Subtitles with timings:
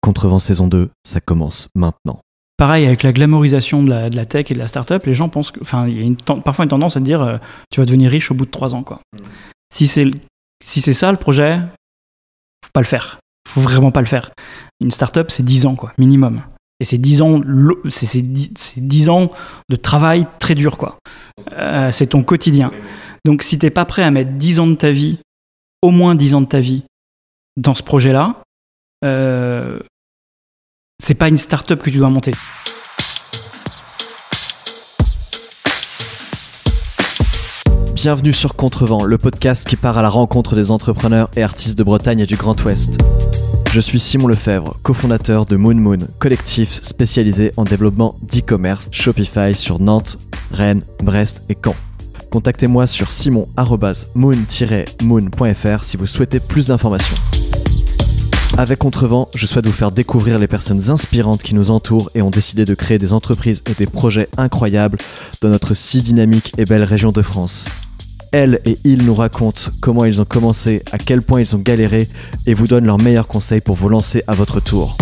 [0.00, 2.20] Contrevent saison 2, ça commence maintenant.
[2.56, 5.28] Pareil, avec la glamorisation de la, de la tech et de la startup, les gens
[5.28, 5.60] pensent que.
[5.60, 7.38] Enfin, il y a une parfois une tendance à dire euh,
[7.70, 8.82] tu vas devenir riche au bout de trois ans.
[8.82, 9.00] Quoi.
[9.72, 10.10] Si c'est
[10.62, 11.58] si c'est ça le projet,
[12.64, 13.18] faut pas le faire.
[13.48, 14.30] Faut vraiment pas le faire.
[14.80, 16.42] Une startup, c'est 10 ans, quoi, minimum.
[16.80, 19.30] Et c'est 10 ans, lo- c'est c'est 10, c'est 10 ans
[19.70, 20.98] de travail très dur, quoi.
[21.52, 22.70] Euh, c'est ton quotidien.
[23.24, 25.18] Donc, si t'es pas prêt à mettre 10 ans de ta vie,
[25.82, 26.84] au moins 10 ans de ta vie,
[27.56, 28.36] dans ce projet-là,
[29.04, 29.80] euh,
[31.00, 32.32] c'est pas une startup que tu dois monter.
[37.94, 41.82] Bienvenue sur Contrevent, le podcast qui part à la rencontre des entrepreneurs et artistes de
[41.82, 42.98] Bretagne et du Grand Ouest.
[43.72, 49.80] Je suis Simon Lefebvre, cofondateur de Moon Moon, collectif spécialisé en développement d'e-commerce Shopify sur
[49.80, 50.18] Nantes,
[50.52, 51.76] Rennes, Brest et Caen.
[52.30, 57.16] Contactez-moi sur simon-moon-moon.fr si vous souhaitez plus d'informations.
[58.58, 62.30] Avec Contrevent, je souhaite vous faire découvrir les personnes inspirantes qui nous entourent et ont
[62.30, 64.98] décidé de créer des entreprises et des projets incroyables
[65.40, 67.68] dans notre si dynamique et belle région de France.
[68.32, 72.08] Elles et ils nous racontent comment ils ont commencé, à quel point ils ont galéré
[72.46, 74.96] et vous donnent leurs meilleurs conseils pour vous lancer à votre tour.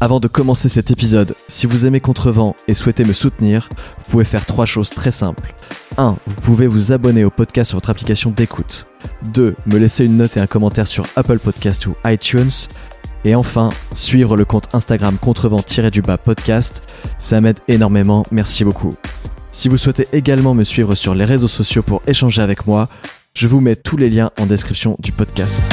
[0.00, 3.68] Avant de commencer cet épisode, si vous aimez Contrevent et souhaitez me soutenir,
[3.98, 5.54] vous pouvez faire trois choses très simples.
[5.96, 6.16] 1.
[6.24, 8.86] Vous pouvez vous abonner au podcast sur votre application d'écoute.
[9.24, 9.56] 2.
[9.66, 12.68] Me laisser une note et un commentaire sur Apple Podcast ou iTunes.
[13.24, 16.84] Et enfin, suivre le compte Instagram contrevent-du-bas podcast.
[17.18, 18.94] Ça m'aide énormément, merci beaucoup.
[19.50, 22.88] Si vous souhaitez également me suivre sur les réseaux sociaux pour échanger avec moi,
[23.34, 25.68] je vous mets tous les liens en description du podcast.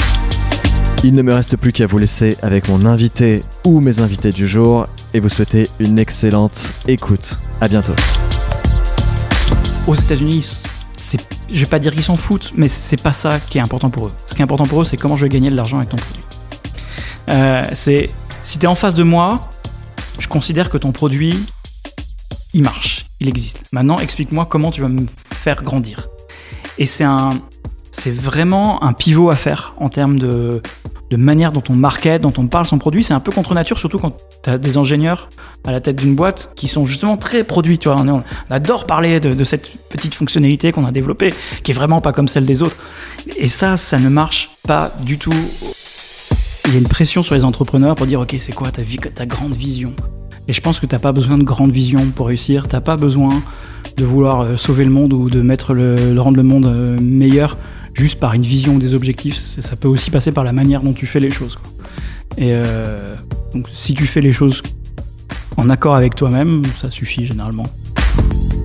[1.07, 4.47] Il ne me reste plus qu'à vous laisser avec mon invité ou mes invités du
[4.47, 7.39] jour et vous souhaiter une excellente écoute.
[7.61, 7.93] À bientôt.
[9.85, 10.63] Aux États-Unis,
[10.97, 11.21] c'est,
[11.53, 14.07] je vais pas dire qu'ils s'en foutent, mais c'est pas ça qui est important pour
[14.07, 14.13] eux.
[14.25, 15.97] Ce qui est important pour eux, c'est comment je vais gagner de l'argent avec ton
[15.97, 16.23] produit.
[17.29, 18.09] Euh, c'est
[18.41, 19.51] si tu es en face de moi,
[20.17, 21.39] je considère que ton produit,
[22.55, 23.65] il marche, il existe.
[23.71, 26.07] Maintenant, explique-moi comment tu vas me faire grandir.
[26.79, 27.29] Et c'est un,
[27.91, 30.63] c'est vraiment un pivot à faire en termes de,
[31.11, 33.03] de manière dont on market, dont on parle son produit.
[33.03, 35.29] C'est un peu contre nature, surtout quand tu as des ingénieurs
[35.63, 37.77] à la tête d'une boîte qui sont justement très produits.
[37.77, 41.33] Tu vois, on, adore parler de, cette petite fonctionnalité qu'on a développée,
[41.63, 42.77] qui est vraiment pas comme celle des autres.
[43.37, 45.33] Et ça, ça ne marche pas du tout.
[46.65, 49.53] Il y a une pression sur les entrepreneurs pour dire ok, c'est quoi ta grande
[49.53, 49.93] vision?
[50.47, 52.67] Et je pense que t'as pas besoin de grande vision pour réussir.
[52.67, 53.41] T'as pas besoin
[53.97, 56.97] de vouloir euh, sauver le monde ou de mettre le, de rendre le monde euh,
[56.99, 57.57] meilleur
[57.95, 59.35] juste par une vision des objectifs.
[59.37, 61.57] Ça peut aussi passer par la manière dont tu fais les choses.
[62.37, 63.15] Et euh,
[63.53, 64.61] donc, si tu fais les choses
[65.57, 67.65] en accord avec toi-même, ça suffit généralement.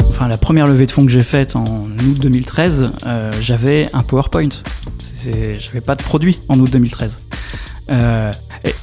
[0.08, 4.02] Enfin, la première levée de fonds que j'ai faite en août 2013, euh, j'avais un
[4.02, 4.48] PowerPoint.
[5.22, 7.20] J'avais pas de produit en août 2013.
[7.90, 8.32] Euh,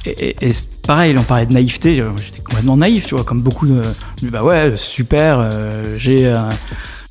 [0.04, 0.50] et,
[0.86, 3.82] pareil, on parlait de naïveté, j'étais complètement naïf, tu vois, comme beaucoup de.
[4.22, 5.50] Bah ouais, super,
[5.98, 6.34] j'ai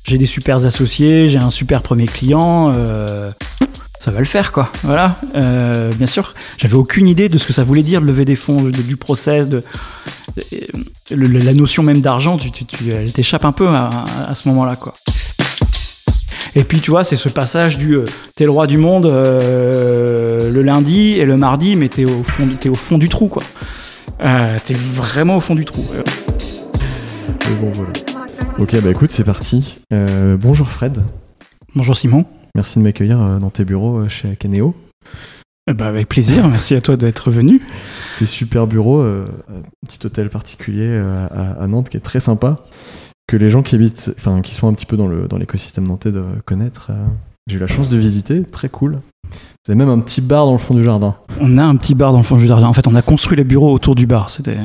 [0.08, 3.30] j'ai des supers associés, j'ai un super premier client, euh,
[3.98, 4.70] ça va le faire, quoi.
[4.82, 8.24] Voilà, Euh, bien sûr, j'avais aucune idée de ce que ça voulait dire de lever
[8.24, 9.62] des fonds, du process, de,
[11.10, 12.38] la notion même d'argent,
[12.88, 14.94] elle t'échappe un peu à, ce moment-là, quoi.
[16.54, 18.04] Et puis tu vois, c'est ce passage du euh,
[18.34, 22.74] t'es le roi du monde le lundi et le mardi, mais t'es au fond, au
[22.74, 23.42] fond du trou quoi.
[24.64, 25.84] T'es vraiment au fond du trou.
[27.60, 28.07] Bon, voilà.
[28.58, 29.76] Ok, bah écoute, c'est parti.
[29.92, 31.02] Euh, bonjour Fred.
[31.74, 32.24] Bonjour Simon.
[32.54, 34.36] Merci de m'accueillir euh, dans tes bureaux euh, chez.
[34.44, 36.48] Euh, Bah, avec plaisir.
[36.48, 37.60] Merci à toi d'être venu.
[38.18, 42.20] Tes super bureaux, euh, un petit hôtel particulier euh, à, à Nantes qui est très
[42.20, 42.58] sympa,
[43.28, 45.86] que les gens qui habitent, enfin qui sont un petit peu dans le dans l'écosystème
[45.86, 46.90] nantais doivent connaître.
[47.48, 48.98] J'ai eu la chance de visiter, très cool.
[49.30, 51.14] Vous avez même un petit bar dans le fond du jardin.
[51.40, 52.66] On a un petit bar dans le fond du jardin.
[52.66, 54.30] En fait, on a construit les bureaux autour du bar.
[54.30, 54.56] C'était,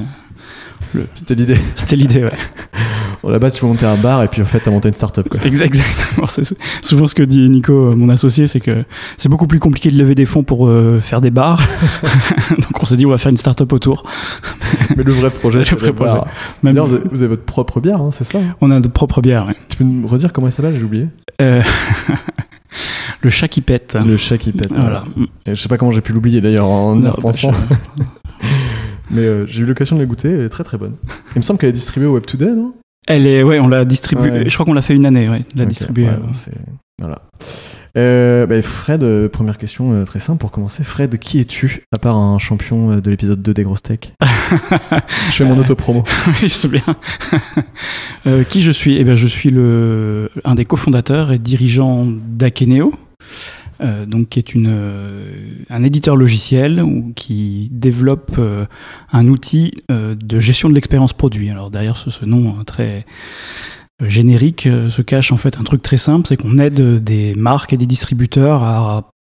[1.13, 1.57] C'était l'idée.
[1.75, 2.23] c'était l'idée.
[2.23, 2.31] Ouais.
[3.23, 5.28] Bon, Là-bas, tu veux monter un bar et puis en fait, t'as monté une start-up.
[5.29, 5.39] Quoi.
[5.45, 6.28] Exact- Exactement.
[6.28, 6.44] C'est
[6.81, 8.84] souvent ce que dit Nico, euh, mon associé, c'est que
[9.17, 11.61] c'est beaucoup plus compliqué de lever des fonds pour euh, faire des bars.
[12.50, 14.03] Donc on s'est dit on va faire une start-up autour.
[14.97, 16.25] Mais le vrai projet, Le c'est vrai bar.
[16.64, 18.49] Même D'ailleurs, vous avez, votre propre bière, hein, c'est ça hein?
[18.61, 19.47] On a notre propre bière.
[19.47, 19.55] ouais.
[19.70, 20.75] Tu peux me redire comment elle s'appelle?
[20.78, 21.08] J'ai oublié.
[21.41, 21.61] Euh,
[23.22, 23.97] le chat qui pète.
[24.05, 24.72] Le chat qui pète.
[24.73, 25.03] Voilà.
[25.46, 27.52] Et je sais pas comment j'ai pu l'oublier d'ailleurs en y Non, repensant.
[27.52, 27.75] bah,
[29.11, 30.96] Mais euh, j'ai eu l'occasion de la goûter, elle est très très bonne.
[31.35, 32.73] Il me semble qu'elle est distribuée au Web Today, non?
[33.08, 34.29] Elle est, ouais, on l'a distribué.
[34.32, 34.50] Ouais.
[34.50, 36.05] Je crois qu'on l'a fait une année, ouais, de la Ok, distribuer.
[36.05, 36.34] ouais, euh.
[36.34, 36.52] c'est-
[37.00, 37.20] Voilà.
[37.96, 40.84] Euh, bah, Fred, euh, première question euh, très simple pour commencer.
[40.84, 44.00] Fred, qui es-tu à part un champion euh, de l'épisode 2 des grosses tech
[45.29, 46.03] Je fais mon auto-promo.
[46.28, 46.82] oui, je sais bien.
[48.26, 48.96] Euh, qui je suis?
[48.96, 52.94] Eh bien, je suis le, un des cofondateurs et dirigeants d'Akeneo.
[54.08, 54.74] Donc qui est une,
[55.70, 56.84] un éditeur logiciel
[57.16, 58.40] qui développe
[59.12, 61.50] un outil de gestion de l'expérience produit.
[61.50, 63.06] Alors derrière ce, ce nom très
[64.02, 67.78] générique se cache en fait un truc très simple, c'est qu'on aide des marques et
[67.78, 69.12] des distributeurs à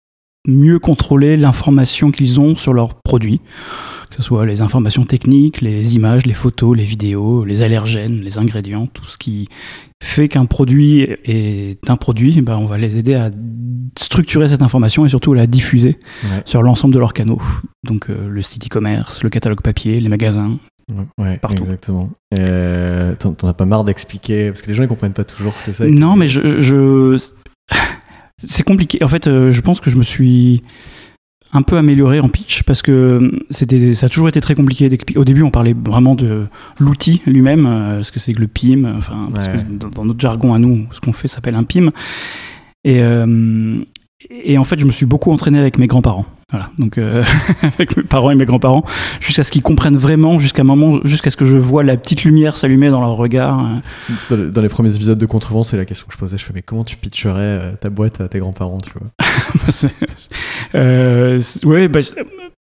[0.46, 3.40] mieux contrôler l'information qu'ils ont sur leurs produits,
[4.12, 8.36] que ce soit les informations techniques, les images, les photos, les vidéos, les allergènes, les
[8.36, 9.48] ingrédients, tout ce qui
[10.02, 13.30] fait qu'un produit est un produit, ben on va les aider à
[13.98, 15.98] structurer cette information et surtout à la diffuser
[16.44, 17.40] sur l'ensemble de leurs canaux.
[17.84, 20.58] Donc euh, le site e-commerce, le catalogue papier, les magasins.
[21.16, 21.62] Ouais, partout.
[21.62, 22.10] exactement.
[22.38, 25.62] Euh, T'en as pas marre d'expliquer parce que les gens ils comprennent pas toujours ce
[25.62, 25.88] que c'est.
[25.88, 27.18] Non, mais je, je...
[28.44, 29.02] C'est compliqué.
[29.02, 30.62] En fait, euh, je pense que je me suis
[31.52, 34.88] un peu amélioré en pitch parce que euh, c'était ça a toujours été très compliqué
[34.88, 35.18] d'expliquer.
[35.18, 36.46] Au début, on parlait vraiment de
[36.78, 38.84] l'outil lui-même, euh, ce que c'est que le PIM.
[38.96, 39.28] Enfin,
[39.94, 41.90] dans, notre jargon à nous, ce qu'on fait s'appelle un PIM.
[42.84, 43.00] Et,
[44.44, 46.26] et en fait, je me suis beaucoup entraîné avec mes grands-parents.
[46.52, 47.24] Voilà, donc euh,
[47.62, 48.84] avec mes parents et mes grands-parents,
[49.20, 52.58] jusqu'à ce qu'ils comprennent vraiment, jusqu'à moment, jusqu'à ce que je vois la petite lumière
[52.58, 53.64] s'allumer dans leur regard.
[54.30, 56.36] Dans les premiers épisodes de Contrevent, c'est la question que je posais.
[56.36, 59.08] Je fais mais comment tu pitcherais euh, ta boîte à tes grands-parents, tu vois?
[60.74, 62.00] Euh, Ouais, bah,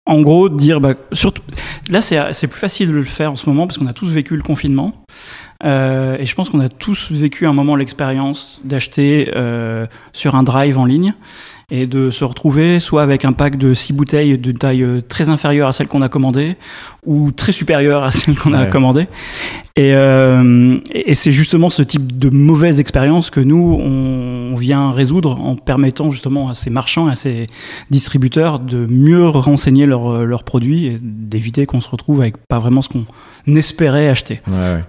[0.06, 1.42] en gros, dire bah, surtout
[1.89, 4.36] là, c'est plus facile de le faire en ce moment parce qu'on a tous vécu
[4.36, 5.04] le confinement.
[5.63, 9.31] et je pense qu'on a tous vécu un moment l'expérience d'acheter
[10.13, 11.13] sur un drive en ligne
[11.69, 15.28] et de se retrouver soit avec un pack de six bouteilles de taille euh, très
[15.28, 16.56] inférieure à celle qu'on a commandée
[17.06, 19.08] ou très supérieure à celle qu'on a commandée.
[19.75, 25.42] Et, euh, et c'est justement ce type de mauvaise expérience que nous, on vient résoudre
[25.42, 27.48] en permettant justement à ces marchands, à ces
[27.92, 32.81] distributeurs de mieux renseigner leurs leurs produits et d'éviter qu'on se retrouve avec pas vraiment
[32.81, 33.06] ce qu'on
[33.46, 34.40] espérait acheter.
[34.48, 34.84] Ouais, ouais.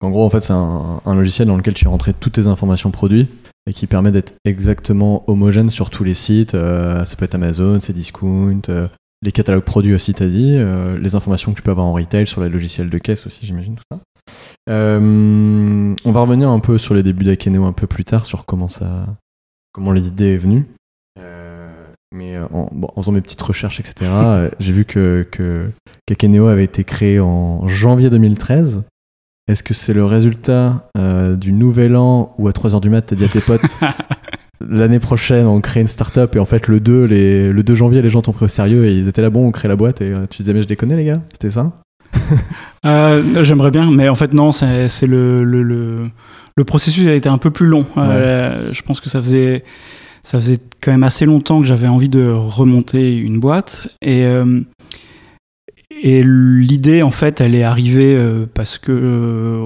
[0.00, 2.92] En gros, en fait, c'est un, un, logiciel dans lequel tu rentres toutes tes informations
[2.92, 3.26] produits
[3.68, 6.54] et qui permet d'être exactement homogène sur tous les sites.
[6.54, 8.88] Euh, ça peut être Amazon, c'est Discount, euh,
[9.20, 12.26] les catalogues produits aussi, t'as dit, euh, les informations que tu peux avoir en retail
[12.26, 14.00] sur les logiciels de caisse aussi, j'imagine tout ça.
[14.68, 18.68] on va revenir un peu sur les débuts d'Akeneo un peu plus tard, sur comment
[18.68, 19.06] ça,
[19.72, 20.64] comment l'idée est venue.
[22.14, 24.10] mais en, faisant mes petites recherches, etc.,
[24.60, 25.70] j'ai vu que, que
[26.48, 28.82] avait été créé en janvier 2013
[29.48, 33.16] est-ce que c'est le résultat euh, du nouvel an où à 3h du mat, t'as
[33.16, 33.78] dit à tes potes
[34.60, 38.02] l'année prochaine on crée une start-up et en fait le 2, les, le 2 janvier
[38.02, 40.00] les gens t'ont pris au sérieux et ils étaient là bon on crée la boîte
[40.02, 41.72] et euh, tu disais mais je déconne les gars C'était ça?
[42.86, 47.38] Euh, J'aimerais bien mais en fait non c'est le, le, le, processus a été un
[47.38, 47.84] peu plus long.
[47.96, 49.64] je pense que ça faisait,
[50.22, 54.24] ça faisait quand même assez longtemps que j'avais envie de remonter une boîte et
[56.00, 58.92] et l'idée, en fait, elle est arrivée euh, parce que.
[58.92, 59.60] Euh,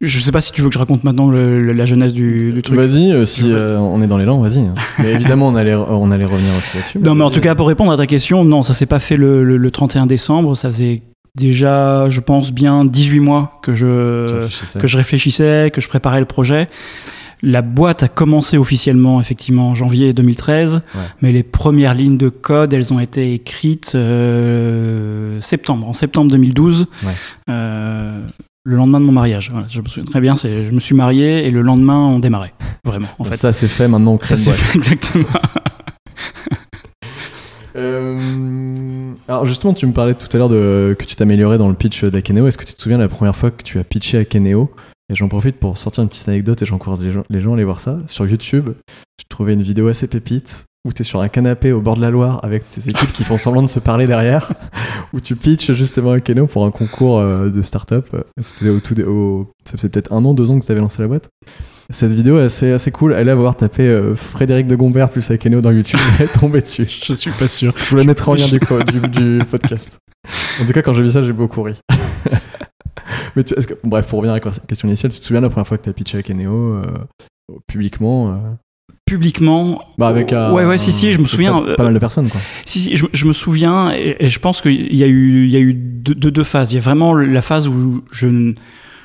[0.00, 2.76] je sais pas si tu veux que je raconte maintenant la jeunesse du, truc.
[2.76, 4.64] Vas-y, euh, si on est dans l'élan, vas-y.
[4.98, 6.98] mais évidemment, on allait, on allait revenir aussi là-dessus.
[7.00, 9.16] Non, mais en tout cas, pour répondre à ta question, non, ça s'est pas fait
[9.16, 10.56] le, le, 31 décembre.
[10.56, 11.02] Ça faisait
[11.34, 14.46] déjà, je pense, bien 18 mois que je,
[14.78, 16.68] que je réfléchissais, que je préparais le projet.
[17.44, 20.80] La boîte a commencé officiellement effectivement en janvier 2013,
[21.20, 26.86] mais les premières lignes de code, elles ont été écrites euh, septembre, en septembre 2012.
[27.50, 28.26] Euh,
[28.64, 29.52] le lendemain de mon mariage.
[29.68, 32.54] je me souviens très bien, c'est, je me suis marié et le lendemain on démarrait.
[32.82, 33.36] Vraiment, en fait.
[33.36, 34.18] Ça c'est fait maintenant.
[34.22, 35.26] ça c'est fait, exactement.
[37.76, 41.74] Euh, alors justement, tu me parlais tout à l'heure de que tu t'améliorais dans le
[41.74, 42.46] pitch d'Akeneo.
[42.46, 44.70] Est-ce que tu te souviens de la première fois que tu as pitché Akeneo?
[45.10, 47.54] Et j'en profite pour sortir une petite anecdote et j'encourage les gens, les gens à
[47.54, 47.98] aller voir ça.
[48.06, 48.70] Sur YouTube,
[49.18, 52.02] j'ai trouvé une vidéo assez pépite où tu es sur un canapé au bord de
[52.02, 54.52] la Loire avec tes équipes qui font semblant de se parler derrière,
[55.12, 58.06] où tu pitches justement à Keno pour un concours euh, de start-up.
[58.40, 59.50] C'était au tout au...
[59.64, 61.28] Ça faisait peut-être un an, deux ans que tu avais lancé la boîte.
[61.90, 63.12] Cette vidéo est assez, assez cool.
[63.14, 66.86] Allez avoir tapé euh, Frédéric de Gombert plus Akeno dans YouTube et tomber dessus.
[67.04, 67.74] Je suis pas sûr.
[67.76, 69.98] Je vous la mettrai en lien du, du, du podcast.
[70.60, 71.74] En tout cas, quand j'ai vu ça, j'ai beaucoup ri.
[73.36, 73.44] Mais
[73.82, 75.90] bref, pour revenir à la question initiale, tu te souviens la première fois que tu
[75.90, 76.84] as pitché avec Eneo euh,
[77.66, 78.36] publiquement euh?
[79.06, 82.40] Publiquement bah avec ouais ouais si si je me souviens pas, mal de personnes quoi.
[82.64, 85.60] si si je, me souviens et, je pense qu'il y a eu il y a
[85.60, 86.72] eu deux, deux, phases.
[86.72, 88.54] Il y a vraiment la phase où je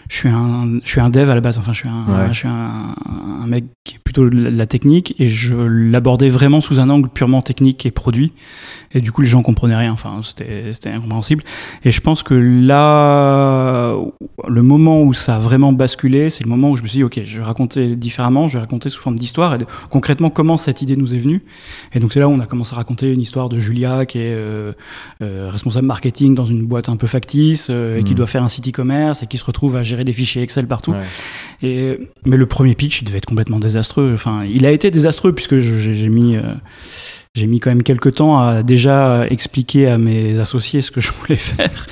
[0.09, 1.57] je suis un je suis un dev à la base.
[1.57, 2.95] Enfin je suis un je suis un,
[3.43, 7.09] un, mec qui est plutôt de la technique et je l'abordais vraiment sous un angle
[7.09, 8.33] purement technique et produit.
[8.91, 9.91] Et du coup les gens comprenaient rien.
[9.91, 11.43] Enfin c'était incompréhensible.
[11.85, 13.95] Et je pense que là
[14.47, 17.03] le moment où ça a vraiment basculé c'est le moment où je me suis dit
[17.03, 19.59] ok je vais raconter différemment je vais raconter sous forme d'histoire et
[19.91, 21.43] concrètement comment cette idée nous est venue.
[21.93, 24.17] Et donc c'est là où on a commencé à raconter une histoire de Julia qui
[24.17, 24.71] est euh,
[25.21, 28.17] euh, responsable marketing dans une boîte un peu factice euh, et qui mmh.
[28.17, 30.95] doit faire un site e-commerce et qui se retrouve à gérer des fichiers Excel partout.
[31.61, 35.33] Et mais le premier pitch il devait être complètement désastreux enfin il a été désastreux
[35.33, 36.37] puisque j'ai mis
[37.35, 41.11] j'ai mis quand même quelques temps à déjà expliquer à mes associés ce que je
[41.21, 41.87] voulais faire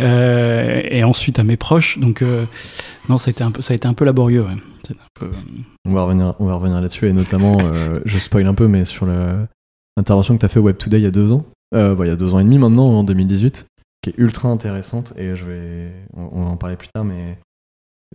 [0.00, 1.98] euh, et ensuite à mes proches.
[1.98, 2.44] Donc euh,
[3.08, 4.42] non, ça a été un peu, ça a été un peu laborieux.
[4.42, 4.56] ouais.
[4.86, 5.30] C'est un peu-
[5.86, 8.84] On va revenir, on va revenir là-dessus et notamment, euh, je spoil un peu, mais
[8.84, 11.94] sur l'intervention que tu as fait au Web Today il y a deux ans, euh,
[11.94, 13.66] bon, il y a deux ans et demi maintenant, en 2018,
[14.02, 17.38] qui est ultra intéressante et je vais, on, on va en parler plus tard, mais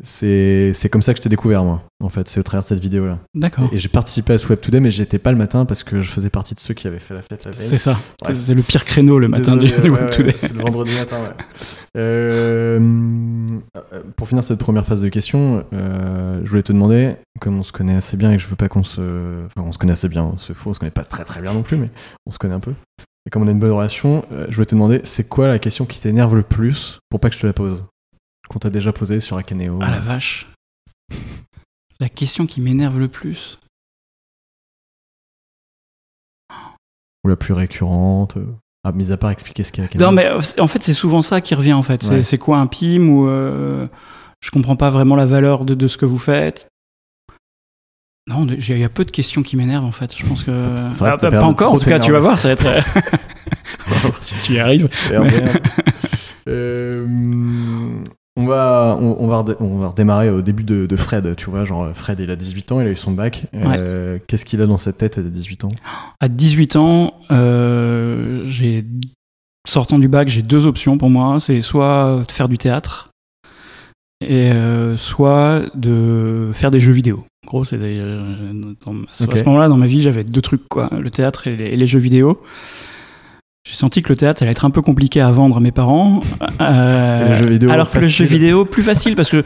[0.02, 2.80] c'est comme ça que je t'ai découvert moi, en fait, c'est au travers de cette
[2.80, 3.20] vidéo-là.
[3.36, 3.70] D'accord.
[3.72, 6.10] Et j'ai participé à ce Web Today, mais j'étais pas le matin parce que je
[6.10, 7.68] faisais partie de ceux qui avaient fait la fête la veille.
[7.68, 7.98] C'est ça.
[8.28, 8.34] Ouais.
[8.34, 10.36] C'est- le pire créneau le matin Désolé, du, du ouais, Web ouais, Today.
[10.38, 11.46] C'est le vendredi matin, ouais.
[11.96, 12.80] Euh,
[13.78, 17.64] euh, pour finir cette première phase de questions, euh, je voulais te demander, comme on
[17.64, 19.46] se connaît assez bien et que je veux pas qu'on se.
[19.46, 21.54] Enfin, on se connaît assez bien, c'est faux, on se connaît pas très très bien
[21.54, 21.90] non plus, mais
[22.26, 22.74] on se connaît un peu.
[23.26, 25.60] Et comme on a une bonne relation, euh, je voulais te demander, c'est quoi la
[25.60, 27.86] question qui t'énerve le plus pour pas que je te la pose?
[28.54, 30.48] Qu'on t'a déjà posée sur Akeneo Ah la vache.
[32.00, 33.58] La question qui m'énerve le plus.
[37.24, 38.38] Ou la plus récurrente
[38.84, 40.06] Ah, mis à part expliquer ce qu'est Akeneo.
[40.06, 40.30] Non, mais
[40.60, 42.04] en fait, c'est souvent ça qui revient en fait.
[42.04, 42.24] C'est Ouais.
[42.24, 43.88] c'est quoi un PIM ou euh,
[44.42, 46.68] je comprends pas vraiment la valeur de, de ce que vous faites.
[48.28, 50.16] Non, il y a peu de questions qui m'énervent en fait.
[50.16, 50.52] Je pense que.
[50.52, 52.66] Ah, pas encore, en tout cas, tu vas voir, ça va être.
[52.68, 52.82] euh,
[53.88, 54.88] On va voir si tu y arrives.
[56.48, 58.04] Euh,
[58.36, 61.66] on, va, on, on va on va redémarrer au début de, de Fred, tu vois,
[61.66, 63.46] genre Fred il a 18 ans, il a eu son bac.
[63.54, 65.72] Euh, Qu'est-ce qu'il a dans sa tête à 18 ans?
[66.20, 68.86] À 18 ans, euh, j'ai
[69.68, 71.40] sortant du bac, j'ai deux options pour moi.
[71.40, 73.12] C'est soit de faire du théâtre,
[74.22, 77.26] et euh, soit de faire des jeux vidéo.
[77.46, 81.12] En gros, c'est des, à ce moment-là dans ma vie, j'avais deux trucs quoi, le
[81.12, 82.42] théâtre et les, et les jeux vidéo.
[83.66, 86.22] J'ai senti que le théâtre allait être un peu compliqué à vendre à mes parents.
[86.62, 89.44] Euh, jeux vidéo, alors que le jeu vidéo plus facile parce que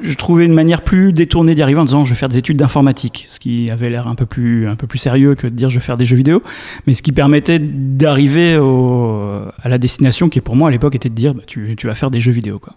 [0.00, 2.56] je trouvais une manière plus détournée d'y arriver en disant je vais faire des études
[2.56, 5.68] d'informatique, ce qui avait l'air un peu plus un peu plus sérieux que de dire
[5.68, 6.42] je vais faire des jeux vidéo,
[6.86, 11.14] mais ce qui permettait d'arriver à la destination qui pour moi à l'époque était de
[11.14, 12.74] dire bah, tu, tu vas faire des jeux vidéo quoi.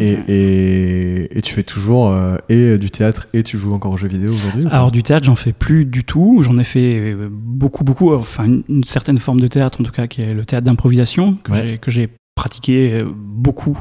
[0.00, 3.96] Et, et, et tu fais toujours euh, et du théâtre et tu joues encore aux
[3.96, 6.38] jeux vidéo aujourd'hui Alors du théâtre, j'en fais plus du tout.
[6.42, 8.12] J'en ai fait euh, beaucoup, beaucoup.
[8.12, 11.34] Enfin, une, une certaine forme de théâtre, en tout cas, qui est le théâtre d'improvisation,
[11.42, 11.78] que Ouais.
[11.86, 13.78] j'ai- pratiqué euh, beaucoup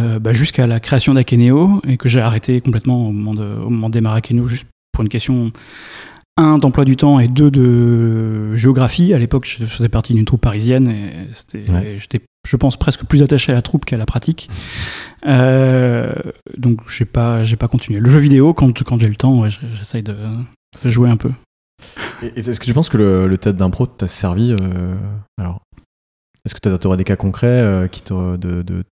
[0.00, 3.68] euh, bah, jusqu'à la création d'Akeneo et que j'ai arrêté complètement au moment de, au
[3.68, 5.52] moment de démarrer Akeneo, juste pour une question
[6.38, 9.12] un d'emploi du temps et deux de géographie.
[9.12, 11.96] À l'époque, je faisais partie d'une troupe parisienne et Ouais.
[11.98, 14.48] j'étais, je pense, presque plus attaché à la troupe qu'à la pratique.
[15.26, 16.12] Euh,
[16.56, 17.98] donc, j'ai pas, j'ai pas continué.
[18.00, 20.16] Le jeu vidéo, quand, quand j'ai le temps, ouais, j'essaye de,
[20.84, 21.30] de jouer un peu.
[22.22, 24.94] Et, et est-ce que tu penses que le, le théâtre d'impro t'a servi euh,
[25.38, 25.60] Alors,
[26.44, 28.84] est-ce que tu aurais des cas concrets euh, qui, de, de-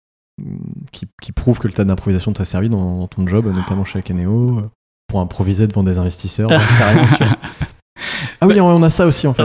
[0.90, 4.00] qui, qui prouvent que le théâtre d'improvisation t'a servi dans, dans ton job, notamment chez
[4.00, 4.62] Akeneo,
[5.06, 7.06] pour improviser devant des investisseurs rien.
[8.40, 9.42] Ah oui, on a ça aussi en fait.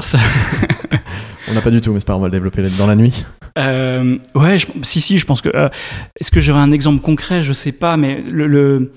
[1.49, 3.25] On n'a pas du tout, mais c'est pas on va le développer dans la nuit.
[3.57, 5.49] Euh, ouais, je- si, si, je pense que.
[5.55, 5.69] euh,
[6.19, 7.41] Est-ce que j'aurais un exemple concret?
[7.43, 8.93] Je sais pas, mais le,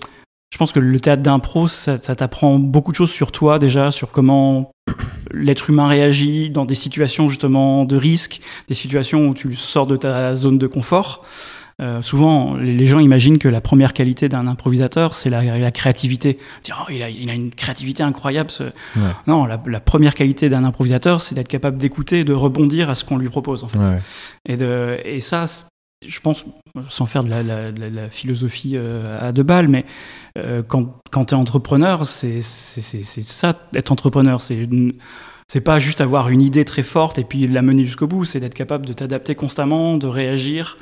[0.52, 4.10] je pense que le théâtre d'impro, ça t'apprend beaucoup de choses sur toi déjà, sur
[4.10, 4.70] comment
[5.30, 9.96] l'être humain réagit dans des situations justement de risque, des situations où tu sors de
[9.96, 11.24] ta zone de confort.
[11.82, 16.38] Euh, souvent, les gens imaginent que la première qualité d'un improvisateur, c'est la, la créativité.
[16.62, 18.50] Dire, oh, il, a, il a une créativité incroyable.
[18.50, 18.70] ce-
[19.26, 22.94] Non, la, la première qualité d'un improvisateur, c'est d'être capable d'écouter et de rebondir à
[22.94, 23.64] ce qu'on lui propose.
[23.64, 23.78] En fait.
[23.78, 23.98] Ouais.
[24.48, 25.44] Et, de, et ça,
[26.06, 26.44] je pense,
[26.88, 29.84] sans faire de la, la- la- la philosophie euh, à deux balles, mais
[30.38, 34.40] euh, quand, quand tu es entrepreneur, c'est ça, être entrepreneur.
[35.48, 38.40] C'est pas juste avoir une idée très forte et puis la mener jusqu'au bout, c'est
[38.40, 40.78] d'être capable de t'adapter constamment, de réagir,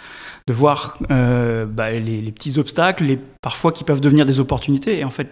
[0.50, 4.98] de voir euh, bah, les, les petits obstacles, les, parfois qui peuvent devenir des opportunités.
[4.98, 5.28] Et en fait,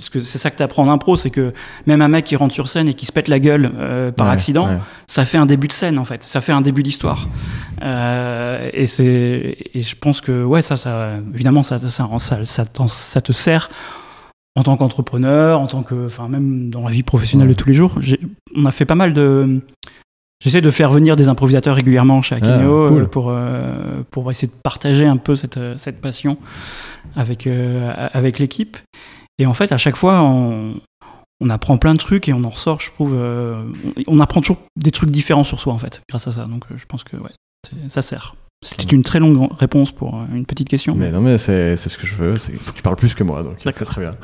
[0.00, 1.52] c'est ça que tu apprends en impro, c'est que
[1.86, 4.26] même un mec qui rentre sur scène et qui se pète la gueule euh, par
[4.26, 4.78] Ouais, accident, ouais.
[5.06, 7.28] ça fait un début de scène en fait, ça fait un début d'histoire.
[7.82, 12.08] Euh, et c'est et je pense que ouais ça ça évidemment ça ça
[12.86, 13.70] ça, te sert
[14.54, 17.74] en tant qu'entrepreneur, en tant que enfin même dans la vie professionnelle de tous les
[17.74, 17.94] jours.
[18.56, 19.60] On a fait pas mal de
[20.42, 23.02] J'essaie de faire venir des improvisateurs régulièrement chez Akineo Ah, cool.
[23.02, 26.36] euh, pour, euh, pour essayer de partager un peu cette, euh, cette passion
[27.14, 28.76] avec, euh, avec l'équipe.
[29.38, 30.74] Et en fait, à chaque fois, on,
[31.40, 33.14] on apprend plein de trucs et on en ressort, je trouve.
[33.14, 33.62] euh,
[34.06, 36.44] on, on apprend toujours des trucs différents sur soi, en fait, grâce à ça.
[36.46, 37.30] Donc je pense que ouais,
[37.88, 38.34] ça sert.
[38.64, 40.94] C'est une très longue réponse pour une petite question.
[40.94, 42.34] Mais non, mais c'est ce que je veux.
[42.48, 43.88] Il faut que tu parles plus que moi, donc c'est D'accord.
[43.88, 44.14] très bien.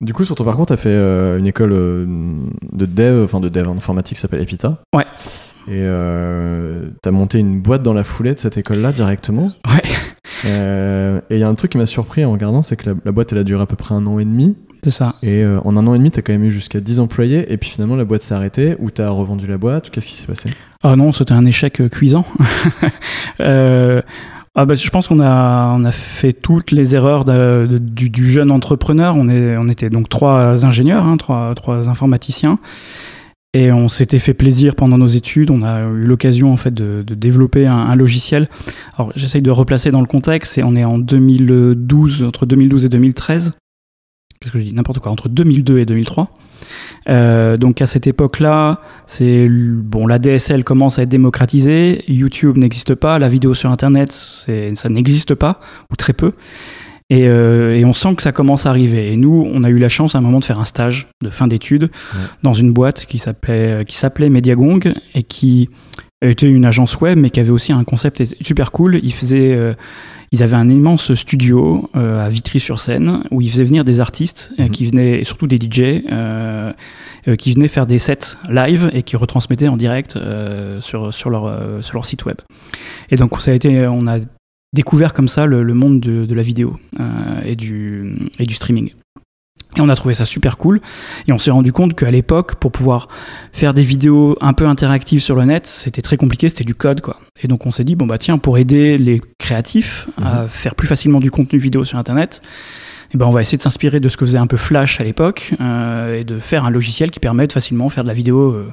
[0.00, 2.04] Du coup, sur ton parcours, tu as fait euh, une école euh,
[2.72, 4.82] de dev, enfin de dev en informatique qui s'appelle Epita.
[4.94, 5.06] Ouais.
[5.68, 9.52] Et euh, tu as monté une boîte dans la foulée de cette école-là directement.
[9.66, 9.82] Ouais.
[10.44, 13.12] Et il y a un truc qui m'a surpris en regardant, c'est que la, la
[13.12, 14.56] boîte, elle a duré à peu près un an et demi.
[14.84, 15.16] C'est ça.
[15.22, 17.52] Et en un an et demi, tu as quand même eu jusqu'à 10 employés.
[17.52, 19.90] Et puis finalement, la boîte s'est arrêtée ou tu as revendu la boîte.
[19.90, 20.50] Qu'est-ce qui s'est passé?
[20.84, 22.24] Ah non, c'était un échec cuisant.
[23.40, 24.02] euh,
[24.58, 28.50] ah bah, je pense qu'on a, on a fait toutes les erreurs du, du, jeune
[28.50, 29.14] entrepreneur.
[29.14, 32.58] On, est, on était donc trois ingénieurs, hein, trois, trois informaticiens.
[33.52, 35.50] Et on s'était fait plaisir pendant nos études.
[35.50, 38.48] On a eu l'occasion en fait de, de développer un, un, logiciel.
[38.96, 40.56] Alors j'essaye de replacer dans le contexte.
[40.56, 43.52] Et on est en 2012, entre 2012 et 2013.
[44.40, 45.12] Qu'est-ce que je dis N'importe quoi.
[45.12, 46.30] Entre 2002 et 2003.
[47.08, 52.94] Euh, donc à cette époque-là, c'est bon, la DSL commence à être démocratisée, YouTube n'existe
[52.94, 55.60] pas, la vidéo sur Internet, ça n'existe pas
[55.92, 56.32] ou très peu.
[57.08, 59.12] Et, euh, et, on sent que ça commence à arriver.
[59.12, 61.30] Et nous, on a eu la chance à un moment de faire un stage de
[61.30, 62.20] fin d'études ouais.
[62.42, 65.68] dans une boîte qui s'appelait qui s'appelait Mediagong et qui
[66.22, 68.98] était une agence web, mais qui avait aussi un concept super cool.
[69.02, 69.74] Ils faisaient euh,
[70.32, 74.68] ils avaient un immense studio euh, à Vitry-sur-Seine où ils faisaient venir des artistes mmh.
[74.70, 76.72] qui venaient, et surtout des DJ, euh,
[77.28, 81.30] euh, qui venaient faire des sets live et qui retransmettaient en direct euh, sur, sur,
[81.30, 82.36] leur, sur leur site web.
[83.10, 84.18] Et donc ça a été, on a
[84.72, 86.78] découvert comme ça le, le monde de, de, la vidéo
[87.44, 88.92] et, du, et du streaming.
[89.76, 90.80] Et on a trouvé ça super cool.
[91.28, 93.08] Et on s'est rendu compte qu'à l'époque, pour pouvoir
[93.52, 97.00] faire des vidéos un peu interactives sur le net, c'était très compliqué, c'était du code,
[97.00, 97.18] quoi.
[97.42, 100.24] Et donc on s'est dit, bon bah tiens, pour aider les créatifs mmh.
[100.24, 102.40] à faire plus facilement du contenu vidéo sur Internet,
[103.14, 105.04] eh ben on va essayer de s'inspirer de ce que faisait un peu Flash à
[105.04, 108.52] l'époque euh, et de faire un logiciel qui permet de facilement faire de la vidéo
[108.52, 108.72] euh,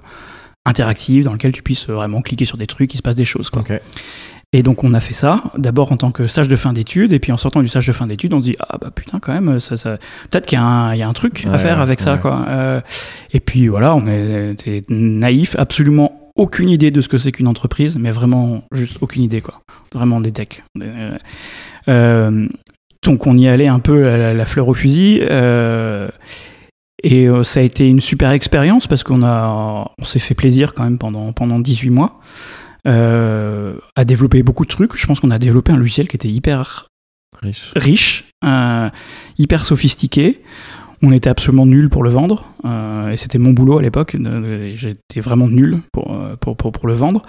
[0.65, 3.49] interactive dans lequel tu puisses vraiment cliquer sur des trucs, il se passe des choses,
[3.49, 3.61] quoi.
[3.61, 3.79] Okay.
[4.55, 7.17] Et donc on a fait ça, d'abord en tant que stage de fin d'études, et
[7.17, 9.33] puis en sortant du stage de fin d'études, on se dit ah bah putain quand
[9.33, 9.97] même, ça, ça...
[10.29, 12.05] peut-être qu'il y, y, a un truc ouais, à faire avec ouais.
[12.05, 12.45] ça quoi.
[12.47, 12.79] Euh,
[13.33, 14.07] et puis voilà, on
[14.51, 19.23] était naïf, absolument aucune idée de ce que c'est qu'une entreprise, mais vraiment juste aucune
[19.23, 19.59] idée quoi,
[19.91, 20.63] vraiment des techs.
[21.87, 22.47] Euh,
[23.03, 25.19] donc on y allait un peu la, la fleur au fusil.
[25.23, 26.09] Euh,
[27.05, 30.83] et ça a été une super expérience parce qu'on a, on s'est fait plaisir quand
[30.83, 32.21] même pendant pendant 18 mois
[32.87, 34.95] euh, à développer beaucoup de trucs.
[34.97, 36.87] Je pense qu'on a développé un logiciel qui était hyper
[37.41, 38.89] riche, riche euh,
[39.37, 40.41] hyper sophistiqué.
[41.01, 44.15] On était absolument nul pour le vendre, euh, et c'était mon boulot à l'époque.
[44.75, 47.23] J'étais vraiment nul pour, pour, pour, pour le vendre.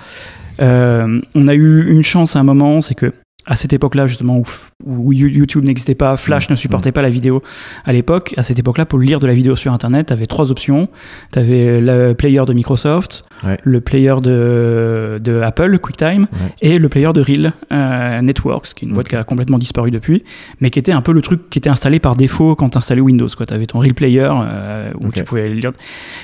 [0.61, 3.13] Euh, on a eu une chance à un moment, c'est que
[3.47, 4.45] à cette époque-là, justement, où,
[4.85, 6.93] où YouTube n'existait pas, Flash mmh, ne supportait mmh.
[6.93, 7.43] pas la vidéo
[7.85, 10.51] à l'époque, à cette époque-là, pour lire de la vidéo sur Internet, tu avais trois
[10.51, 10.89] options.
[11.33, 13.59] Tu avais le player de Microsoft, ouais.
[13.63, 16.55] le player de, de Apple, QuickTime, ouais.
[16.63, 19.91] et le player de Real euh, Networks, qui est une boîte qui a complètement disparu
[19.91, 20.25] depuis,
[20.61, 23.01] mais qui était un peu le truc qui était installé par défaut quand tu installais
[23.01, 23.29] Windows.
[23.29, 25.21] Tu avais ton Real Player euh, où okay.
[25.21, 25.73] tu pouvais lire.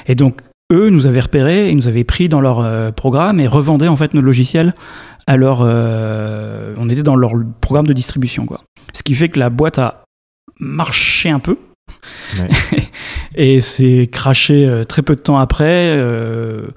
[0.07, 0.41] Et donc,
[0.73, 3.97] eux nous avaient repérés et nous avaient pris dans leur euh, programme et revendaient en
[3.97, 4.75] fait nos logiciels
[5.27, 8.61] alors euh, on était dans leur programme de distribution quoi.
[8.93, 10.05] Ce qui fait que la boîte a
[10.59, 11.57] marché un peu
[12.39, 12.49] ouais.
[13.35, 15.97] et c'est craché euh, très peu de temps après.
[15.97, 16.69] Euh,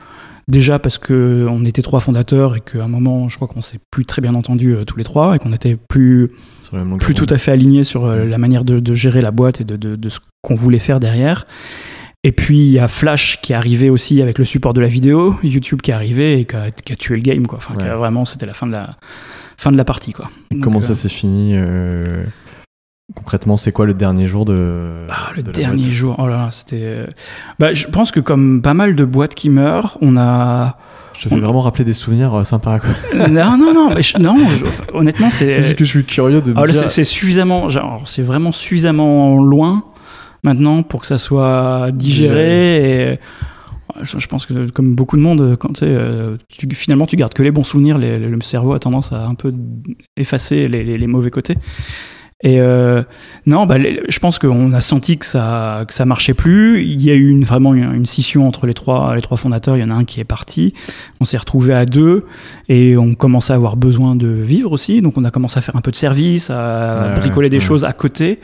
[0.47, 3.79] déjà parce que on était trois fondateurs et qu'à un moment, je crois qu'on s'est
[3.91, 6.31] plus très bien entendu euh, tous les trois et qu'on était plus
[6.99, 9.75] plus tout à fait alignés sur la manière de, de, gérer la boîte et de,
[9.75, 11.45] de, de ce qu'on voulait faire derrière.
[12.25, 14.87] Et puis il y a Flash qui est arrivé aussi avec le support de la
[14.87, 17.57] vidéo, YouTube qui est arrivé et qui a, qui a tué le game quoi.
[17.57, 17.93] Enfin, ouais.
[17.95, 18.95] vraiment c'était la fin de la
[19.57, 20.29] fin de la partie quoi.
[20.49, 20.81] Donc, comment euh...
[20.81, 22.23] ça s'est fini euh...
[23.15, 26.51] Concrètement, c'est quoi le dernier jour de ah, le de dernier jour Oh là là,
[26.51, 27.05] c'était.
[27.59, 30.77] Bah, je pense que comme pas mal de boîtes qui meurent, on a.
[31.13, 31.39] Je te fais on...
[31.39, 32.79] vraiment rappeler des souvenirs euh, sympas.
[32.79, 32.89] Quoi.
[33.29, 34.35] non, non, non, je, non.
[34.37, 35.51] Je, honnêtement, c'est.
[35.51, 36.53] C'est juste que je suis curieux de.
[36.57, 36.89] Oh, dire...
[36.89, 37.67] C'est suffisamment,
[38.05, 39.83] c'est vraiment suffisamment loin
[40.43, 43.13] maintenant pour que ça soit digéré.
[43.13, 43.19] Et
[44.01, 47.51] je pense que comme beaucoup de monde, quand euh, tu, finalement tu gardes que les
[47.51, 49.53] bons souvenirs, les, le cerveau a tendance à un peu
[50.17, 51.57] effacer les, les, les mauvais côtés.
[52.45, 53.03] Et euh,
[53.45, 56.83] non, bah, je pense qu'on a senti que ça que ça marchait plus.
[56.83, 59.77] Il y a eu une, vraiment une, une, scission entre les trois les trois fondateurs.
[59.77, 60.73] Il y en a un qui est parti.
[61.21, 62.25] On s'est retrouvé à deux
[62.67, 65.01] et on commençait à avoir besoin de vivre aussi.
[65.01, 67.63] Donc on a commencé à faire un peu de service, à ouais, bricoler des ouais.
[67.63, 68.39] choses à côté.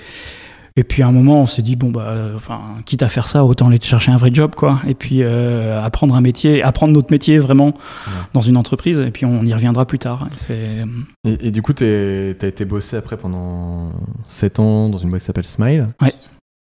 [0.75, 3.43] Et puis à un moment, on s'est dit bon bah, enfin, quitte à faire ça,
[3.43, 4.82] autant aller chercher un vrai job, quoi.
[4.88, 8.13] Et puis euh, apprendre un métier, apprendre notre métier vraiment ouais.
[8.34, 9.01] dans une entreprise.
[9.01, 10.27] Et puis on y reviendra plus tard.
[10.49, 13.91] Et, et, du coup, tu as été bossé après pendant
[14.25, 15.88] 7 ans dans une boîte qui s'appelle Smile.
[16.01, 16.13] Ouais.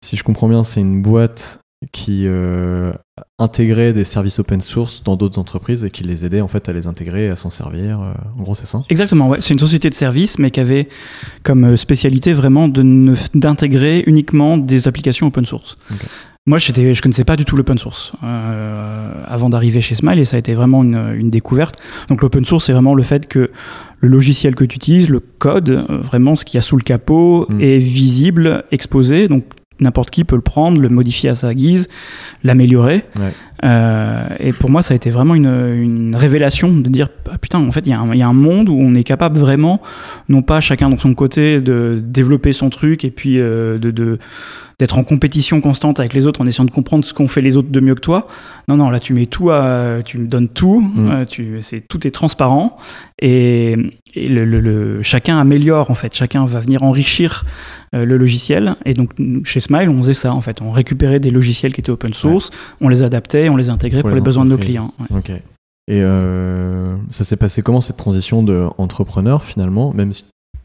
[0.04, 1.60] Si je comprends bien, c'est une boîte
[1.92, 2.92] qui euh,
[3.38, 6.72] intégrait des services open source dans d'autres entreprises et qui les aidait en fait à
[6.72, 8.00] les intégrer, à s'en servir.
[8.00, 8.82] Euh, en gros, c'est ça?
[8.88, 9.38] Exactement, ouais.
[9.42, 10.88] C'est une société de services, mais qui avait
[11.42, 15.76] comme euh, spécialité vraiment d'intégrer uniquement des applications open source.
[15.92, 16.06] Okay.
[16.48, 20.24] Moi, je ne connaissais pas du tout l'open source euh, avant d'arriver chez Smile et
[20.24, 21.76] ça a été vraiment une, une découverte.
[22.08, 23.50] Donc, l'open source, c'est vraiment le fait que
[23.98, 27.46] le logiciel que tu utilises, le code, vraiment ce qu'il y a sous le capot,
[27.48, 27.60] mmh.
[27.60, 29.26] est visible, exposé.
[29.26, 29.44] Donc,
[29.80, 31.88] n'importe qui peut le prendre, le modifier à sa guise,
[32.44, 33.04] l'améliorer.
[33.16, 33.32] Ouais.
[33.64, 37.58] Euh, et pour moi, ça a été vraiment une, une révélation de dire ah, putain,
[37.58, 39.38] en fait, il y, a un- il y a un monde où on est capable
[39.38, 39.80] vraiment,
[40.28, 43.90] non pas chacun de son côté, de développer son truc et puis euh, de.
[43.90, 44.18] de
[44.78, 47.56] d'être en compétition constante avec les autres en essayant de comprendre ce qu'ont fait les
[47.56, 48.28] autres de mieux que toi.
[48.68, 51.08] Non, non, là tu mets tout, à, tu me donnes tout, Mm.
[51.10, 52.76] euh, tu, c'est, tout est transparent
[53.22, 53.74] et,
[54.14, 57.44] et le, le- le- chacun améliore en fait, chacun va venir enrichir
[57.94, 58.74] euh, le logiciel.
[58.84, 59.12] Et donc
[59.44, 62.50] chez Smile, on faisait ça en fait, on récupérait des logiciels qui étaient open source,
[62.82, 64.92] on les adaptait, on les intégrait pour, Pour les, les besoins de nos clients.
[65.10, 65.42] ouais.
[65.88, 70.24] Et euh, ça s'est passé comment cette transition de entrepreneur finalement Même si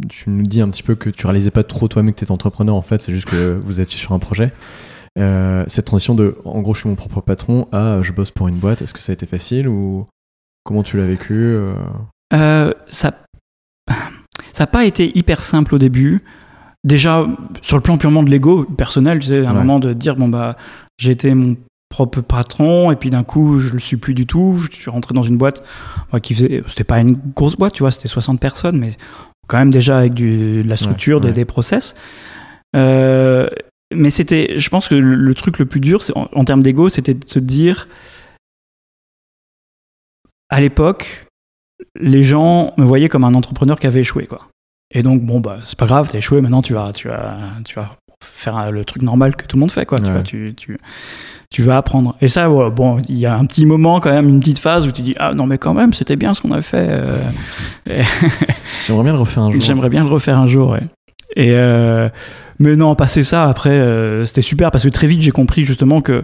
[0.10, 2.32] tu nous dis un petit peu que tu réalisais pas trop toi-même que tu étais
[2.32, 4.52] entrepreneur en fait, c'est juste que vous étiez sur un projet.
[5.20, 8.48] Euh, cette transition de en gros je suis mon propre patron à je bosse pour
[8.48, 10.06] une boîte, est-ce que ça a été facile ou
[10.64, 11.74] comment tu l'as vécu euh?
[12.34, 13.14] Euh, ça
[14.60, 16.24] n'a pas été hyper simple au début.
[16.84, 17.28] Déjà,
[17.62, 19.60] sur le plan purement de l'ego personnel, tu sais, à un Ouais.
[19.60, 20.56] moment de dire bon bah
[20.98, 21.56] j'ai été mon
[21.90, 24.54] propre patron et puis d'un coup je le suis plus du tout.
[24.54, 25.62] Je suis rentré dans une boîte
[26.24, 28.92] qui faisait, c'était pas une grosse boîte, tu vois, c'était 60 personnes, mais
[29.48, 31.34] quand même déjà avec du, de la structure, Ouais, des- ouais.
[31.34, 31.96] Des, process.
[32.76, 33.48] Euh,
[33.94, 36.88] mais c'était, je pense que le, le truc le plus dur, en, en termes d'ego,
[36.90, 37.88] c'était de se dire
[40.50, 41.28] à l'époque,
[42.00, 44.48] les gens me voyaient comme un entrepreneur qui avait échoué, quoi.
[44.94, 47.76] Et donc, bon, bah, c'est pas grave, t'as échoué, maintenant tu vas, tu vas, tu
[47.76, 50.00] vas faire le truc normal que tout le monde fait, quoi.
[50.00, 50.78] Tu, vois, tu, tu,
[51.52, 52.16] tu vas apprendre.
[52.22, 54.88] Et ça, ouais, bon, il y a un petit moment, quand même, une petite phase
[54.88, 56.88] où tu dis, ah non, mais quand même, c'était bien ce qu'on avait fait.
[56.90, 57.18] euh,
[58.88, 59.62] J'aimerais bien le refaire un jour.
[59.62, 60.84] J'aimerais bien le refaire un jour, ouais.
[61.36, 62.10] Et euh,
[62.60, 66.02] mais non, passer ça, après, euh, c'était super parce que très vite, j'ai compris justement
[66.02, 66.24] que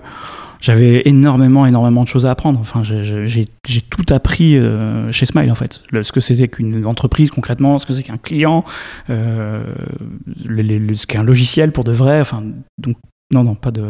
[0.59, 2.59] j'avais énormément, énormément de choses à apprendre.
[2.59, 3.45] Enfin, j'ai-
[3.89, 5.81] tout appris euh, chez Smile, en fait.
[5.91, 8.63] Le- ce que c'était qu'une entreprise, concrètement, ce que c'est qu'un client,
[9.09, 9.63] euh,
[10.45, 12.19] le- le- le- ce qu'est un logiciel pour de vrai.
[12.19, 12.43] Enfin,
[12.77, 12.95] donc,
[13.33, 13.83] non, non, pas de.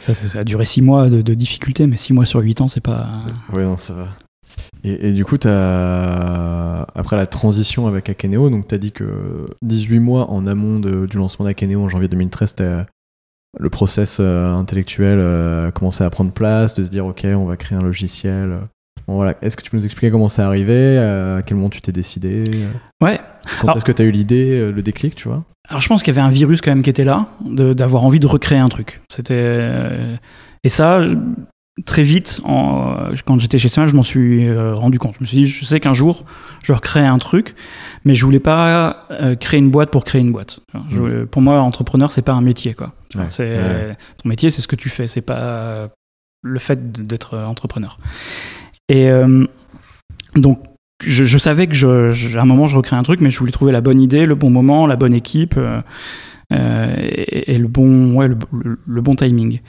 [0.00, 2.60] Ça, ça, ça a duré six mois de, de difficulté, mais six mois sur huit
[2.60, 3.22] ans, c'est pas.
[3.52, 4.08] Ouais, non, ça va.
[4.82, 6.86] Et, et du coup, as...
[6.94, 11.06] après la transition avec Akeneo, donc tu as dit que 18 mois en amont de-
[11.06, 12.86] du lancement d'Akeneo en janvier 2013, t'as-
[13.58, 17.46] le process euh, intellectuel euh, a commencé à prendre place, de se dire ok, on
[17.46, 18.58] va créer un logiciel.
[19.08, 19.34] Bon, voilà.
[19.42, 21.90] Est-ce que tu peux nous expliquer comment c'est arrivé euh, À quel moment tu t'es
[21.92, 22.70] décidé euh,
[23.04, 23.18] Ouais.
[23.60, 25.42] Quand Alors- est-ce que tu as eu l'idée, le déclic, tu vois?
[25.70, 28.20] Alors je pense qu'il y avait un virus quand même qui était là, d'avoir envie
[28.20, 29.00] de recréer un truc.
[29.08, 30.16] C'était euh,
[30.64, 31.00] et ça
[31.86, 35.14] très vite, en- quand j'étais chez Smile, je m'en suis euh, rendu compte.
[35.14, 36.26] Je me suis dit, je sais qu'un jour,
[36.62, 37.54] je recrée un truc,
[38.04, 40.60] mais je voulais pas euh, créer une boîte pour créer une boîte.
[40.90, 42.92] Je voulais- pour moi, entrepreneur, c'est pas un métier, quoi.
[43.14, 43.96] Ouais, c'est ouais.
[44.22, 45.88] ton métier, c'est ce que tu fais, c'est pas
[46.42, 47.98] le fait d'être entrepreneur.
[48.90, 49.46] Et euh,
[50.34, 50.62] donc
[51.00, 53.52] je, savais que je, je- à un moment je recrée un truc, mais je voulais
[53.52, 55.80] trouver la bonne idée, le bon moment, la bonne équipe euh,
[56.52, 59.60] euh, et, le bon, ouais, le, bon timing.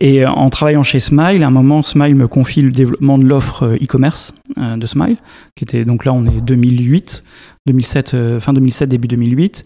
[0.00, 3.24] Et euh, en travaillant chez Smile, à un moment, Smile me confie le développement de
[3.24, 5.16] l'offre euh, e-commerce de Smile,
[5.56, 7.22] qui était donc là on est 2008,
[7.66, 9.64] 2007, euh, fin 2007, début 2008,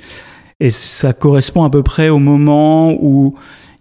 [0.60, 3.34] et ça correspond à peu près au moment où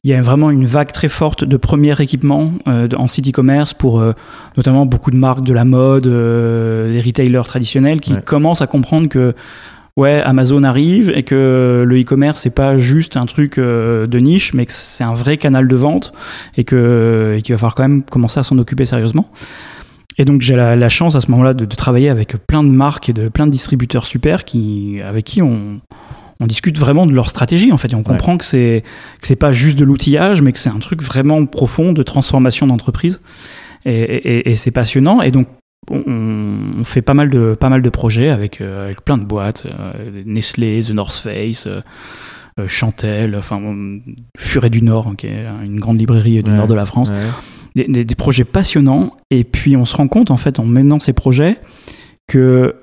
[0.06, 3.74] il y a vraiment une vague très forte de premiers équipements euh, en site e-commerce
[3.74, 4.12] pour euh,
[4.58, 8.22] notamment beaucoup de marques de la mode, euh, les retailers traditionnels qui Ouais.
[8.22, 9.34] commencent à comprendre que
[9.96, 14.54] ouais, Amazon arrive et que le e-commerce c'est pas juste un truc euh, de niche,
[14.54, 16.12] mais que c'est un vrai canal de vente
[16.58, 19.30] et que et qu'il va falloir quand même commencer à s'en occuper sérieusement.
[20.18, 22.70] Et donc j'ai la, la chance à ce moment-là de, de travailler avec plein de
[22.70, 25.80] marques et de plein de distributeurs super qui avec qui on
[26.44, 28.84] on discute vraiment de leur stratégie en fait et on comprend que c'est
[29.22, 32.68] que c'est pas juste de l'outillage mais que c'est un truc vraiment profond de transformation
[32.68, 33.22] d'entreprise
[33.86, 35.48] et, et- et c'est passionnant et donc
[35.92, 36.04] on,
[36.80, 39.66] on fait pas mal de pas mal de projets avec euh, avec plein de boîtes
[39.66, 41.82] euh, Nestlé, The North Face, euh,
[42.68, 43.60] Chantel, enfin
[44.38, 46.58] Furet du Nord hein, qui est une grande librairie du Ouais.
[46.58, 47.16] nord de la France Ouais.
[47.76, 49.12] des, des- des projets passionnants.
[49.32, 51.58] Et puis on se rend compte, en fait, en menant ces projets,
[52.28, 52.76] que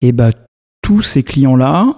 [0.00, 0.30] eh ben,
[0.82, 1.92] tous ces clients-là, euh,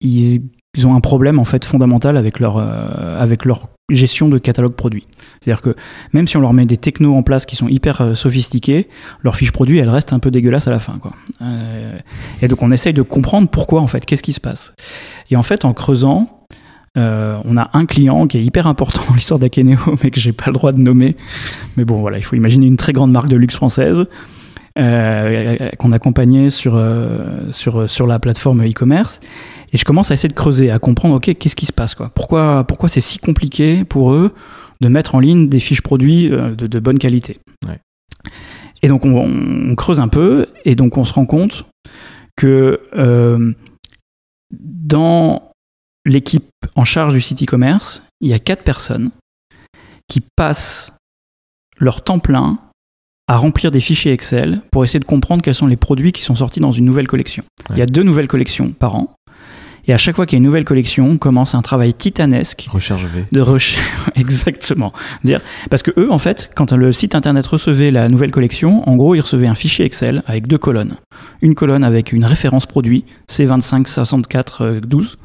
[0.00, 0.42] ils,
[0.76, 4.72] ils ont un problème en fait fondamental avec leur, euh, avec leur gestion de catalogue
[4.72, 5.06] produit.
[5.40, 5.74] C'est-à-dire que
[6.12, 8.88] même si on leur met des technos en place qui sont hyper euh, sophistiqués,
[9.22, 10.98] leur fiche produit, elle reste un peu dégueulasse à la fin.
[10.98, 11.12] Quoi.
[11.42, 11.98] Euh,
[12.40, 14.74] et donc on essaye de comprendre pourquoi en fait, qu'est-ce qui se passe.
[15.30, 16.46] Et en fait, en creusant,
[16.96, 20.32] euh, on a un client qui est hyper important dans l'histoire d'Akeneo, mais que j'ai
[20.32, 21.16] pas le droit de nommer.
[21.76, 24.06] Mais bon, voilà, il faut imaginer une très grande marque de luxe française euh,
[24.74, 29.20] qu'on accompagnait sur, euh, sur, sur la plateforme e-commerce.
[29.72, 32.10] Et je commence à essayer de creuser, à comprendre, ok, qu'est-ce qui se passe quoi?
[32.14, 34.32] Pourquoi, pourquoi c'est si compliqué pour eux
[34.80, 37.38] de mettre en ligne des fiches produits euh, de, de bonne qualité?
[37.66, 37.78] Ouais.
[38.82, 41.66] Et donc on, on creuse un peu, et donc on se rend compte
[42.36, 43.52] que euh,
[44.50, 45.52] dans
[46.04, 49.10] l'équipe en charge du site e-commerce, il y a quatre personnes
[50.08, 50.92] qui passent
[51.78, 52.58] leur temps plein
[53.28, 56.34] à remplir des fichiers Excel pour essayer de comprendre quels sont les produits qui sont
[56.34, 57.44] sortis dans une nouvelle collection.
[57.70, 59.14] Il y a deux nouvelles collections par an.
[59.88, 62.68] Et à chaque fois qu'il y a une nouvelle collection, on commence un travail titanesque
[62.70, 63.24] Recherche V.
[63.32, 63.84] de recherche.
[64.14, 64.92] Exactement.
[65.24, 68.94] Dire, parce que eux, en fait, quand le site internet recevait la nouvelle collection, en
[68.96, 70.96] gros, ils recevaient un fichier Excel avec deux colonnes.
[71.40, 75.18] Une colonne avec une référence produit, C25 64 12,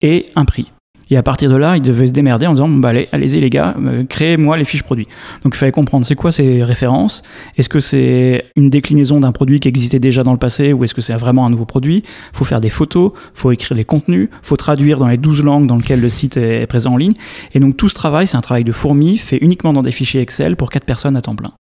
[0.00, 0.72] et un prix.
[1.12, 3.50] Et à partir de là, ils devaient se démerder en disant bah, allez, allez-y les
[3.50, 5.08] gars, euh, créez-moi les fiches produits.
[5.42, 7.22] Donc il fallait comprendre c'est quoi ces références.
[7.56, 10.94] Est-ce que c'est une déclinaison d'un produit qui existait déjà dans le passé ou est-ce
[10.94, 12.04] que c'est vraiment un nouveau produit?
[12.32, 15.66] Il faut faire des photos, faut écrire les contenus, faut traduire dans les 12 langues
[15.66, 17.14] dans lesquelles le site est présent en ligne.
[17.54, 20.20] Et donc tout ce travail, c'est un travail de fourmi fait uniquement dans des fichiers
[20.20, 21.52] Excel pour quatre personnes à temps plein.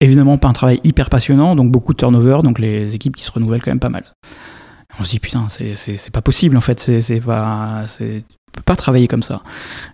[0.00, 3.32] Évidemment, pas un travail hyper passionnant, donc beaucoup de turnover, donc les équipes qui se
[3.32, 4.04] renouvellent quand même pas mal.
[4.98, 7.84] On se dit putain, c'est- pas possible en fait, c'est pas,
[8.52, 9.42] peut pas travailler comme ça.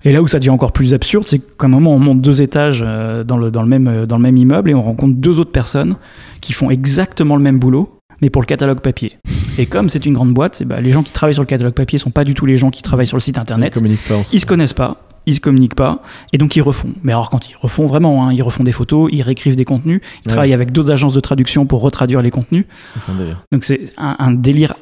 [0.04, 2.42] Et là où ça devient encore plus absurde, c'est qu'à un moment on monte deux
[2.42, 5.14] étages euh, dans le, dans, le même, euh, dans le même immeuble et on rencontre
[5.14, 5.96] deux autres personnes
[6.40, 9.18] qui font exactement le même boulot, mais pour le catalogue papier.
[9.58, 11.98] Et comme c'est une grande boîte, bah, les gens qui travaillent sur le catalogue papier
[11.98, 13.74] sont pas du tout les gens qui travaillent sur le site Ils internet.
[13.74, 14.20] communiquent pas.
[14.32, 16.92] Ils se connaissent pas, ils se communiquent pas, et donc ils refont.
[17.02, 20.00] Mais alors quand ils refont vraiment, hein, ils refont des photos, ils réécrivent des contenus,
[20.02, 20.32] ils Ouais.
[20.34, 22.64] travaillent avec d'autres agences de traduction pour retraduire les contenus.
[22.98, 23.44] C'est un délire.
[23.52, 24.74] Donc c'est un, un délire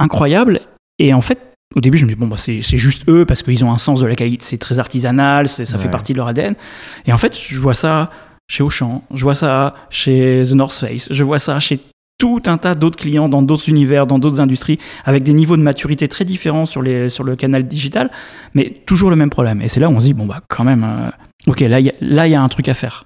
[0.00, 0.60] incroyable.
[0.98, 1.38] Et en fait,
[1.76, 4.00] au début, je me dis, bon, bah, c'est juste eux parce qu'ils ont un sens
[4.00, 6.54] de la qualité, c'est très artisanal, ça fait partie de leur ADN.
[7.06, 8.10] Et en fait, je vois ça
[8.50, 11.78] chez Auchan, je vois ça chez The North Face, je vois ça chez
[12.18, 15.62] tout un tas d'autres clients dans d'autres univers, dans d'autres industries, avec des niveaux de
[15.62, 18.10] maturité très différents sur, les, sur le canal digital,
[18.54, 19.62] mais toujours le même problème.
[19.62, 21.10] Et c'est là où on se dit, bon, bah, quand même, euh,
[21.46, 23.04] ok, là, il y a- là, il y a un truc à faire.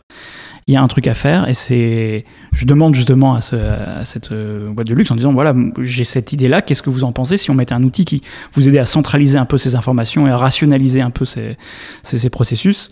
[0.68, 2.25] Il y a un truc à faire, et c'est.
[2.53, 6.05] Je demande justement à, ce- à cette euh, boîte de luxe en disant, voilà, j'ai
[6.05, 8.22] cette idée-là, qu'est-ce que vous en pensez si on mettait un outil qui
[8.53, 11.57] vous aidait à centraliser un peu ces informations et à rationaliser un peu ces,
[12.05, 12.90] ces, ces processus?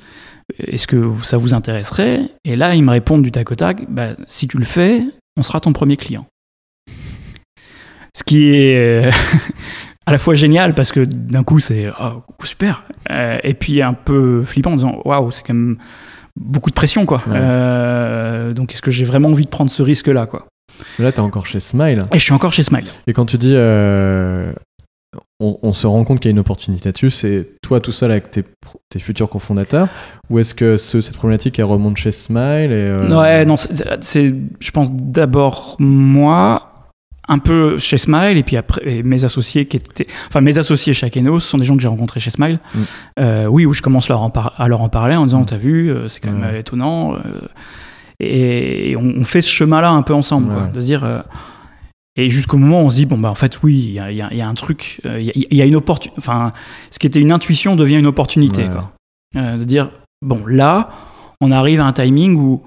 [0.59, 2.23] Est-ce que ça vous intéresserait?
[2.45, 5.03] Et là, ils me répondent du tac au tac, bah, si tu le fais,
[5.37, 6.27] on sera ton premier client.
[8.17, 9.11] Ce qui est euh,
[10.07, 13.95] à la fois génial parce que d'un coup c'est oh, super, Euh, et puis un
[13.95, 15.79] peu flippant en disant waouh, c'est quand même
[16.37, 17.19] beaucoup de pression quoi.
[17.27, 17.35] Ouais.
[17.37, 20.47] Euh, donc est-ce que j'ai vraiment envie de prendre ce risque là quoi?
[20.99, 21.99] Là, t'es encore chez Smile.
[22.13, 22.85] Et je suis encore chez Smile.
[23.07, 24.53] Et quand tu dis euh,
[25.41, 28.13] on, on se rend compte qu'il y a une opportunité là-dessus, c'est toi tout seul
[28.13, 28.45] avec tes,
[28.89, 29.89] tes futurs cofondateurs?
[30.31, 34.33] Ou est-ce que ce- cette problématique elle remonte chez Smile et, euh, Ouais, non, c'est,
[34.61, 36.70] je pense d'abord moi,
[37.31, 40.93] un peu chez Smile, et puis après et mes associés qui étaient, enfin mes associés
[40.93, 42.59] chez Akeno, ce sont des gens que j'ai rencontrés chez Smile.
[42.75, 42.79] Mm.
[43.21, 45.47] Euh, oui, où je commence leur en par- à leur en parler en disant, Mm.
[45.47, 47.17] t'as vu, euh, c'est quand même euh, étonnant.
[48.19, 51.05] et on, on fait ce chemin-là un peu ensemble, quoi, de dire.
[51.05, 51.23] euh,
[52.17, 54.11] et jusqu'au moment où on se dit, bon, bah, en fait, oui, il y a,
[54.11, 55.77] il y a- il y a un truc, il y a- il y, a une
[55.77, 56.19] opportunité.
[56.19, 56.53] Enfin,
[56.91, 58.93] ce qui était une intuition devient une opportunité, quoi.
[59.37, 59.91] Euh, de dire,
[60.21, 60.91] bon, là,
[61.41, 62.63] on arrive à un timing où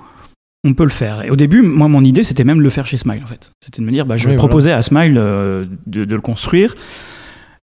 [0.63, 1.25] on peut le faire.
[1.25, 3.51] Et au début, moi, mon idée, c'était même de le faire chez Smile, en fait.
[3.59, 6.21] C'était de me dire, bah, je vais Oui, proposer à Smile euh, de, de le
[6.21, 6.75] construire.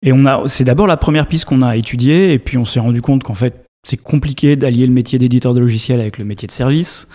[0.01, 2.79] Et on a, c'est d'abord la première piste qu'on a étudiée, et puis on s'est
[2.79, 6.47] rendu compte qu'en fait, c'est compliqué d'allier le métier d'éditeur de logiciel avec le métier
[6.47, 7.07] de service,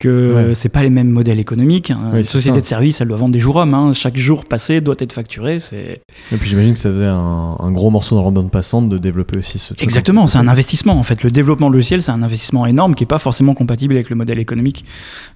[0.00, 0.54] que Ouais.
[0.54, 1.90] c'est pas les mêmes modèles économiques.
[1.90, 1.98] hein.
[2.12, 2.60] Oui, Une société ça.
[2.62, 3.74] de service, elle doit vendre des jours hommes.
[3.74, 3.92] hein.
[3.92, 5.58] Chaque jour passé doit être facturé.
[5.58, 6.00] C'est
[6.32, 8.96] Et puis j'imagine que ça faisait un, un gros morceau dans la bande passante de
[8.98, 9.82] développer aussi ce truc.
[9.82, 11.24] Exactement, c'est un investissement en fait.
[11.24, 14.14] Le développement de logiciel, c'est un investissement énorme qui n'est pas forcément compatible avec le
[14.16, 14.84] modèle économique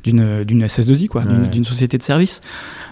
[0.04, 1.48] d'une d'une SS2I, quoi, d'une Ouais.
[1.48, 2.40] d'une société de service.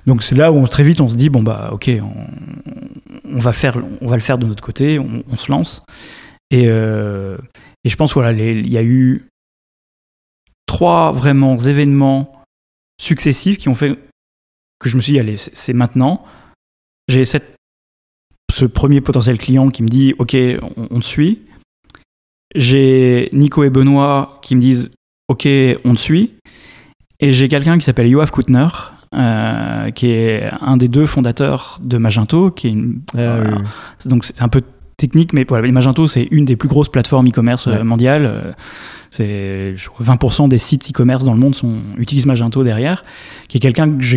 [0.06, 3.38] Donc c'est là où on, très vite on se dit bon bah ok, on, on
[3.38, 5.82] va faire, on va le faire de notre côté, on, on se lance.
[6.50, 7.36] Et, euh,
[7.84, 9.26] et je pense voilà, il y a eu
[10.74, 12.32] trois vraiment événements
[13.00, 13.98] successifs qui ont fait
[14.78, 16.24] que je me suis dit allez c'est maintenant.
[17.08, 17.56] J'ai cette
[18.52, 20.36] ce premier potentiel client qui me dit ok
[20.76, 21.40] on, on te suit
[22.54, 24.90] j'ai Nico et Benoît qui me disent
[25.28, 25.46] ok
[25.84, 26.34] on te suit
[27.20, 28.68] et j'ai quelqu'un qui s'appelle Yoav Koutner
[29.14, 34.08] euh, qui est un des deux fondateurs de Magento qui est une, Ah, oui.
[34.08, 34.62] Donc c'est un peu
[34.96, 37.84] technique mais voilà Magento c'est une des plus grosses plateformes e-commerce euh, Ouais.
[37.84, 38.52] mondiales Euh,
[39.10, 43.04] c'est je crois, 20% des sites e-commerce dans le monde sont, utilisent Magento derrière
[43.48, 44.16] qui est quelqu'un que je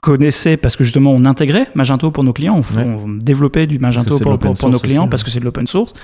[0.00, 2.84] connaissais parce que justement on intégrait Magento pour nos clients, on, f- Ouais.
[2.84, 5.44] on développait du Magento pour, l'open pour- pour nos clients aussi, parce que c'est de
[5.44, 5.94] l'open source.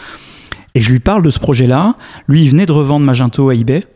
[0.75, 1.97] Et je lui parle de ce projet-là.
[2.29, 3.87] Lui, il venait de revendre Magento à eBay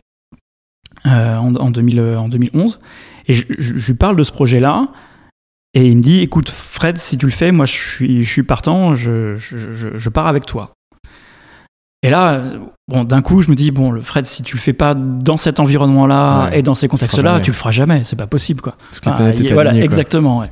[1.05, 2.79] euh, en, en 2000, euh, en 2011.
[3.27, 4.89] Et je, je- je lui parle de ce projet-là.
[5.75, 8.43] Et il me dit, écoute, Fred, si tu le fais, moi, je suis, je suis
[8.43, 10.73] partant, je pars avec toi.
[12.03, 12.41] Et là,
[12.89, 15.37] bon, d'un coup, je me dis, bon, le Fred, si tu le fais pas dans
[15.37, 18.75] cet environnement-là Ouais, et dans ces contextes-là, tu le feras jamais, c'est pas possible, quoi.
[19.31, 19.79] Y- voilà, quoi.
[19.85, 20.39] exactement.
[20.39, 20.51] ouais.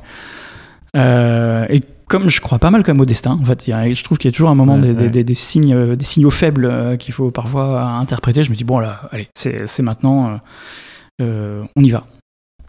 [0.96, 4.18] Euh, et comme je crois pas mal comme au destin, en fait, a- je trouve
[4.18, 5.10] qu'il y a toujours un moment Ouais, des, des- ouais.
[5.10, 8.42] des- des signes, euh, des signaux faibles euh, qu'il faut parfois interpréter.
[8.42, 10.38] Je me dis bon là, allez, c'est maintenant,
[11.22, 12.04] euh, on y va.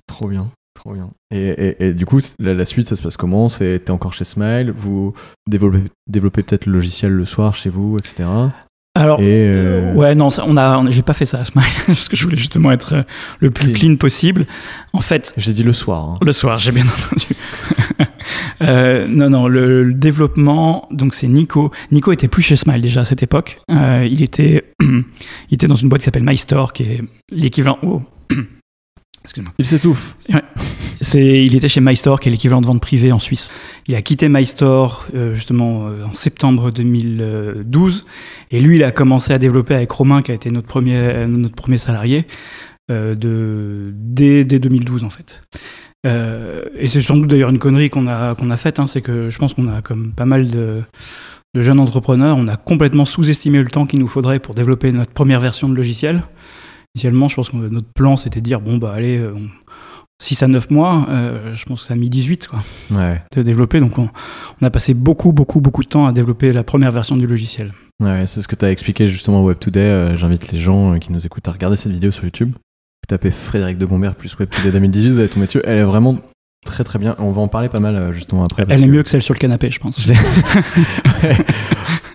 [0.08, 1.10] Trop bien, trop bien.
[1.32, 3.50] Et, et- et du coup, la, la suite, ça se passe comment?
[3.50, 5.14] C'est t'es encore chez Smile, vous
[5.50, 8.24] développez, développez peut-être le logiciel le soir chez vous, etc.
[8.96, 12.08] Alors, euh, Ouais, non, ça, on a, on- j'ai pas fait ça à Smile, parce
[12.10, 13.02] que je voulais justement être euh,
[13.40, 13.80] le plus Clean.
[13.80, 14.46] clean possible.
[14.94, 16.10] En fait, j'ai dit le soir.
[16.10, 16.14] hein.
[16.22, 17.26] le soir, j'ai bien entendu.
[18.62, 21.72] Euh, non, non, le, le développement, donc c'est Nico.
[21.92, 23.60] Nico était plus chez Smile déjà à cette époque.
[23.70, 25.04] Euh, il était, il
[25.52, 27.78] était dans une boîte qui s'appelle MyStore, qui est l'équivalent.
[27.84, 28.02] Oh.
[29.24, 29.52] Excuse-moi.
[29.60, 30.16] Il s'étouffe.
[31.14, 33.52] Il était chez MyStore, qui est l'équivalent de vente privée en Suisse.
[33.88, 38.04] Il a quitté MyStore euh, justement euh, en septembre 2012,
[38.52, 41.28] et lui, il a commencé à développer avec Romain, qui a été notre premier, euh,
[41.28, 42.26] notre premier salarié,
[42.90, 45.42] de, dès, dès 2012 en fait.
[46.06, 49.30] Et c'est sans doute d'ailleurs une connerie qu'on a, qu'on a faite, hein, c'est que
[49.30, 50.82] je pense qu'on a comme pas mal de,
[51.56, 55.40] jeunes entrepreneurs, on a complètement sous-estimé le temps qu'il nous faudrait pour développer notre première
[55.40, 56.24] version de logiciel.
[56.96, 59.50] Initialement, je pense que notre plan, c'était de dire, bon, bah allez, on-
[60.24, 62.60] 6 à 9 mois, euh, je pense que ça a mis 18 quoi,
[62.92, 63.22] Ouais.
[63.36, 63.80] de développer.
[63.80, 64.10] Donc on,
[64.62, 67.74] on a passé beaucoup, beaucoup, beaucoup de temps à développer la première version du logiciel.
[68.02, 69.80] Ouais, c'est ce que tu as expliqué justement au Web Today.
[69.82, 72.52] Euh, J'invite les gens euh, qui nous écoutent à regarder cette vidéo sur YouTube.
[72.54, 75.62] Vous tapez Frédéric de Bombert plus Web Today 2018, vous allez tomber dessus.
[75.66, 76.18] Elle est vraiment
[76.66, 77.16] très très bien.
[77.20, 78.66] On va en parler pas mal euh, justement après.
[78.66, 80.00] parce Elle est que- mieux que celle sur le canapé, je pense.
[81.24, 81.38] Ouais.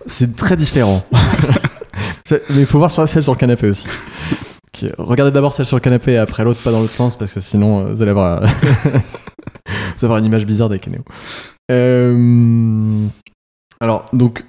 [0.07, 1.05] C'est très différent.
[2.51, 3.89] Mais il faut voir sur celle sur le canapé aussi.
[4.99, 7.41] Regardez d'abord celle sur le canapé et après l'autre pas dans l'autre sens parce que
[7.41, 9.03] sinon euh, vous allez avoir, vous allez
[10.03, 11.03] avoir une image bizarre d'Akeneo.
[11.71, 13.07] Euh...
[13.81, 14.45] Alors donc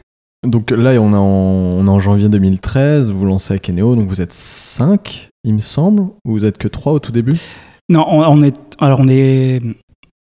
[0.45, 4.21] donc là on est en, on est en janvier 2013, vous lancez Akeneo, donc vous
[4.21, 7.37] êtes 5 il me semble, ou vous êtes que 3 au tout début?
[7.89, 9.61] Non, on, on est, alors on est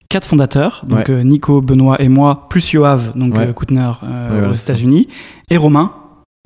[0.10, 1.12] quatre fondateurs, donc Ouais.
[1.12, 3.48] euh, Nico, Benoît et moi, plus Yoav, donc Ouais.
[3.48, 4.54] euh, Koutner euh, Ouais, voilà, aux.
[4.56, 5.08] États-Unis,
[5.50, 5.92] et Romain,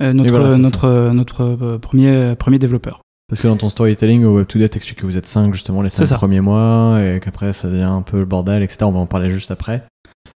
[0.02, 3.01] euh, notre, voilà, notre, notre euh, premier, premier développeur.
[3.32, 5.88] Parce que dans ton storytelling au Web Today, t'expliques que vous êtes 5 justement les
[5.88, 6.16] 5 C'est ça.
[6.16, 8.80] premiers mois et qu'après ça devient un peu le bordel, etc.
[8.82, 9.84] On va en parler juste après.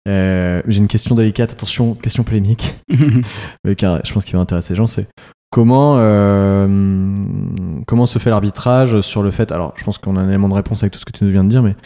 [0.06, 2.74] Euh, J'ai une question délicate, attention, question polémique,
[3.66, 5.06] euh, car je pense qu'il va intéresser les gens, c'est
[5.50, 6.66] comment, euh,
[7.86, 10.54] comment se fait l'arbitrage sur le fait, alors je pense qu'on a un élément de
[10.54, 11.76] réponse avec tout ce que tu nous viens de dire, mais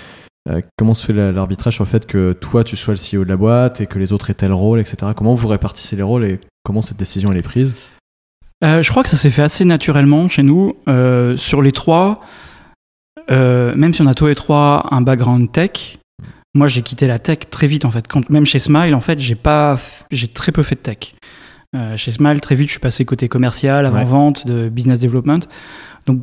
[0.48, 3.22] euh, comment se fait la- l'arbitrage sur le fait que toi tu sois le CEO
[3.22, 5.12] de la boîte et que les autres aient tel rôle, etc.
[5.14, 7.76] Comment vous répartissez les rôles et comment cette décision elle est prise?
[8.66, 10.74] Euh, je crois que ça s'est fait assez naturellement chez nous.
[10.88, 12.20] Euh, sur les trois,
[13.30, 15.98] euh, même si on a tous les trois un background tech,
[16.54, 18.06] moi j'ai quitté la tech très vite en fait.
[18.08, 19.78] Quand, même chez Smile, en fait, j'ai pas,
[20.10, 21.14] j'ai très peu fait de tech.
[21.96, 25.40] Chez Smile, très vite, je suis passé côté commercial, avant-vente, de business development.
[26.06, 26.22] Donc,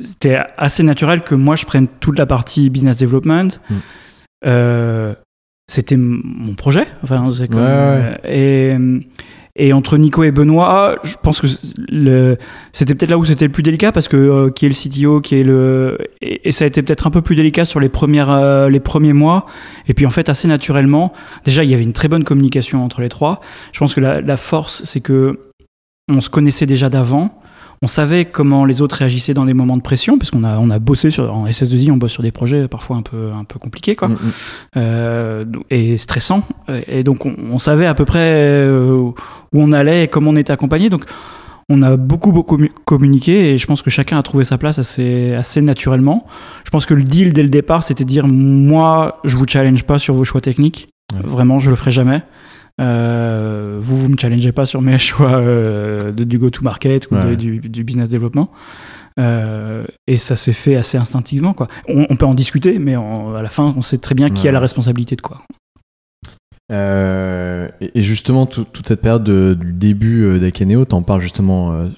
[0.00, 3.60] c'était assez naturel que moi je prenne toute la partie business development.
[3.68, 3.74] Mm.
[4.46, 5.14] Euh,
[5.70, 6.86] c'était mon projet.
[7.02, 8.20] Enfin, ouais.
[8.24, 8.76] et,
[9.58, 13.64] et entre Nico et Benoît, je pense que c'était peut-être là où c'était le plus
[13.64, 16.68] délicat parce que euh, qui est le CTO, qui est le et, et ça a
[16.68, 19.46] été peut-être un peu plus délicat sur les premières euh, les premiers mois.
[19.88, 21.12] Et puis en fait assez naturellement,
[21.44, 23.40] déjà il y avait une très bonne communication entre les trois.
[23.72, 25.32] Je pense que la, la force c'est que
[26.08, 27.37] on se connaissait déjà d'avant.
[27.82, 30.68] On savait comment les autres réagissaient dans des moments de pression, parce qu'on a, on
[30.70, 33.58] a bossé sur, en SS2I, on bosse sur des projets parfois un peu, un peu
[33.58, 34.16] compliqués, quoi Mm, mm.
[34.76, 36.42] euh, et stressant.
[36.88, 39.14] Et donc, on, on savait à peu près euh, où
[39.52, 40.90] on allait et comment on était accompagné.
[40.90, 41.04] Donc,
[41.70, 44.78] on a beaucoup, beaucoup mu- communiqué et je pense que chacun a trouvé sa place
[44.78, 46.26] assez, assez naturellement.
[46.64, 49.84] Je pense que le deal dès le départ, c'était de dire moi, je vous challenge
[49.84, 50.88] pas sur vos choix techniques.
[51.12, 51.20] Ouais.
[51.24, 52.22] Vraiment, je le ferai jamais.
[52.80, 57.34] Euh, vous, vous me challengez pas sur mes choix euh, de, du go-to-market ou de-
[57.34, 58.50] du, du business développement.
[59.18, 61.52] Euh, et ça s'est fait assez instinctivement.
[61.52, 61.66] Quoi.
[61.88, 64.48] On, on peut en discuter, mais à la fin, on sait très bien qui Ouais.
[64.50, 65.38] a la responsabilité de quoi.
[66.70, 71.88] Euh, et justement, tout- toute cette période de- du début d'Akeneo, t'en parles justement, euh,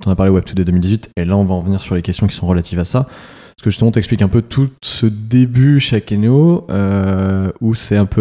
[0.00, 2.26] t'en as parlé Web 2 2018, et là on va en venir sur les questions
[2.26, 3.02] qui sont relatives à ça.
[3.04, 8.06] Parce que justement, t'expliques un peu tout ce début chez Akeneo, euh, où c'est un
[8.06, 8.20] peu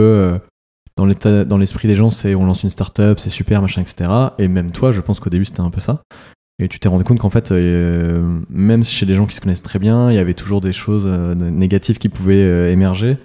[0.97, 4.09] dans l'esprit des gens, c'est on lance une startup, c'est super, machin, etc.
[4.37, 6.01] Et même toi, je pense qu'au début c'était un peu ça.
[6.61, 9.63] Et tu t'es rendu compte qu'en fait, euh, même chez des gens qui se connaissent
[9.63, 13.17] très bien, il y avait toujours des choses euh, négatives qui pouvaient euh, émerger.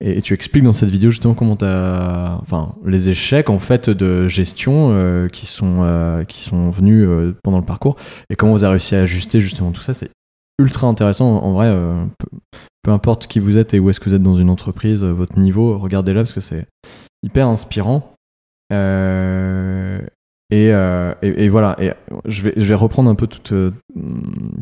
[0.00, 3.88] Et, et tu expliques dans cette vidéo justement comment t'as, enfin, les échecs en fait
[3.88, 7.08] de gestion qui sont qui sont venus
[7.44, 7.96] pendant le parcours
[8.28, 9.94] et comment vous avez réussi à ajuster justement tout ça.
[9.94, 10.10] C'est
[10.58, 11.72] ultra intéressant en vrai.
[12.84, 15.12] Peu, importe qui vous êtes et où est-ce que vous êtes dans une entreprise, euh,
[15.12, 16.66] votre niveau, regardez-la parce que c'est
[17.22, 18.14] hyper inspirant.
[18.72, 20.00] Euh,
[20.50, 21.92] et, euh, et, et voilà, et
[22.26, 23.52] je vais, je vais reprendre un peu toute,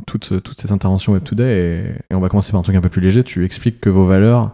[0.07, 2.89] toute, toutes ces interventions Web Today et, on va commencer par un truc un peu
[2.89, 3.25] plus léger.
[3.25, 4.51] Tu expliques que vos valeurs,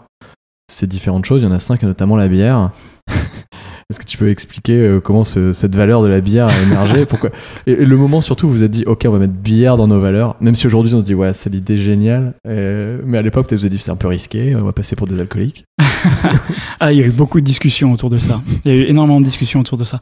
[0.71, 1.43] ces différentes choses.
[1.43, 2.71] Il y en a cinq, notamment la bière.
[3.91, 7.07] Est-ce que tu peux expliquer euh, comment ce- cette valeur de la bière a émergé?
[7.07, 7.30] Pourquoi?
[7.66, 9.78] Et, et le moment surtout où vous vous êtes dit, ok, on va mettre bière
[9.78, 12.34] dans nos valeurs, même si aujourd'hui on se dit, ouais, c'est l'idée géniale.
[12.47, 14.95] euh, mais à l'époque, tu vous avez dit, c'est un peu risqué, on va passer
[14.95, 15.64] pour des alcooliques.
[16.80, 18.41] Ah, il y a eu beaucoup de discussions autour de ça.
[18.64, 19.99] Il y a eu énormément de discussions autour de ça.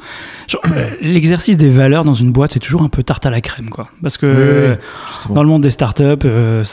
[0.66, 3.70] Euh, L'exercice des valeurs dans une boîte, c'est toujours un peu tarte à la crème,
[3.70, 3.89] quoi.
[4.03, 4.76] Parce que Oui, oui,
[5.12, 5.34] justement.
[5.37, 6.64] dans le monde des startups, euh,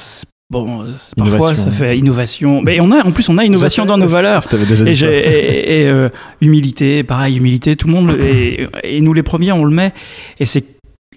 [0.53, 1.63] bon, c'est- parfois Innovation.
[1.63, 2.61] ça fait innovation.
[2.61, 4.43] Mais on a, en plus, on a innovation dans nos valeurs.
[4.85, 6.09] Déjà Et, euh,
[6.41, 9.91] humilité, pareil, humilité, tout le monde, et, et nous les premiers, on le met.
[10.39, 10.63] Et c'est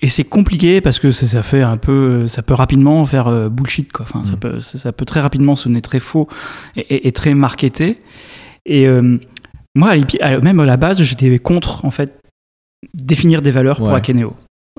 [0.03, 3.49] et c'est compliqué parce que ça, ça fait un peu, ça peut rapidement faire euh,
[3.49, 4.05] bullshit quoi.
[4.07, 4.41] Enfin, ça Mm.
[4.41, 6.28] peut, ça, ça peut très rapidement sonner très faux
[6.76, 7.97] et, et- et très marketé.
[8.66, 9.16] Et euh,
[9.74, 12.18] moi, à même à la base, j'étais contre en fait
[12.93, 13.95] définir des valeurs pour.
[13.95, 14.34] Akeneo.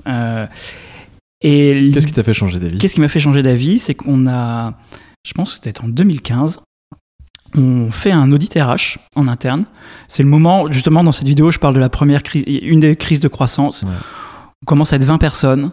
[0.06, 0.46] Euh,
[1.40, 2.78] et Qu'est-ce qui t'a fait changer d'avis?
[2.78, 3.78] Qu'est-ce qui m'a fait changer d'avis?
[3.78, 4.74] C'est qu'on a,
[5.24, 6.60] je pense que c'était en 2015,
[7.54, 9.64] on fait un audit RH en interne.
[10.08, 12.96] C'est le moment, justement, dans cette vidéo, je parle de la première crise, une des
[12.96, 13.82] crises de croissance.
[13.82, 13.88] Ouais.
[14.62, 15.70] On commence à être 20 personnes.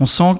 [0.00, 0.34] On sent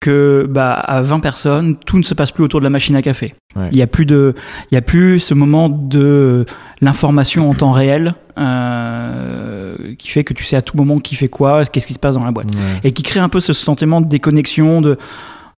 [0.00, 3.02] que bah, à 20 personnes, tout ne se passe plus autour de la machine à
[3.02, 3.34] café.
[3.56, 3.68] Ouais.
[3.72, 4.34] Il n'y a plus de,
[4.70, 6.44] il y a plus ce moment de
[6.80, 11.28] l'information en temps réel euh, qui fait que tu sais à tout moment qui fait
[11.28, 12.80] quoi, qu'est-ce qui se passe dans la boîte Ouais.
[12.84, 14.98] et qui crée un peu ce sentiment de déconnexion, de,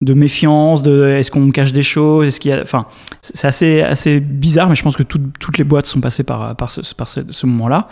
[0.01, 2.87] de méfiance, de est-ce qu'on cache des choses, est-ce qu'il y a, enfin,
[3.21, 6.55] c'est assez, assez bizarre, mais je pense que tout- toutes les boîtes sont passées par,
[6.55, 7.89] par ce, par ce, moment-là.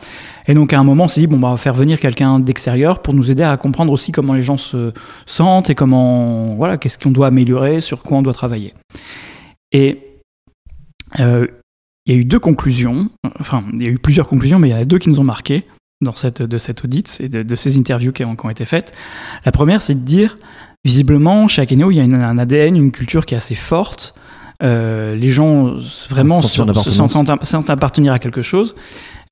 [0.46, 2.38] Et donc à un moment, on s'est dit bon, bah, on va faire venir quelqu'un
[2.38, 4.92] d'extérieur pour nous aider à comprendre aussi comment les gens se
[5.26, 8.72] sentent et comment, voilà, qu'est-ce qu'on doit améliorer, sur quoi on doit travailler.
[9.72, 10.00] Et
[11.18, 11.48] euh,
[12.06, 14.72] il y a eu deux conclusions, enfin, il y a eu plusieurs conclusions, mais il
[14.72, 15.64] y en a deux qui nous ont marqué
[16.04, 18.64] dans cette, de cet audit et de, de ces interviews qui ont, qui ont été
[18.64, 18.94] faites.
[19.44, 20.38] La première, c'est de dire,
[20.86, 24.14] visiblement, chez Akeneo, il y a une- un ADN, une culture qui est assez forte.
[24.62, 25.74] Euh, les gens
[26.08, 28.74] vraiment se, sentent, sentent appartenir à quelque chose,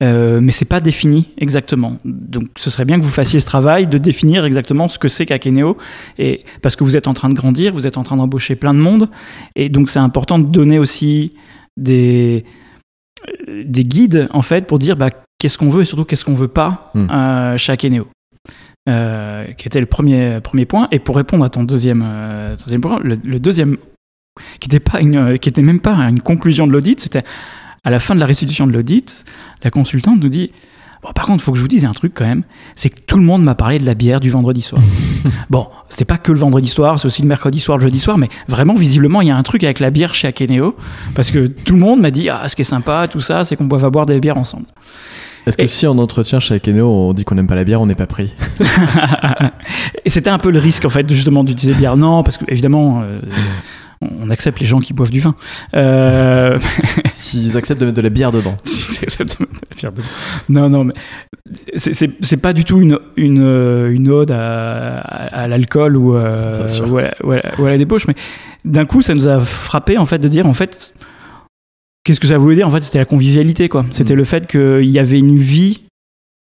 [0.03, 1.97] euh, mais c'est pas défini exactement.
[2.05, 5.25] Donc, ce serait bien que vous fassiez ce travail de définir exactement ce que c'est
[5.25, 5.77] qu'Akeneo,
[6.19, 8.75] et parce que vous êtes en train de grandir, vous êtes en train d'embaucher plein
[8.75, 9.09] de monde,
[9.55, 11.33] et donc c'est important de donner aussi
[11.75, 12.43] des
[13.49, 16.35] euh, des guides en fait pour dire bah, qu'est-ce qu'on veut et surtout qu'est-ce qu'on
[16.35, 17.07] veut pas Hmm.
[17.11, 18.05] euh, chez Akeneo.
[18.87, 20.87] Euh, qui était le premier, premier point.
[20.91, 23.77] Et pour répondre à ton deuxième, euh, deuxième point, le, le deuxième,
[24.59, 27.23] qui n'était pas une, qui était même pas une conclusion de l'audit, c'était
[27.83, 29.25] à la fin de la restitution de l'audit,
[29.63, 30.51] la consultante nous dit
[31.05, 32.43] Bon, par contre, il faut que je vous dise un truc quand même,
[32.75, 34.81] c'est que tout le monde m'a parlé de la bière du vendredi soir.
[35.51, 38.17] bon, c'était pas que le vendredi soir, c'est aussi le mercredi soir, le jeudi soir,
[38.17, 40.75] mais vraiment, visiblement, il y a un truc avec la bière chez Akeneo,
[41.13, 43.55] parce que tout le monde m'a dit Ah, ce qui est sympa, tout ça, c'est
[43.55, 44.65] qu'on va boire des bières ensemble.
[45.45, 47.81] Est-ce que Et- si en entretien chez Akeneo, on dit qu'on n'aime pas la bière,
[47.81, 48.33] on n'est pas pris.
[50.05, 51.97] Et c'était un peu le risque en fait de, justement d'utiliser bière.
[51.97, 53.19] Non parce que évidemment euh,
[54.01, 55.35] on accepte les gens qui boivent du vin.
[55.75, 56.59] Euh,
[57.07, 58.57] S'ils acceptent de mettre de la bière dedans.
[58.63, 60.01] s'ils acceptent de la bière de-
[60.49, 60.93] non non mais
[61.75, 67.11] c'est- pas du tout une, une, une ode à, l'alcool ou, euh, ou, à
[67.59, 68.15] ou à la débauche mais
[68.63, 70.93] d'un coup ça nous a frappé en fait de dire en fait
[72.05, 74.17] qu'est-ce que ça voulait dire en fait c'était la convivialité quoi c'était Mm.
[74.17, 75.81] le fait qu'il y avait une vie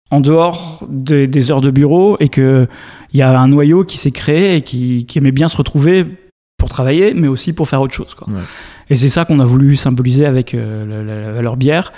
[0.09, 2.67] en dehors des, des heures de bureau et que
[3.13, 6.05] il y a un noyau qui s'est créé et qui, qui aimait bien se retrouver
[6.57, 8.15] pour travailler, mais aussi pour faire autre chose.
[8.15, 8.27] Quoi.
[8.33, 8.41] Ouais.
[8.89, 11.93] Et c'est ça qu'on a voulu symboliser avec euh, la, la- la valeur bière.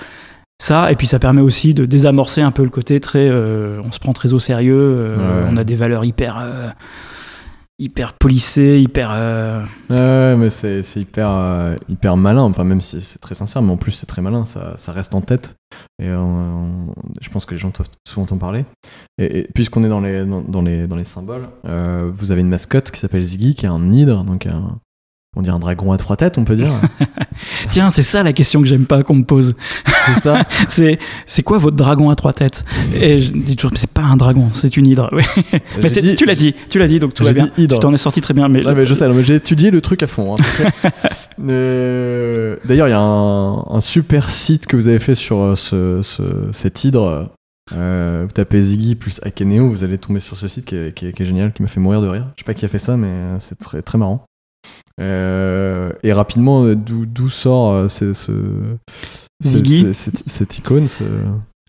[0.61, 3.27] Ça, et puis ça permet aussi de désamorcer un peu le côté très.
[3.27, 5.49] euh, on se prend très au sérieux, euh, Ouais.
[5.51, 6.37] on a des valeurs hyper.
[6.39, 6.69] euh,
[7.81, 9.09] hyper polissées, hyper.
[9.11, 13.71] euh, Ouais, mais c'est hyper, euh, hyper malin, enfin, même si c'est très sincère, mais
[13.71, 15.55] en plus c'est très malin, ça, ça reste en tête.
[15.99, 16.85] Et euh,
[17.21, 18.65] je pense que les gens doivent souvent en parler.
[19.17, 22.99] Et, puisqu'on est dans les, dans, les, dans les symboles, vous avez une mascotte qui
[22.99, 24.79] s'appelle Ziggy, qui est un hydre, donc un,
[25.37, 26.67] on dirait un dragon à trois têtes, on peut dire.
[27.69, 29.55] Tiens, c'est ça la question que j'aime pas qu'on me pose.
[30.05, 32.65] c'est ça C'est c'est quoi votre dragon à trois têtes?
[33.01, 35.09] Et je dis toujours, c'est pas un dragon, c'est une hydre.
[35.81, 37.49] Mais dit- tu l'as dit, tu l'as dit, donc tout va bien.
[37.55, 38.49] Tu t'en es sorti très bien.
[38.49, 40.35] Mais, je sais, j'ai étudié le truc à fond.
[40.35, 40.89] hein.
[41.47, 45.55] Euh, D'ailleurs, il y a un, un super site que vous avez fait sur euh,
[45.55, 47.31] ce, ce- cet hydre.
[47.73, 51.07] Euh, vous tapez Ziggy plus Akeneo, vous allez tomber sur ce site qui est, qui
[51.07, 52.27] est- qui est génial, qui m'a fait mourir de rire.
[52.35, 53.09] Je sais pas qui a fait ça, mais
[53.39, 54.25] c'est très, très marrant.
[54.99, 58.31] Euh, et rapidement, euh, d'où sort euh, ce, ce-
[59.43, 59.81] ce- Ziggy.
[59.81, 61.03] ce- cette, cette icône, ce,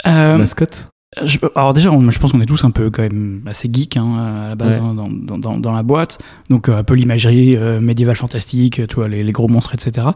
[0.05, 0.88] cette mascotte?
[1.22, 3.97] je- alors déjà, on- je pense qu'on est tous un peu quand même assez geek
[3.97, 4.80] hein, à la base Ouais.
[4.80, 6.18] hein, dans, dans- dans- dans la boîte.
[6.51, 10.09] Donc un peu l'imagerie médiévale fantastique, tu vois, les, les gros monstres, etc.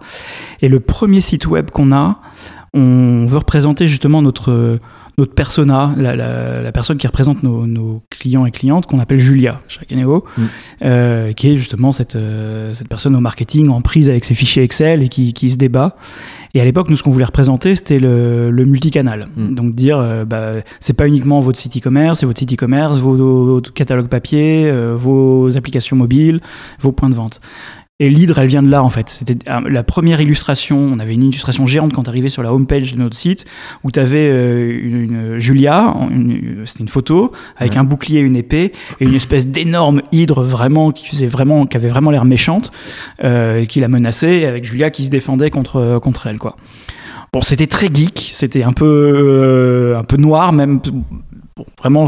[0.60, 2.20] Et le premier site web qu'on a,
[2.74, 4.78] on veut représenter justement notre
[5.18, 9.18] notre persona, la, la, la personne qui représente nos, nos, clients et clientes, qu'on appelle
[9.18, 10.42] Julia Akeneo, mm.
[10.82, 14.62] euh, qui est justement cette, euh, cette personne au marketing en prise avec ses fichiers
[14.62, 15.96] Excel et qui, qui se débat.
[16.52, 19.28] Et à l'époque, nous, ce qu'on voulait représenter, c'était le, le, multicanal.
[19.36, 19.54] Mm.
[19.54, 23.14] Donc dire, euh, bah, c'est pas uniquement votre site e-commerce, c'est votre site e-commerce, vos,
[23.14, 26.40] vos, catalogues papier, euh, vos applications mobiles,
[26.80, 27.40] vos points de vente.
[27.98, 29.08] Et l'hydre, elle vient de là, en fait.
[29.08, 30.78] C'était euh, la première illustration.
[30.78, 33.46] On avait une illustration géante quand arrivait sur la homepage de notre site,
[33.84, 35.96] où tu avais euh, une, Julia,
[36.66, 40.92] c'était une photo, avec un bouclier et une épée, et une espèce d'énorme hydre vraiment,
[40.92, 42.70] qui faisait vraiment, qui avait vraiment l'air méchante,
[43.24, 46.56] euh, qui la menaçait, avec Julia qui se défendait contre, contre elle, quoi.
[47.36, 50.80] Bon, c'était très geek, c'était un peu, euh, un peu noir, même
[51.58, 52.04] Bon, vraiment,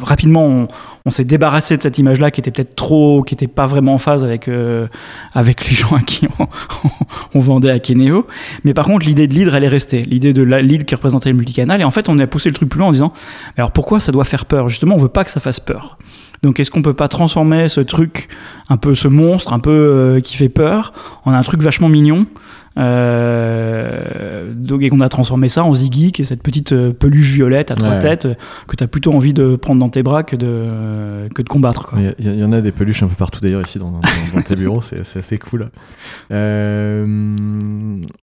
[0.00, 0.66] rapidement,
[1.04, 3.98] on, s'est débarrassé de cette image-là qui était peut-être trop, qui n'était pas vraiment en
[3.98, 4.86] phase avec, euh,
[5.34, 6.26] avec les gens à qui
[7.34, 8.26] on, vendait à Keneo.
[8.64, 10.04] Mais par contre, l'idée de lead, elle est restée.
[10.04, 11.82] L'idée de la qui représentait le multicanal.
[11.82, 13.12] Et en fait, on a poussé le truc plus loin en disant,
[13.58, 14.70] alors pourquoi ça doit faire peur?
[14.70, 15.98] Justement, on veut pas que ça fasse peur.
[16.42, 18.28] Donc, est-ce qu'on peut pas transformer ce truc,
[18.70, 20.94] un peu ce monstre, un peu euh, qui fait peur,
[21.26, 22.26] en un truc vachement mignon?
[24.54, 27.70] Donc, et qu'on a transformé ça en Ziggy, qui est cette petite euh, peluche violette
[27.70, 27.98] à trois Ouais.
[27.98, 28.34] têtes euh,
[28.66, 31.94] que tu as plutôt envie de prendre dans tes bras que de, que de combattre.
[32.18, 34.00] Il y, en a des peluches un peu partout d'ailleurs ici dans, dans-
[34.34, 35.70] dans tes bureaux, c'est assez cool.
[36.32, 37.06] Euh,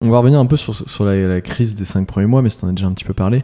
[0.01, 2.49] on va revenir un peu sur, sur la, la crise des cinq premiers mois, mais
[2.51, 3.43] ça en a déjà un petit peu parlé.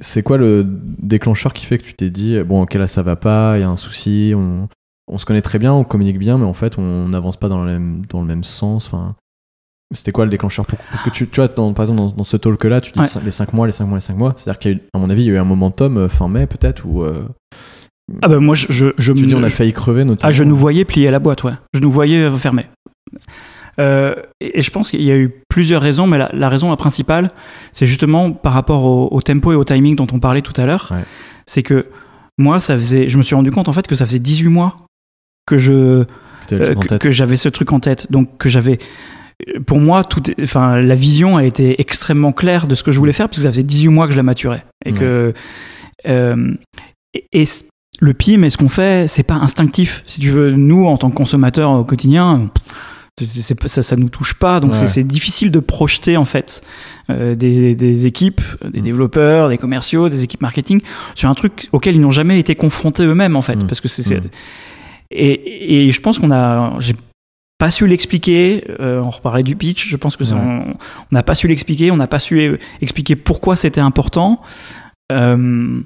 [0.00, 3.14] C'est quoi le déclencheur qui fait que tu t'es dit, bon ok là ça va
[3.16, 4.68] pas, il y a un souci, on,
[5.06, 7.60] on se connaît très bien, on communique bien, mais en fait on n'avance pas dans
[7.64, 8.86] le même, dans le même sens.
[8.86, 9.14] Enfin,
[9.94, 10.78] c'était quoi le déclencheur pour...
[10.90, 13.00] Parce que tu, tu vois, dans- par exemple dans, dans ce talk là, tu dis
[13.00, 13.06] Ouais.
[13.24, 14.98] les 5 mois, les 5 mois, les 5 mois, c'est-à-dire qu'il y a eu, à
[14.98, 17.26] mon avis, il y a eu un momentum euh, fin mai peut-être où euh,
[18.22, 20.28] Ah ben moi, je, je, je tu me- dis on a failli crever notamment.
[20.28, 21.52] Ah, je nous voyais plier la boîte, ouais.
[21.74, 22.66] Je nous voyais fermer.
[23.80, 26.68] Euh, et et je pense qu'il y a eu plusieurs raisons, mais la, la raison
[26.70, 27.28] la principale,
[27.72, 30.64] c'est justement par rapport au, au tempo et au timing dont on parlait tout à
[30.66, 30.88] l'heure.
[30.90, 31.02] Ouais.
[31.46, 31.86] C'est que
[32.38, 34.76] moi, ça faisait, je me suis rendu compte en fait que ça faisait 18 mois
[35.46, 36.04] que je
[36.52, 38.10] euh, que j'avais ce truc en tête.
[38.10, 38.78] Donc que j'avais,
[39.66, 43.12] pour moi, tout, enfin, la vision a été extrêmement claire de ce que je voulais
[43.12, 44.98] faire parce que ça faisait 18 mois que je la maturais et Ouais.
[44.98, 45.32] que
[46.08, 46.54] euh,
[47.32, 47.44] et,
[48.00, 50.02] le PIM et ce qu'on fait, c'est pas instinctif.
[50.06, 52.46] Si tu veux, nous en tant que consommateurs au quotidien.
[53.66, 54.86] ça, ça nous touche pas, donc Ouais.
[54.86, 56.62] c'est- difficile de projeter en fait
[57.10, 58.84] euh, des, des équipes, des Mm.
[58.84, 60.80] développeurs, des commerciaux, des équipes marketing
[61.16, 63.66] sur un truc auquel ils n'ont jamais été confrontés eux-mêmes en fait, Mm.
[63.66, 64.24] parce que c'est Mm.
[65.10, 66.94] et, et je pense qu'on a, j'ai
[67.58, 68.64] pas su l'expliquer.
[68.80, 69.88] euh, on reparlait du pitch.
[69.88, 70.30] Je pense que Ouais.
[70.32, 70.74] on
[71.12, 71.90] n'a pas su l'expliquer.
[71.90, 74.40] On n'a pas su euh, expliquer pourquoi c'était important.
[75.12, 75.80] Euh,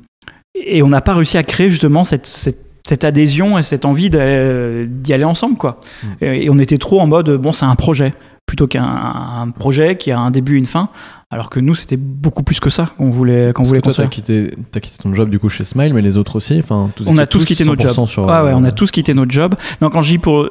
[0.54, 4.10] et on n'a pas réussi à créer justement cette, cette, cette adhésion et cette envie
[4.10, 5.80] d'y aller ensemble, quoi.
[6.02, 6.06] Mm.
[6.20, 8.12] Et, et on était trop en mode bon, c'est un projet
[8.44, 10.88] plutôt qu'un un projet qui a un début et une fin.
[11.30, 14.06] Alors que nous, c'était beaucoup plus que ça qu'on voulait, qu'on voulait que toi, t'as
[14.08, 16.58] quitté, t'as quitté ton job du coup chez Smile, mais les autres aussi.
[16.58, 17.92] Enfin, tous On a tous quitté notre job.
[17.92, 19.54] 100% Sur, Ouais, on euh, a tous quitté notre job.
[19.80, 20.50] Non, quand je dis pour, euh,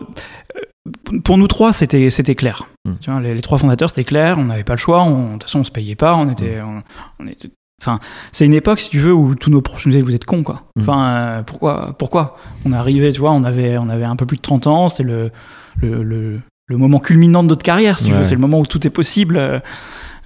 [1.23, 2.67] pour nous trois, c'était, c'était clair.
[2.85, 2.93] Mm.
[2.99, 4.37] Tu vois, les, les trois fondateurs, c'était clair.
[4.39, 5.05] On n'avait pas le choix.
[5.05, 6.15] De toute façon, on se payait pas.
[6.15, 6.81] On était, Mm.
[7.19, 7.49] on, on était.
[7.81, 7.99] Enfin,
[8.31, 10.43] c'est une époque, si tu veux, où tous nos proches nous disaient vous êtes cons,
[10.43, 10.63] quoi.
[10.75, 10.81] Mm.
[10.81, 12.37] Enfin, euh, pourquoi, pourquoi?
[12.65, 14.89] On est arrivé, tu vois, on avait, on avait un peu plus de 30 ans.
[14.89, 15.31] C'est le,
[15.77, 18.17] le, le, le moment culminant de notre carrière, si tu Ouais.
[18.19, 18.23] veux.
[18.23, 19.37] C'est le moment où tout est possible.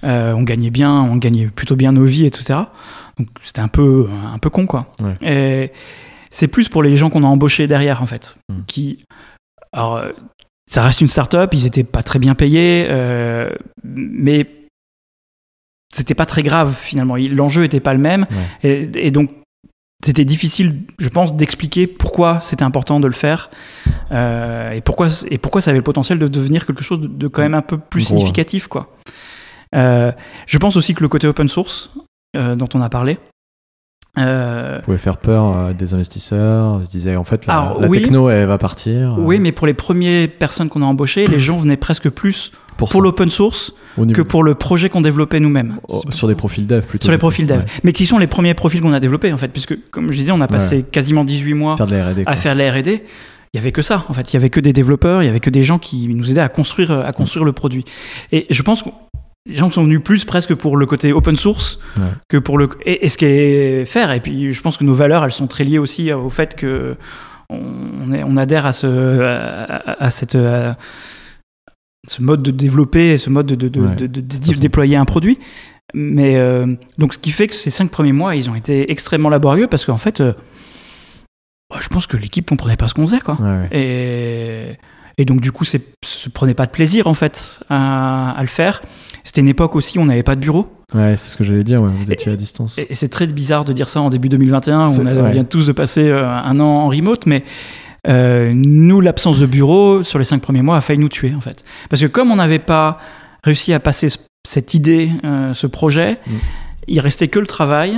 [0.04, 2.58] Euh, on gagnait bien, on gagnait plutôt bien nos vies, etc.
[3.18, 4.86] Donc c'était un peu, un peu con, quoi.
[5.02, 5.16] Ouais.
[5.22, 5.72] Et
[6.30, 8.54] c'est plus pour les gens qu'on a embauchés derrière, en fait, Mm.
[8.66, 8.98] qui,
[9.72, 10.02] alors,
[10.70, 13.50] ça reste une start-up, ils étaient pas très bien payés, euh,
[13.84, 14.50] mais
[15.94, 17.16] c'était pas très grave finalement.
[17.16, 18.26] L'enjeu était pas le même,
[18.62, 19.30] et, et donc
[20.04, 23.50] c'était difficile, je pense, d'expliquer pourquoi c'était important de le faire
[24.12, 27.28] euh, et pourquoi et pourquoi ça avait le potentiel de devenir quelque chose de, de
[27.28, 28.18] quand même un peu plus Gros, ouais.
[28.20, 28.94] significatif, quoi.
[29.74, 30.12] Euh,
[30.46, 31.90] je pense aussi que le côté open source
[32.36, 33.18] euh, dont on a parlé.
[34.18, 36.80] Euh, pouvait faire peur à des investisseurs.
[36.80, 38.00] Ils se disaient en fait la, Alors, la oui.
[38.00, 39.16] techno elle va partir.
[39.18, 43.02] oui, mais pour les premières personnes qu'on a embauchées, les gens venaient presque plus pour,
[43.02, 43.72] l'open source
[44.12, 45.76] que pour le projet qu'on développait nous-mêmes.
[45.88, 47.04] oh, sur des profils dev plutôt.
[47.04, 47.58] Sur les profils dev.
[47.58, 47.64] Ouais.
[47.84, 50.32] Mais qui sont les premiers profils qu'on a développés, en fait, puisque, comme je disais,
[50.32, 52.24] on a passé quasiment 18 mois Faire R&D.
[52.26, 53.02] à faire de la R&D.
[53.54, 54.32] Il y avait que ça, en fait.
[54.32, 56.40] Il y avait que des développeurs, il y avait que des gens qui nous aidaient
[56.40, 57.84] à construire, à construire le produit.
[58.32, 58.90] Et je pense que
[59.46, 62.02] les gens sont venus plus presque pour le côté open source Ouais.
[62.28, 64.10] que pour le et, et ce qui est faire.
[64.12, 66.96] Et puis, je pense que nos valeurs, elles sont très liées aussi au fait que
[67.48, 69.20] on, est- on adhère à ce,
[70.00, 70.76] à, cette, à
[72.08, 73.82] ce mode de développer, et ce mode de, de, de-
[74.48, 74.58] Ouais.
[74.60, 75.38] déployer un produit.
[75.94, 76.66] Mais euh,
[76.98, 79.84] donc, ce qui fait que ces cinq premiers mois, ils ont été extrêmement laborieux parce
[79.86, 80.32] qu'en fait, euh,
[81.70, 83.36] bah, je pense que l'équipe comprenait pas ce qu'on faisait, quoi.
[83.40, 83.68] Ouais.
[83.70, 84.76] Et,
[85.18, 88.46] et donc, du coup, c'est se prenait pas de plaisir, en fait, à, à le
[88.48, 88.82] faire.
[89.24, 90.72] C'était une époque aussi où on n'avait pas de bureau.
[90.94, 92.78] Ouais, c'est ce que j'allais dire, ouais, vous étiez à distance.
[92.78, 95.20] Et, c'est très bizarre de dire ça en début 2021, où on, a- ouais.
[95.20, 97.42] on vient tous de passer euh, un an en remote, mais
[98.08, 101.40] euh, nous, l'absence de bureau sur les cinq premiers mois a failli nous tuer, en
[101.40, 101.64] fait.
[101.90, 102.98] Parce que comme on n'avait pas
[103.42, 106.32] réussi à passer ce- cette idée, euh, ce projet, Mm.
[106.88, 107.96] il restait que le travail.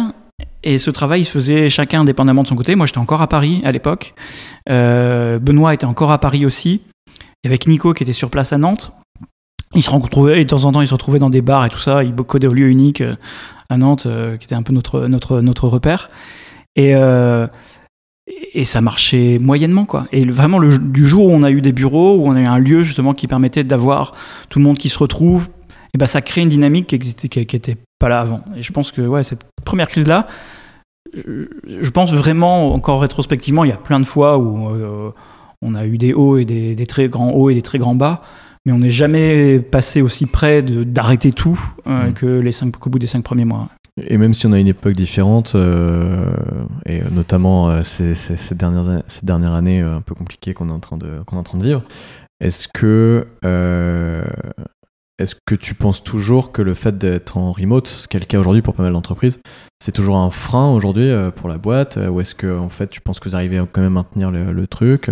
[0.62, 2.74] Et ce travail, il se faisait chacun indépendamment de son côté.
[2.74, 4.14] Moi, j'étais encore à Paris à l'époque.
[4.70, 6.80] Euh, Benoît était encore à Paris aussi.
[7.44, 8.92] Avec Nico qui était sur place à Nantes.
[9.74, 11.68] Ils se retrouvaient, et de temps en temps, ils se retrouvaient dans des bars et
[11.68, 12.02] tout ça.
[12.02, 13.16] Ils codaient au lieu unique euh,
[13.68, 16.10] à Nantes, euh, qui était un peu notre, notre, notre repère.
[16.74, 17.46] Et, euh,
[18.54, 20.06] et ça marchait moyennement, quoi.
[20.10, 22.46] Et vraiment, le, du jour où on a eu des bureaux, où on a eu
[22.46, 24.14] un lieu justement qui permettait d'avoir
[24.48, 25.48] tout le monde qui se retrouve,
[25.94, 27.60] et ben ça crée une dynamique qui existait, qui,
[27.98, 28.42] pas là avant.
[28.56, 30.28] Et je pense que ouais, cette première crise-là,
[31.14, 35.12] je, pense vraiment, encore rétrospectivement, il y a plein de fois où
[35.62, 37.94] on a eu des hauts et des, des très grands hauts et des très grands
[37.94, 38.22] bas,
[38.66, 42.12] mais on n'est jamais passé aussi près d'arrêter tout euh, Mm.
[42.14, 43.68] que les cinq, qu'au bout des cinq premiers mois.
[44.00, 46.30] Et même si on a une époque différente, euh,
[46.86, 50.68] et notamment euh, ces, ces- ces dernières, ces dernières années euh, un peu compliquées qu'on
[50.68, 51.82] est, en train de- qu'on est en train de vivre,
[52.40, 53.26] est-ce que,
[55.18, 58.26] est-ce que tu penses toujours que le fait d'être en remote, ce qui est le
[58.26, 59.40] cas aujourd'hui pour pas mal d'entreprises,
[59.80, 63.18] c'est toujours un frein aujourd'hui pour la boîte Ou est-ce que en fait, tu penses
[63.18, 65.10] que vous arrivez à quand même maintenir le, le truc?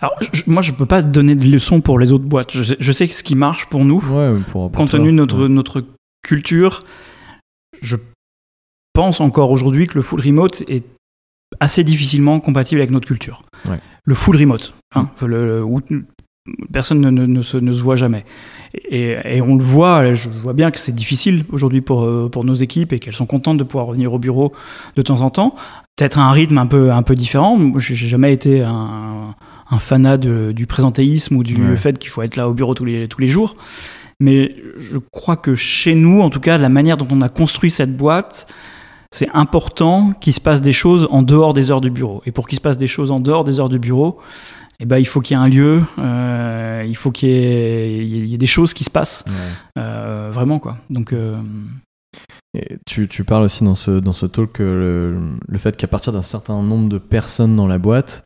[0.00, 2.52] Alors, je- moi, je peux pas donner de leçons pour les autres boîtes.
[2.52, 4.00] Je sais, je sais ce qui marche pour nous.
[4.10, 4.98] Ouais, pour, pour compte toi.
[4.98, 5.48] tenu de notre, Ouais.
[5.48, 5.84] notre
[6.22, 6.80] culture,
[7.80, 7.96] je
[8.92, 10.84] pense encore aujourd'hui que le full remote est
[11.60, 13.42] assez difficilement compatible avec notre culture.
[13.68, 13.78] Ouais.
[14.04, 15.80] Le full remote, hein, le- le- où
[16.72, 18.24] personne ne, ne- ne se, ne se voit jamais.
[18.90, 22.44] Et, et on le voit, je vois bien que c'est difficile aujourd'hui pour, euh, pour
[22.44, 24.52] nos équipes et qu'elles sont contentes de pouvoir revenir au bureau
[24.96, 25.54] de temps en temps.
[25.96, 27.58] Peut-être à un rythme un peu, un peu différent.
[27.78, 29.34] J'ai jamais été un,
[29.70, 31.76] un fanat de- du présentéisme ou du Ouais.
[31.76, 33.56] fait qu'il faut être là au bureau tous les, tous les jours.
[34.20, 37.70] Mais je crois que chez nous, en tout cas, la manière dont on a construit
[37.70, 38.46] cette boîte,
[39.12, 42.22] c'est important qu'il se passe des choses en dehors des heures du bureau.
[42.26, 44.18] Et pour qu'il se passe des choses en dehors des heures du bureau,
[44.80, 48.04] eh ben, il faut qu'il y ait un lieu, euh, il faut qu'il y, ait-
[48.04, 49.32] il y ait des choses qui se passent, Ouais.
[49.82, 50.58] euh, vraiment.
[50.58, 50.78] quoi.
[50.90, 51.36] Donc, euh,
[52.54, 55.86] Et tu, tu parles aussi dans ce, dans ce talk que le, le fait qu'à
[55.86, 58.24] partir d'un certain nombre de personnes dans la boîte,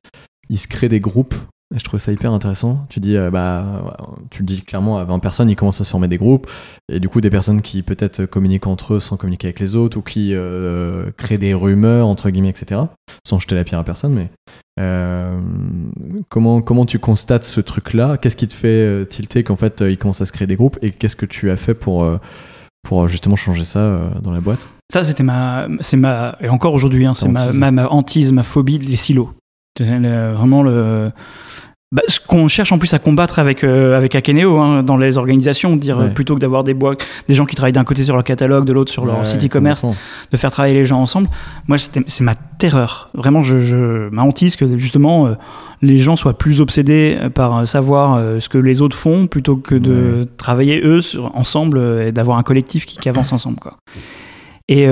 [0.52, 1.34] il se crée des groupes.
[1.74, 2.84] Et je trouve ça hyper intéressant.
[2.90, 3.96] Tu dis, euh, bah,
[4.30, 6.46] tu le dis clairement, à 20 personnes, il commence à se former des groupes.
[6.92, 9.96] Et du coup, des personnes qui peut-être communiquent entre eux sans communiquer avec les autres,
[9.96, 12.82] ou qui euh, créent des rumeurs, entre guillemets, etc.
[13.26, 14.30] Sans jeter la pierre à personne, mais
[14.78, 15.40] euh,
[16.28, 18.18] comment, comment tu constates ce truc-là?
[18.18, 20.78] Qu'est-ce qui te fait tilter qu'en fait, euh, il commence à se créer des groupes?
[20.82, 22.06] Et qu'est-ce que tu as fait pour,
[22.86, 24.68] pour justement changer ça dans la boîte?
[24.92, 28.42] Ça, c'était ma, c'est ma, et encore aujourd'hui, hein, c'est ma, ma, ma hantise, ma
[28.42, 29.30] phobie, les silos.
[29.80, 31.10] Le- vraiment le.
[31.92, 35.16] bah, ce qu'on cherche en plus à combattre avec, euh, avec Akeneo hein, dans les
[35.18, 38.14] organisations, dire euh, plutôt que d'avoir des boîtes, des gens qui travaillent d'un côté sur
[38.14, 39.84] leur catalogue, de l'autre sur leur Ouais, site e-commerce,
[40.30, 41.28] de faire travailler les gens ensemble.
[41.68, 43.10] Moi, c'est ma terreur.
[43.14, 45.34] Vraiment, je, je, ma hantise que justement euh,
[45.80, 49.56] les gens soient plus obsédés par euh, savoir euh, ce que les autres font plutôt
[49.56, 53.56] que de travailler eux sur- ensemble et d'avoir un collectif qui, qui avance ensemble.
[53.58, 53.76] Quoi.
[54.68, 54.86] Et,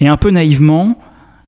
[0.00, 0.98] et un peu naïvement,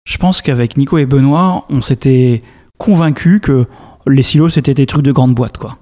[0.05, 2.43] je pense qu'avec Nico et Benoît, on s'était
[2.79, 3.67] convaincus que
[4.07, 5.79] les silos c'était des trucs de grande boîte, quoi.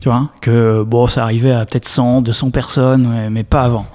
[0.00, 3.86] Tu vois, que bon, ça arrivait à peut-être 100, 200 personnes, mais pas avant.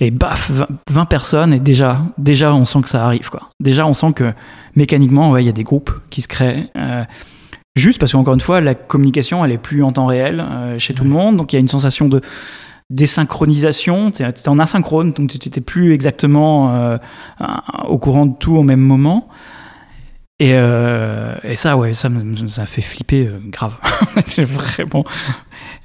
[0.00, 3.40] Et baf, 20, 20 personnes, et déjà, déjà, on sent que ça arrive, quoi.
[3.60, 4.32] Déjà, on sent que
[4.76, 6.68] mécaniquement, ouais, il y a des groupes qui se créent.
[6.76, 7.04] euh,
[7.76, 10.94] juste parce qu'encore une fois, la communication, elle est plus en temps réel euh, chez
[10.94, 12.20] tout le monde, donc il y a une sensation de
[12.90, 14.10] désynchronisation.
[14.10, 16.96] Tu es en asynchrone, donc tu n'étais plus exactement euh,
[17.88, 19.28] au courant de tout au même moment.
[20.40, 22.10] Et, euh, ça, ouais, ça,
[22.66, 23.78] fait flipper euh, grave.
[24.26, 25.04] c'est vraiment.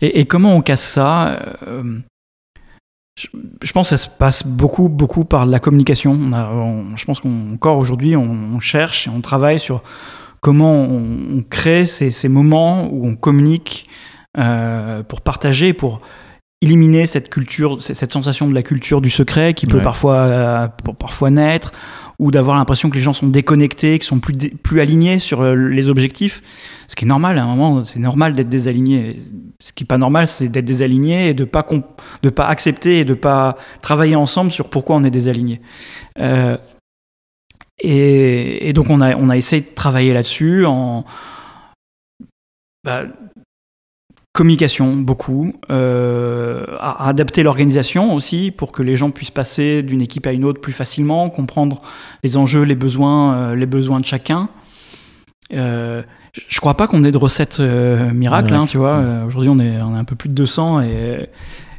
[0.01, 1.99] Et, comment on casse ça euh,
[3.15, 6.13] je, pense que ça se passe beaucoup, beaucoup par la communication.
[6.95, 9.83] Je pense qu'encore aujourd'hui, on, cherche et on travaille sur
[10.39, 13.89] comment on, crée ces, ces moments où on communique
[14.35, 15.99] pour partager, pour
[16.61, 19.83] éliminer cette culture, cette sensation de la culture du secret qui peut Ouais.
[19.83, 20.67] parfois, euh,
[20.99, 21.71] parfois naître,
[22.19, 25.55] ou d'avoir l'impression que les gens sont déconnectés, qu'ils sont plus, plus alignés sur euh,
[25.55, 26.41] les objectifs.
[26.89, 29.15] Ce qui est normal, à un moment, c'est normal d'être désaligné.
[29.61, 32.99] Ce qui est pas normal, c'est d'être désaligné et de pas comp- de pas accepter
[32.99, 35.61] et de pas travailler ensemble sur pourquoi on est désaligné.
[36.19, 36.57] Euh,
[37.81, 41.05] et, et donc on a, on a essayé de travailler là-dessus en
[42.83, 43.03] bah,
[44.33, 50.27] communication beaucoup, euh, à, adapter l'organisation aussi pour que les gens puissent passer d'une équipe
[50.27, 51.81] à une autre plus facilement, comprendre
[52.23, 54.49] les enjeux, les besoins, euh, les besoins de chacun.
[55.53, 56.03] Euh,
[56.33, 58.99] je- crois pas qu'on ait de recette euh, miracle, hein, tu vois.
[58.99, 59.23] ouais.
[59.27, 61.27] Aujourd'hui, on est, on est un peu plus de 200 et,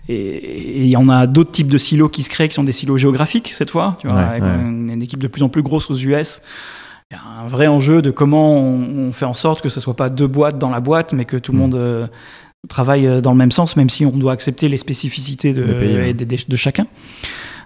[0.09, 2.73] et il y en a d'autres types de silos qui se créent, qui sont des
[2.73, 4.55] silos géographiques cette fois, tu vois, Ouais, avec ouais.
[4.57, 6.43] une, une équipe de plus en plus grosse aux US.
[7.13, 9.81] Il y a un vrai enjeu de comment on, on fait en sorte que ce
[9.81, 11.61] soit pas deux boîtes dans la boîte, mais que tout le Mm.
[11.61, 12.07] monde euh,
[12.69, 15.97] travaille euh, dans le même sens, même si on doit accepter les spécificités de, pays,
[15.97, 16.57] ouais.
[16.57, 16.87] chacun.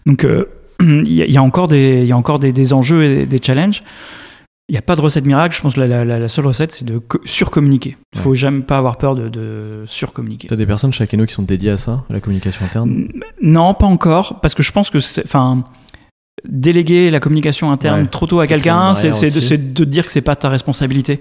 [0.06, 0.46] Donc euh,
[0.80, 3.16] il y, a- il y a encore des, y a encore des, des enjeux et
[3.16, 3.82] des, des challenges.
[4.70, 5.54] Il n'y a pas de recette miracle.
[5.54, 7.98] Je pense que la, la- la- la seule recette, c'est de co- surcommuniquer.
[8.14, 10.48] Il faut jamais pas avoir peur de, de surcommuniquer.
[10.48, 12.90] T'as des personnes chez Akeno qui sont dédiées à ça, à la communication interne?
[12.90, 13.08] N-
[13.42, 15.64] Non, pas encore, parce que je pense que, enfin,
[16.46, 20.36] déléguer la communication interne Ouais, trop tôt à quelqu'un, c'est de, dire que c'est pas
[20.36, 21.20] ta responsabilité.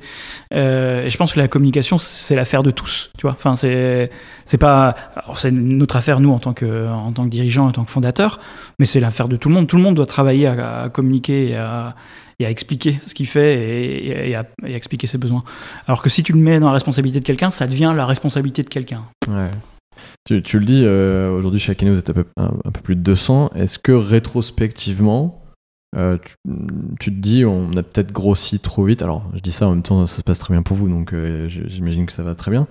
[0.53, 3.31] Euh, et je pense que la communication, c'est l'affaire de tous, tu vois.
[3.31, 4.09] Enfin, c'est
[4.45, 4.95] c'est pas,
[5.35, 8.39] c'est notre affaire nous en tant que en tant que dirigeant, en tant que fondateur,
[8.79, 9.67] mais c'est l'affaire de tout le monde.
[9.67, 11.95] Tout le monde doit travailler à, à communiquer et à,
[12.39, 15.43] et à expliquer ce qu'il fait et, et à, et à expliquer ses besoins.
[15.87, 18.63] Alors que si tu le mets dans la responsabilité de quelqu'un, ça devient la responsabilité
[18.63, 19.03] de quelqu'un.
[19.27, 19.51] Ouais.
[20.25, 23.51] Tu, tu le dis, euh, aujourd'hui chez Akeno, vous êtes un, peu plus de 200.
[23.55, 25.43] Est-ce que rétrospectivement,
[25.97, 26.35] euh, tu,
[26.99, 29.01] tu te dis, on a peut-être grossi trop vite?
[29.01, 31.13] Alors, je dis ça en même temps, ça se passe très bien pour vous, donc
[31.13, 32.67] euh, j'imagine que ça va très bien.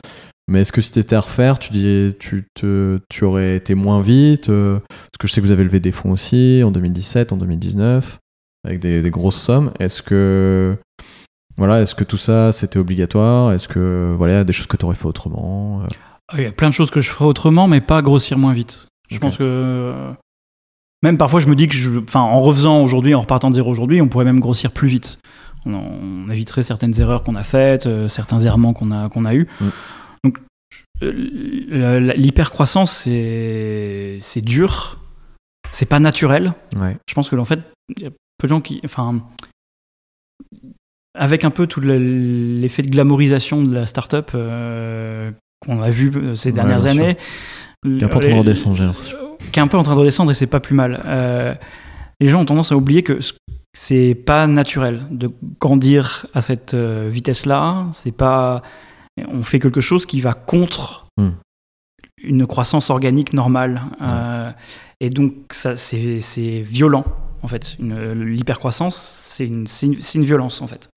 [0.49, 1.71] Mais est-ce que si t'étais à refaire, tu,
[2.19, 5.79] tu, te, tu aurais été moins vite Parce que je sais que vous avez levé
[5.79, 8.19] des fonds aussi en 2017, en 2019,
[8.65, 9.73] avec des, des grosses sommes.
[9.79, 10.77] Est-ce que.
[11.59, 13.53] Voilà, est-ce que tout ça c'était obligatoire?
[13.53, 15.87] Est-ce que voilà, des choses que tu aurais fait autrement
[16.35, 18.87] Il y a plein de choses que je ferais autrement, mais pas grossir moins vite.
[19.11, 19.43] Je pense que.
[19.45, 20.13] euh,
[21.03, 23.71] Même parfois, je me dis que, je, enfin, en refaisant aujourd'hui, en repartant de zéro
[23.71, 25.19] aujourd'hui, on pourrait même grossir plus vite.
[25.67, 29.47] On, éviterait certaines erreurs qu'on a faites, euh, certains errements qu'on a, qu'on a eus.
[29.61, 29.69] Mm.
[30.25, 30.39] Donc,
[31.03, 34.99] euh, l'hypercroissance, c'est, c'est dur,
[35.71, 36.55] c'est pas naturel.
[36.77, 36.97] Ouais.
[37.09, 37.61] Je pense que, en fait,
[37.97, 38.81] il y a peu de gens qui.
[38.85, 39.23] Enfin.
[41.15, 41.99] Avec un peu tout le-
[42.59, 45.31] l'effet de glamourisation de la start-up euh,
[45.65, 47.17] qu'on a vu euh, ces Ouais, dernières années.
[47.85, 49.17] Qui est un peu en train de les- redescendre, j'ai l'impression.
[49.53, 51.03] qui est un peu en train de redescendre et c'est pas plus mal.
[51.07, 51.55] Euh,
[52.21, 53.33] les gens ont tendance à oublier que ce-
[53.75, 55.29] c'est pas naturel de
[55.61, 57.87] grandir à cette euh, vitesse-là.
[57.93, 58.63] C'est pas,
[59.29, 61.31] on fait quelque chose qui va contre Hmm.
[62.23, 63.83] une croissance organique normale.
[64.01, 64.51] Euh,
[65.01, 67.05] et donc ça, c'est c'est violent
[67.43, 67.77] en fait.
[67.81, 70.89] Une- L'hypercroissance, c'est une, c'est une, c'est une violence en fait.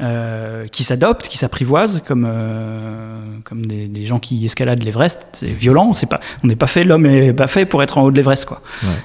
[0.00, 5.26] Euh, qui s'adoptent, qui s'apprivoisent, comme, euh, comme des, des gens qui escaladent l'Everest.
[5.32, 8.04] C'est violent, c'est pas, on n'est pas fait, l'homme n'est pas fait pour être en
[8.04, 8.46] haut de l'Everest.
[8.46, 8.62] quoi.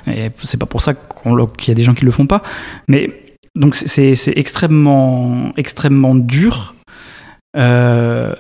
[0.08, 2.44] Et c'est pas pour ça qu'on qu'il y a des gens qui le font pas.
[2.88, 3.10] Mais
[3.56, 6.76] donc c'est extrêmement, extrêmement dur.
[7.58, 8.34] Euh,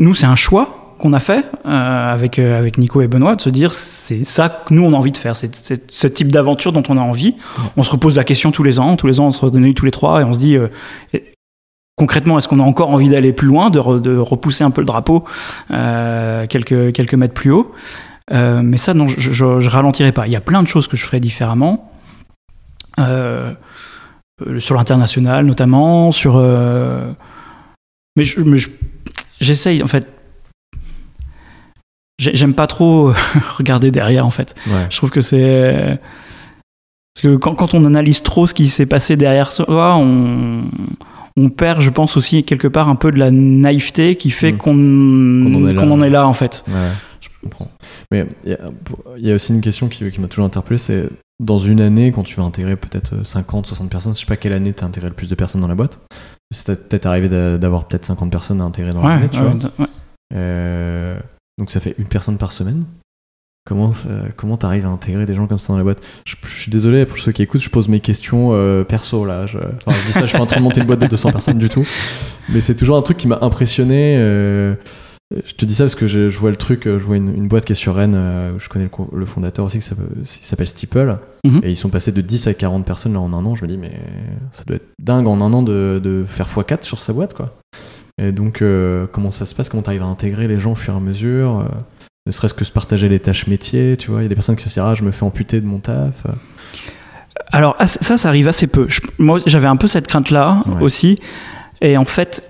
[0.00, 3.40] nous, c'est un choix qu'on a fait euh, avec, euh, avec Nico et Benoît, de
[3.42, 5.54] se dire c'est ça que nous on a envie de faire, c'est
[5.90, 7.34] ce type d'aventure dont on a envie.
[7.76, 9.84] On se repose la question tous les ans, tous les ans on se redonne tous
[9.84, 10.68] les trois et on se dit euh,
[11.96, 14.80] concrètement est-ce qu'on a encore envie d'aller plus loin, de, re- de repousser un peu
[14.80, 15.24] le drapeau
[15.68, 17.72] quelques, quelques mètres plus haut?
[18.30, 20.26] Mais ça, non, je, ralentirai pas.
[20.26, 21.92] Il y a plein de choses que je ferais différemment.
[24.58, 26.38] Sur l'international notamment, sur.
[28.16, 28.70] Mais je- mais je-
[29.40, 30.06] j'essaye en fait.
[32.22, 33.12] J'ai- J'aime pas trop
[33.58, 34.54] regarder derrière en fait.
[34.68, 34.86] Ouais.
[34.90, 35.98] Je trouve que c'est.
[37.14, 40.64] Parce que quand, quand on analyse trop ce qui s'est passé derrière soi, on,
[41.36, 44.56] on perd, je pense aussi, quelque part un peu de la naïveté qui fait Mm.
[44.58, 45.82] qu'on Qu'on en est là.
[45.82, 46.64] en est là en fait.
[46.68, 46.88] Ouais,
[47.20, 47.68] je comprends.
[48.10, 48.58] Mais il y, a-
[49.18, 51.08] il y a aussi une question qui, qui m'a toujours interpellé, c'est
[51.40, 54.52] dans une année, quand tu vas intégrer peut-être 50, 60 personnes, je sais pas quelle
[54.52, 55.98] année tu as intégré le plus de personnes dans la boîte,
[56.54, 59.50] c'est peut-être arrivé d'a- d'avoir peut-être 50 personnes à intégrer dans Ouais, l'année, tu ouais,
[59.76, 59.86] vois.
[60.34, 61.18] Euh,
[61.58, 62.84] donc ça fait une personne par semaine.
[63.64, 66.02] Comment ça- comment t'arrives à intégrer des gens comme ça dans la boîte?
[66.26, 69.46] Je, je suis désolé pour ceux qui écoutent, je pose mes questions euh, perso là.
[69.46, 71.06] Je, enfin, je dis ça, je suis pas en train de monter une boîte de
[71.06, 71.86] 200 personnes du tout,
[72.48, 74.16] mais c'est toujours un truc qui m'a impressionné.
[74.18, 74.74] euh,
[75.46, 77.34] je te dis ça parce que je, je vois le truc, euh, je vois une,
[77.34, 79.84] une boîte qui est sur Rennes, euh, où je connais le, fondateur aussi, qui
[80.44, 81.60] s'appelle Steeple, Mhm.
[81.62, 83.54] et ils sont passés de 10 à 40 personnes là en un an.
[83.56, 83.92] Je me dis, mais
[84.50, 87.56] ça doit être dingue en un an de, de faire x4 sur sa boîte, quoi.
[88.18, 89.68] Et donc, euh, comment ça se passe?
[89.68, 91.60] Comment tu arrives à intégrer les gens au fur et à mesure?
[91.60, 91.64] Euh,
[92.26, 94.20] Ne serait-ce que se partager les tâches métiers, tu vois?
[94.20, 95.78] Il y a des personnes qui se disent, ah, je me fais amputer de mon
[95.80, 96.24] taf.
[97.50, 98.86] Alors ah, ça, ça arrive assez peu.
[98.88, 100.82] Je- moi, j'avais un peu cette crainte-là Ouais.
[100.82, 101.18] aussi,
[101.80, 102.44] et en fait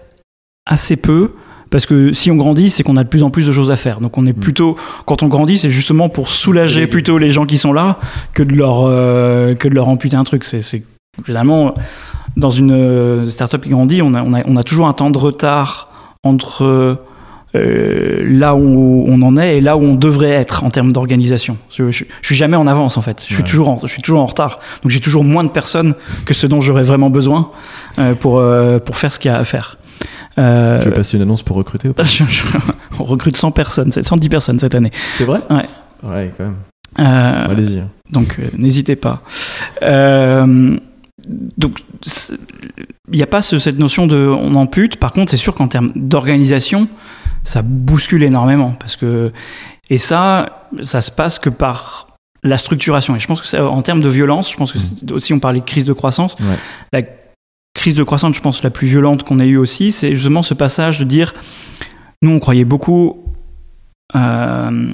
[0.66, 1.32] assez peu.
[1.70, 3.76] Parce que si on grandit, c'est qu'on a de plus en plus de choses à
[3.76, 4.00] faire.
[4.00, 4.40] Donc on est Mm.
[4.40, 7.98] plutôt, quand on grandit, c'est justement pour soulager plutôt les gens qui sont là
[8.34, 10.44] que de leur euh, que de leur amputer un truc.
[10.44, 10.84] C'est, c'est
[11.26, 11.74] généralement
[12.36, 15.10] dans une euh, startup qui grandit, on a, on a, on a toujours un temps
[15.10, 15.88] de retard
[16.24, 16.98] entre
[17.54, 21.58] euh, là où on en est et là où on devrait être en termes d'organisation.
[21.70, 23.20] Je, je, je suis jamais en avance en fait.
[23.28, 23.48] Je suis Ouais.
[23.48, 24.58] toujours en, je suis toujours en retard.
[24.82, 27.50] Donc j'ai toujours moins de personnes que ce dont j'aurais vraiment besoin
[27.98, 29.76] euh, pour euh, pour faire ce qu'il y a à faire.
[30.34, 32.04] Tu veux passer une annonce pour recruter ou pas
[32.98, 34.90] on recrute 100 personnes, 110 personnes cette année.
[35.10, 35.66] C'est vrai Ouais.
[36.02, 36.56] Ouais, quand même.
[37.50, 37.82] Allez-y.
[38.10, 39.20] donc n'hésitez pas.
[39.82, 40.76] Euh,
[41.26, 41.80] donc
[43.10, 44.96] il n'y a pas ce- cette notion de on ampute.
[44.96, 46.88] Par contre, c'est sûr qu'en termes d'organisation,
[47.44, 49.32] ça bouscule énormément parce que
[49.90, 52.08] et ça, ça se passe que par
[52.42, 53.14] la structuration.
[53.14, 55.38] Et je pense que ça, en termes de violence, je pense que c'est- aussi on
[55.40, 56.34] parlait de crise de croissance.
[56.40, 56.56] Ouais.
[56.92, 57.02] La
[57.74, 60.54] crise de croissance, je pense la plus violente qu'on ait eue aussi, c'est justement ce
[60.54, 61.34] passage de dire
[62.22, 63.24] nous on croyait beaucoup
[64.14, 64.92] euh,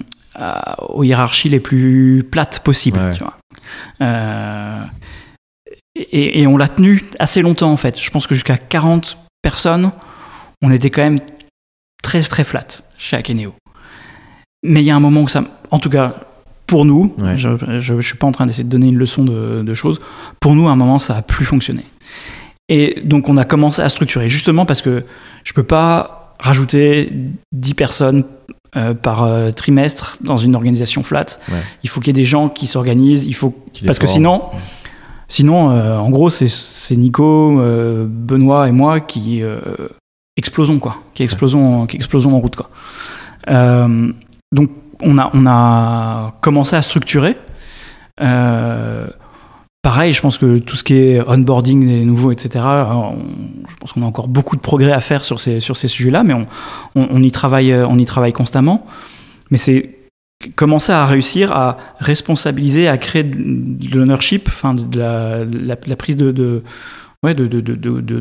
[0.88, 2.98] aux hiérarchies les plus plates possibles.
[3.00, 3.12] Ouais.
[3.12, 3.36] tu vois.
[4.02, 4.82] Euh,
[5.98, 8.00] et, et on l'a tenu assez longtemps en fait.
[8.00, 9.90] Je pense que jusqu'à 40 personnes,
[10.62, 11.18] on était quand même
[12.02, 12.66] très très flat
[12.98, 13.54] chez Akeneo.
[14.62, 16.14] Mais il y a un moment où ça, en tout cas
[16.66, 17.38] pour nous, Ouais.
[17.38, 17.48] je,
[17.80, 19.98] je suis pas en train d'essayer de donner une leçon de, de choses.
[20.40, 21.82] Pour nous, à un moment, ça a plus fonctionné.
[22.68, 25.04] Et donc on a commencé à structurer, justement parce que
[25.44, 27.10] je peux pas rajouter
[27.52, 28.24] 10 personnes
[28.76, 31.24] euh, par euh, trimestre dans une organisation flat.
[31.50, 31.56] Ouais.
[31.82, 33.54] Il faut qu'il y ait des gens qui s'organisent, il faut
[33.86, 34.42] parce que sinon,
[35.28, 39.60] sinon, euh, en gros, c'est Nico, euh, Benoît et moi qui euh,
[40.36, 42.70] explosons quoi, qui explosons, qui explosons en route quoi.
[44.50, 44.70] Donc
[45.00, 47.36] on a on a commencé à structurer.
[49.80, 52.64] Pareil, je pense que tout ce qui est onboarding des nouveaux, etc.
[52.64, 56.24] je pense qu'on a encore beaucoup de progrès à faire sur ces sur ces sujets-là,
[56.24, 56.46] mais on,
[56.96, 58.86] on, on y travaille, on y travaille constamment.
[59.50, 59.97] Mais c'est
[60.54, 66.62] commencer à réussir à responsabiliser, à créer de, l'ownership, enfin de la, prise de,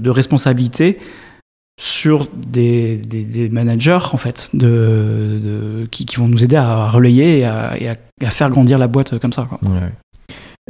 [0.09, 0.99] responsabilité
[1.79, 3.01] sur des,
[3.51, 4.51] managers en fait,
[5.91, 7.95] qui, qui vont nous aider à relayer et à,
[8.31, 9.47] faire grandir la boîte comme ça.
[9.47, 9.59] Quoi.
[9.69, 9.91] Ouais.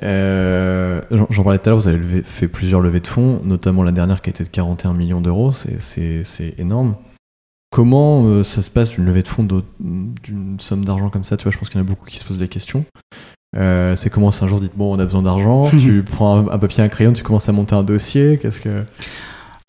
[0.03, 3.91] Euh, J'en parlais tout à l'heure, vous avez fait plusieurs levées de fonds, notamment la
[3.91, 6.95] dernière qui était de 41 millions d'euros, c'est énorme.
[7.69, 9.45] Comment euh, ça se passe une levée de fonds
[9.79, 12.17] d'une somme d'argent comme ça Tu vois, je pense qu'il y en a beaucoup qui
[12.17, 12.85] se posent la question.
[13.55, 16.51] Euh, c'est comment c'est un jour dites bon on a besoin d'argent, tu prends un,
[16.51, 18.83] un papier un crayon, tu commences à monter un dossier, qu'est-ce que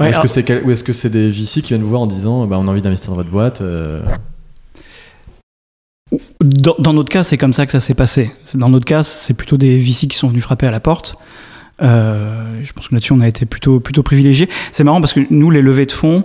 [0.00, 2.02] Ouais, est-ce alors- que c'est ou est-ce que c'est des VC qui viennent vous voir
[2.02, 4.00] en disant bah, on a envie d'investir dans votre boîte euh,
[6.40, 8.30] Dans, dans notre cas, c'est comme ça que ça s'est passé.
[8.54, 11.16] Dans notre cas, c'est plutôt des VC qui sont venus frapper à la porte.
[11.82, 14.48] Euh, je pense que là-dessus, on a été plutôt, plutôt privilégiés.
[14.72, 16.24] C'est marrant parce que nous, les levées de fonds,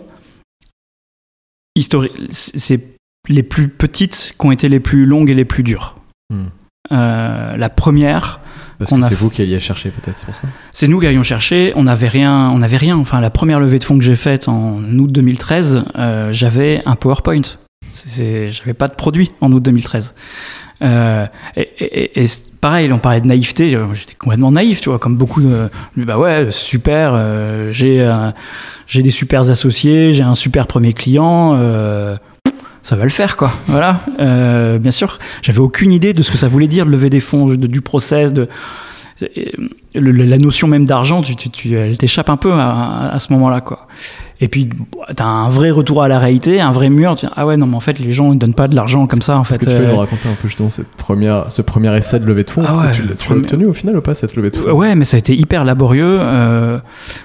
[2.30, 2.80] c'est
[3.30, 5.96] les plus petites qui ont été les plus longues et les plus dures.
[6.30, 6.48] Hmm.
[6.92, 8.42] Euh, la première,
[8.78, 10.48] Parce que c'est vous qui alliez chercher peut-être, c'est pour ça?
[10.72, 11.72] C'est nous qui allions chercher.
[11.76, 12.50] On n'avait rien.
[12.50, 12.98] On n'avait rien.
[12.98, 16.96] Enfin, la première levée de fonds que j'ai faite en août 2013, euh, j'avais un
[16.96, 17.42] PowerPoint.
[18.50, 20.14] J'avais pas de produit en août 2013.
[20.82, 21.26] Euh,
[21.56, 22.26] et,
[22.60, 23.76] pareil, on parlait de naïveté.
[23.76, 25.70] euh, J'étais complètement naïf, tu vois, comme beaucoup de.
[25.98, 27.12] Bah ouais, super.
[27.16, 31.54] euh, j'ai des supers associés, j'ai un super premier client.
[32.82, 33.52] ça va le faire, quoi.
[33.68, 34.00] Voilà.
[34.80, 37.46] Bien sûr, j'avais aucune idée de ce que ça voulait dire de lever des fonds,
[37.46, 38.50] de- du process, de
[39.96, 43.88] la notion même d'argent, tu- tu- elle t'échappe un peu à, à ce moment-là, quoi.
[44.44, 44.68] Et puis,
[45.16, 47.16] t'as un vrai retour à la réalité, un vrai mur.
[47.16, 49.08] Tu dis, ah ouais, non, mais en fait, les gens, ils donnent pas de l'argent
[49.08, 49.56] comme ça, en fait.
[49.56, 52.20] Est-ce que tu peux Euh, nous raconter un peu justement cette première, ce premier essai
[52.20, 54.36] de levée de fonds Ah ouais, Tu l'as premier- obtenu au final ou pas cette
[54.36, 54.72] levée de fonds?
[54.72, 56.18] Ouais, mais ça a été hyper laborieux.
[56.20, 56.78] euh,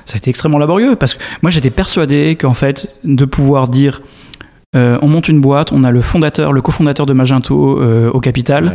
[0.04, 4.00] ça a été extrêmement laborieux parce que moi j'étais persuadé qu'en fait de pouvoir dire
[4.76, 8.20] euh, on monte une boîte, on a le fondateur, le cofondateur de Magento euh, au
[8.20, 8.72] capital, Ouais.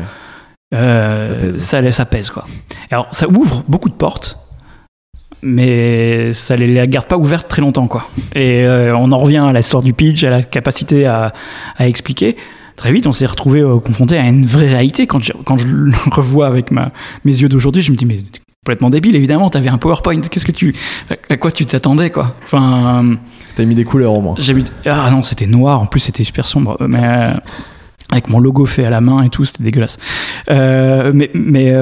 [0.76, 1.91] euh, Ça pèse.
[1.91, 2.46] ça, ça pèse quoi.
[2.91, 4.39] Alors ça ouvre beaucoup de portes.
[5.44, 8.08] Mais ça les la garde pas ouvertes très longtemps quoi.
[8.36, 11.34] Et euh, on en revient à l'histoire du pitch, à la capacité à,
[11.78, 12.36] à expliquer.
[12.76, 15.06] Très vite, on s'est retrouvé euh, confronté à une vraie réalité.
[15.06, 16.91] Quand je, quand je le revois avec ma,
[17.26, 19.16] mes yeux d'aujourd'hui, je me dis mais t'es complètement débile.
[19.16, 20.22] Évidemment, t'avais un PowerPoint.
[20.22, 20.74] Qu'est-ce que tu,
[21.30, 22.36] à quoi tu t'attendais quoi?
[22.46, 23.16] Enfin, euh,
[23.56, 24.36] T'as mis des couleurs au moins.
[24.39, 25.82] j'ai mis ah non, c'était noir.
[25.82, 26.78] En plus, c'était super sombre.
[26.88, 27.34] Mais euh,
[28.10, 30.00] avec mon logo fait à la main et tout, c'était dégueulasse.
[30.50, 31.74] Euh, mais mais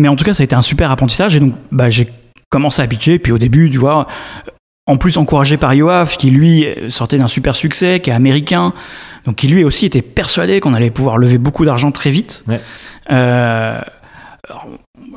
[0.00, 1.36] mais en tout cas, ça a été un super apprentissage.
[1.36, 2.08] Et donc, bah, j'ai
[2.50, 3.18] commencé à pitcher.
[3.18, 4.06] Puis au début, tu vois,
[4.86, 8.72] en plus encouragé par Yoav, qui lui sortait d'un super succès, qui est américain,
[9.24, 12.44] donc qui lui aussi était persuadé qu'on allait pouvoir lever beaucoup d'argent très vite.
[12.48, 12.60] Ouais.
[13.12, 13.80] Euh,
[14.48, 14.66] alors,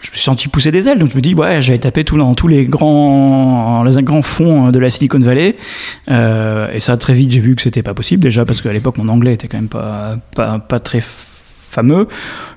[0.01, 2.17] je me suis senti pousser des ailes, donc je me dis, ouais, j'allais taper tout
[2.17, 5.55] dans tous les grands, les grands fonds de la Silicon Valley.
[6.11, 8.97] Euh, et ça, très vite, j'ai vu que c'était pas possible, déjà parce qu'à l'époque,
[8.97, 11.01] mon anglais était quand même pas, pas, pas très
[11.73, 12.07] fameux,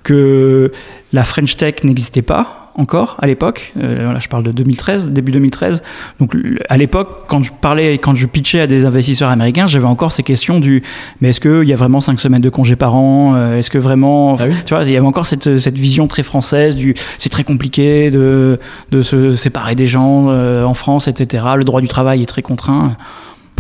[0.03, 0.71] que
[1.13, 2.63] la French Tech n'existait pas.
[2.79, 3.73] encore à l'époque.
[3.79, 5.83] Euh, là, je parle de 2013, début 2013.
[6.21, 6.37] Donc
[6.69, 10.23] à l'époque, quand je parlais, quand je pitchais à des investisseurs américains, j'avais encore ces
[10.23, 10.83] questions du
[11.23, 13.79] mais est-ce qu'il y a vraiment cinq semaines de congés par an euh, Est-ce que
[13.79, 16.95] vraiment, Ah oui tu vois, il y avait encore cette, cette vision très française du
[17.17, 18.61] c'est très compliqué de,
[18.91, 21.45] de se séparer des gens euh, en France, etc.
[21.57, 22.97] Le droit du travail est très contraint.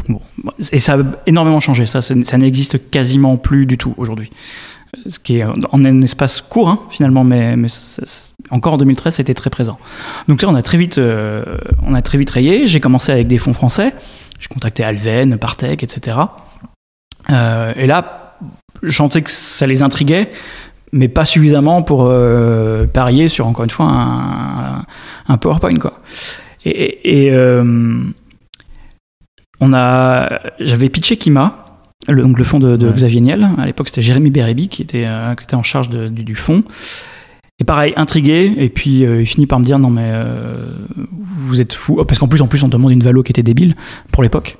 [0.09, 0.21] Bon,
[0.73, 1.87] et ça a énormément changé.
[1.87, 4.31] Ça, ça n'existe quasiment plus du tout aujourd'hui.
[5.07, 7.57] Ce qui est en un espace court, hein, finalement, mais,
[8.51, 9.79] encore en 2013, c'était très présent.
[10.29, 12.67] Donc ça, on a très vite, euh, on a très vite rayé.
[12.67, 13.95] J'ai commencé avec des fonds français.
[14.39, 16.19] J'ai contacté Alven, Partech, etc.
[17.31, 18.37] Euh, et là,
[18.83, 20.31] je sentais que ça les intriguait,
[20.93, 23.87] mais pas suffisamment pour euh, parier sur, encore une fois,
[25.29, 25.79] un, PowerPoint.
[25.79, 26.01] Quoi.
[26.65, 27.33] Et, et-
[29.61, 31.66] on a, j'avais pitché Kima,
[32.09, 32.95] le, donc le fonds de, de Ouais.
[32.95, 33.49] Xavier Niel.
[33.59, 36.35] À l'époque, c'était Jérémy Bérébi qui était, euh, qui était en charge de- du, du
[36.35, 36.63] fonds.
[37.59, 40.77] Et pareil, intrigué, et puis euh, il finit par me dire non mais euh,
[41.39, 43.75] vous êtes fou, parce qu'en plus en plus on demande une valo qui était débile
[44.13, 44.59] pour l'époque.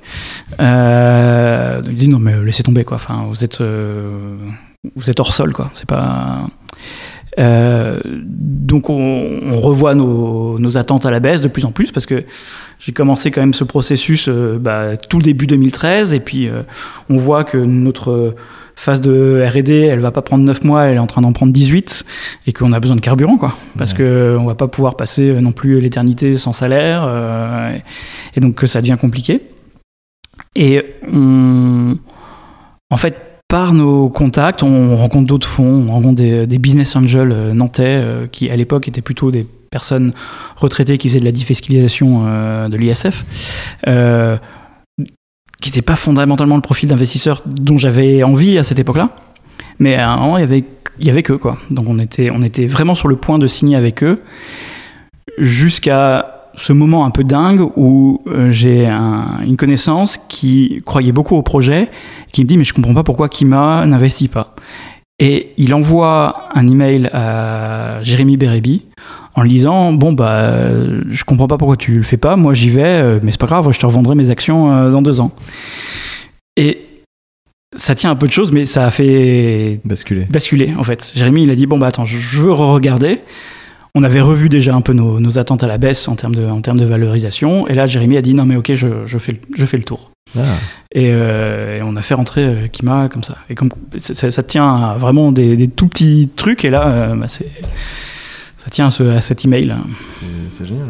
[0.59, 2.95] Il dit non mais laissez tomber quoi.
[2.95, 5.69] Enfin vous êtes vous êtes hors sol quoi.
[5.75, 6.47] C'est pas.
[7.39, 11.91] Euh, donc on, on revoit nos, nos attentes à la baisse de plus en plus
[11.91, 12.23] parce que
[12.79, 16.63] j'ai commencé quand même ce processus euh, bah, tout le début 2013 et puis euh,
[17.11, 18.33] on voit que notre
[18.75, 21.51] phase de R&D elle va pas prendre 9 mois elle est en train d'en prendre
[21.53, 22.05] 18
[22.47, 23.97] et qu'on a besoin de carburant quoi parce Ouais.
[23.99, 27.07] que on va pas pouvoir passer euh, non plus l'éternité sans salaire
[27.75, 27.83] et,
[28.35, 29.41] et donc que ça devient compliqué
[30.55, 30.83] et
[31.13, 31.95] on
[32.89, 33.15] en fait
[33.47, 38.27] par nos contacts, on rencontre d'autres fonds, on rencontre des, business angels euh, nantais euh,
[38.27, 40.11] qui, à l'époque, étaient plutôt des personnes
[40.57, 43.25] retraitées qui faisaient de la défiscalisation euh, de l'ISF,
[45.61, 49.09] qui n'étaient pas fondamentalement le profil d'investisseur dont j'avais envie à cette époque-là.
[49.79, 50.63] Mais à un moment, il y avait,
[50.99, 51.57] il y avait quoi.
[51.71, 54.21] Donc on était, on était vraiment sur le point de signer avec eux
[55.37, 61.35] jusqu'à ce moment un peu dingue où euh, j'ai un- une connaissance qui croyait beaucoup
[61.35, 61.89] au projet,
[62.33, 64.55] qui me dit mais je comprends pas pourquoi Kima n'investit pas.
[65.19, 68.85] Et il envoie un email à Jérémy Bérébi
[69.35, 70.51] en lui disant bon bah
[71.09, 73.47] je comprends pas pourquoi tu le fais pas, moi j'y vais, euh, mais c'est pas
[73.47, 75.31] grave, je te revendrai mes actions euh, dans deux ans.
[76.55, 76.79] Et
[77.75, 80.25] ça tient un peu de choses, mais ça a fait Basculer.
[80.29, 81.11] basculer en fait.
[81.15, 83.21] Jérémy il a dit bon bah attends je, je veux re-regarder.
[83.99, 86.45] On avait revu déjà un peu nos, nos attentes à la baisse en termes de,
[86.45, 87.67] en termes de valorisation.
[87.67, 89.83] Et là Jérémy a dit non mais ok je, je fais, le- je fais le
[89.83, 90.11] tour.
[90.37, 90.41] Ah,
[90.93, 93.37] Et, euh, et on a fait rentrer euh, Kima comme ça.
[93.49, 97.15] Et comme ça, ça- tient à vraiment des, des tout petits trucs et là euh,
[97.15, 97.49] bah, c'est
[98.57, 99.73] ça tient à, ce- à cet email.
[100.51, 100.85] c'est- génial.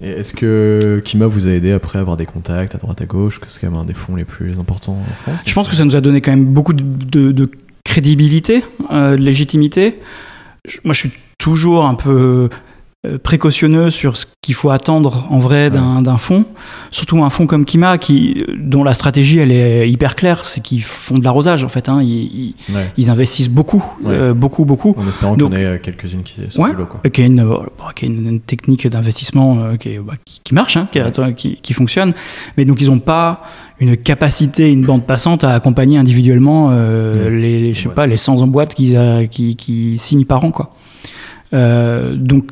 [0.00, 3.06] Et est-ce que Kima vous a aidé après à avoir des contacts à droite à
[3.06, 3.38] gauche?
[3.40, 5.74] Que c'est quand même un des fonds les plus importants en France Je pense que
[5.74, 7.50] ça nous a donné quand même beaucoup de, de- de
[7.84, 8.62] crédibilité,
[8.92, 9.96] euh, de légitimité.
[10.84, 12.48] Moi, je suis toujours un peu
[13.22, 16.44] précautionneux sur ce qu'il faut attendre en vrai d'un d'un fonds,
[16.90, 20.82] surtout un fonds comme Kima qui, dont la stratégie elle est hyper claire, c'est qu'ils
[20.82, 21.88] font de l'arrosage en fait.
[21.88, 22.00] hein.
[22.02, 22.90] Ils, ils- Ouais.
[22.96, 24.12] ils investissent beaucoup, Ouais.
[24.12, 24.94] euh, beaucoup, beaucoup.
[24.98, 26.76] En espérant qu'on ait euh, quelques-unes qui sortent Ouais.
[26.76, 27.00] lot, quoi.
[27.06, 29.98] Euh, qui a une, euh, bon, qui a une, une technique d'investissement euh, qui, est-
[30.00, 31.74] bah, qui, qui marche, hein, qui, Ouais.
[31.74, 32.12] fonctionne.
[32.56, 33.42] Mais donc ils n'ont pas
[33.78, 37.30] une capacité, une bande passante à accompagner individuellement euh, Ouais.
[37.30, 37.94] les, les- je sais boîtes.
[37.96, 40.50] pas, les 100 en boîte qu'ils qui signent par an.
[40.50, 40.72] Quoi.
[41.54, 42.50] Euh, donc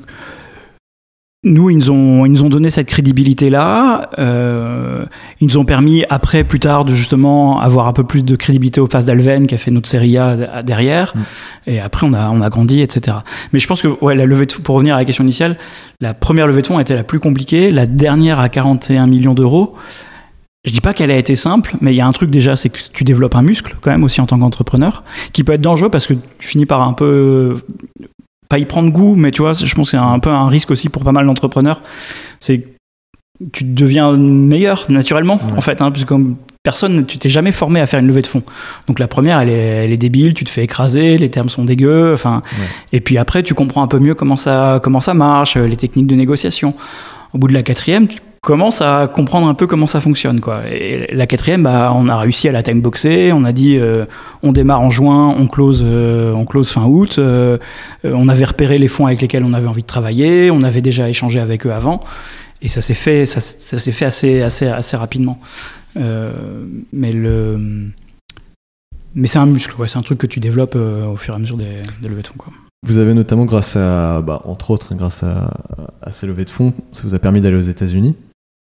[1.45, 4.11] nous, ils nous ont, ils nous ont donné cette crédibilité-là.
[4.19, 5.05] euh,
[5.41, 8.81] ils nous ont permis, après, plus tard, de justement avoir un peu plus de crédibilité
[8.81, 11.13] aux phases d'Alven, qui a fait notre série A derrière.
[11.15, 11.21] Mm.
[11.67, 13.19] Et après, on a, on a grandi, etc.
[13.53, 15.59] Mais je pense que, ouais, la levée de fonds, pour revenir à la question initiale,
[16.01, 17.71] la première levée de fonds a été la plus compliquée.
[17.71, 19.75] La dernière à 41 millions d'euros.
[20.65, 22.71] Je dis pas qu'elle a été simple, mais il y a un truc déjà, c'est
[22.71, 25.91] que tu développes un muscle quand même aussi en tant qu'entrepreneur, qui peut être dangereux
[25.91, 27.59] parce que tu finis par un peu
[28.55, 30.71] pas y prendre goût, mais tu vois, je pense que c'est un peu un risque
[30.71, 31.83] aussi pour pas mal d'entrepreneurs.
[32.39, 32.67] C'est que
[33.53, 35.59] tu deviens meilleur naturellement, Ouais.
[35.59, 38.29] en fait, hein, puisque comme personne, tu t'es jamais formé à faire une levée de
[38.29, 38.45] fonds.
[38.87, 41.65] Donc la première, elle est, elle est débile, tu te fais écraser, les termes sont
[41.65, 42.67] dégueux, enfin, Ouais.
[42.93, 45.77] et puis après, tu comprends un peu mieux comment ça, comment ça marche, euh, les
[45.77, 46.75] techniques de négociation.
[47.33, 50.69] Au bout de la quatrième, tu commences à comprendre un peu comment ça fonctionne, quoi.
[50.71, 54.05] Et la quatrième, bah, on a réussi à la timeboxer, on a dit, euh,
[54.43, 57.17] on démarre en juin, on close, euh, on close fin août.
[57.19, 57.59] euh,
[58.05, 61.09] on avait repéré les fonds avec lesquels on avait envie de travailler, on avait déjà
[61.09, 62.01] échangé avec eux avant,
[62.61, 65.39] et ça s'est fait, ça, fait assez, assez, assez rapidement.
[65.97, 67.89] Mais le,
[69.15, 71.57] mais c'est un muscle, c'est un truc que tu développes au fur et à mesure
[71.57, 72.35] des, levées de fonds.
[72.87, 77.05] Vous avez notamment, grâce à, bah, entre autres, grâce à ces levées de fonds, ça
[77.05, 78.15] vous a permis d'aller aux États-Unis.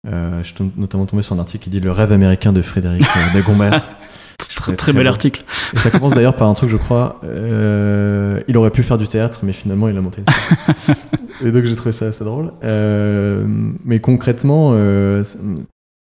[0.06, 3.02] Euh, je suis notamment tombé sur un article qui dit Le rêve américain de Frédéric
[3.04, 3.88] euh, Dagombert.
[4.50, 5.44] Je Très, très bel article.
[5.74, 7.20] Et ça commence d'ailleurs par un truc, je crois.
[7.24, 10.22] euh, il aurait pu faire du théâtre, mais finalement, il a monté.
[11.44, 12.52] Et donc, j'ai trouvé ça assez drôle.
[12.64, 13.44] Euh,
[13.84, 15.22] mais concrètement, euh,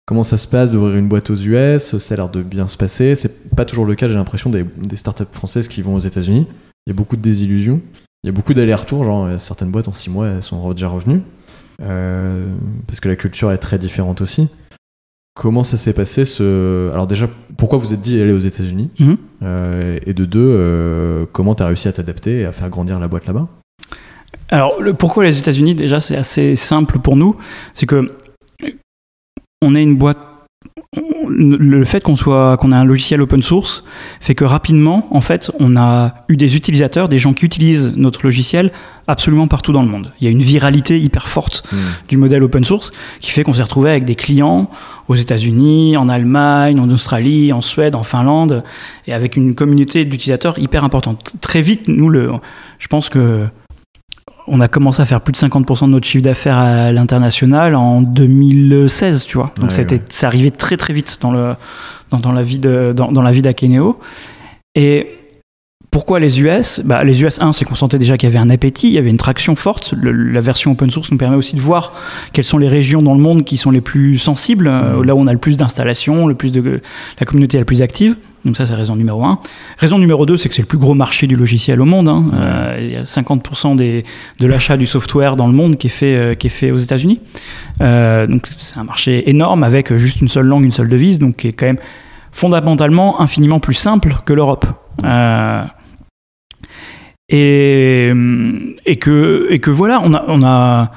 [0.07, 2.76] comment ça se passe d'ouvrir une boîte aux US Ça a l'air de bien se
[2.76, 3.14] passer.
[3.14, 6.46] C'est pas toujours le cas, j'ai l'impression, des, des startups françaises qui vont aux États-Unis.
[6.86, 7.80] Il y a beaucoup de désillusions.
[8.22, 9.05] Il y a beaucoup d'allers-retours.
[9.05, 11.20] Genre, euh, certaines boîtes en six mois, elles sont déjà revenues.
[11.82, 12.52] Euh,
[12.86, 14.48] parce que la culture est très différente aussi.
[15.36, 16.90] Comment ça s'est passé ce...
[16.92, 19.16] Alors déjà, pourquoi vous êtes dit aller aux États-Unis Mhm.
[19.42, 23.00] Euh, Et de deux, euh, comment tu as réussi à t'adapter et à faire grandir
[23.00, 23.48] la boîte là-bas?
[24.50, 25.74] Alors, le, pourquoi les États-Unis?
[25.74, 27.36] Déjà, c'est assez simple pour nous.
[27.72, 28.12] C'est que
[29.62, 30.18] on est une boîte.
[31.28, 33.84] Le fait qu'on soit, qu'on ait un logiciel open source
[34.20, 38.24] fait que rapidement, en fait, on a eu des utilisateurs, des gens qui utilisent notre
[38.24, 38.70] logiciel
[39.08, 40.12] absolument partout dans le monde.
[40.20, 41.64] Il y a une viralité hyper forte
[42.08, 44.70] du modèle open source qui fait qu'on s'est retrouvé avec des clients
[45.08, 48.62] aux États-Unis, en Allemagne, en Australie, en Suède, en Finlande,
[49.06, 51.34] et avec une communauté d'utilisateurs hyper importante.
[51.40, 52.30] Très vite, nous, le,
[52.78, 53.46] je pense que
[54.47, 58.03] on a commencé à faire plus de 50% de notre chiffre d'affaires à l'international en
[58.03, 59.51] 2016, tu vois.
[59.57, 60.03] Donc Ouais, c'était, ouais.
[60.09, 61.55] c'est arrivé très très vite dans le
[62.11, 63.99] dans, dans la vie de dans, dans la vie d'Akeneo.
[64.74, 65.09] Et
[65.95, 68.51] pourquoi les US bah, Les US, un, c'est qu'on sentait déjà qu'il y avait un
[68.51, 69.95] appétit, il y avait une traction forte.
[69.97, 71.92] Le- la version open source nous permet aussi de voir
[72.32, 75.07] quelles sont les régions dans le monde qui sont les plus sensibles, euh, Mhm.
[75.07, 76.80] là où on a le plus d'installations, le plus de
[77.20, 78.16] la communauté la plus active.
[78.45, 79.38] Donc ça, c'est raison numéro un.
[79.78, 82.09] Raison numéro deux, c'est que c'est le plus gros marché du logiciel au monde.
[82.09, 82.24] hein.
[82.40, 84.03] Euh, il y a 50% des,
[84.40, 86.76] de l'achat du software dans le monde qui est fait, euh, qui est fait aux
[86.78, 87.20] États-Unis.
[87.82, 91.36] Euh, donc c'est un marché énorme avec juste une seule langue, une seule devise, donc
[91.36, 91.78] qui est quand même
[92.32, 94.66] fondamentalement infiniment plus simple que l'Europe.
[97.32, 100.90] Euh, et, et, que, et que voilà, on a, on a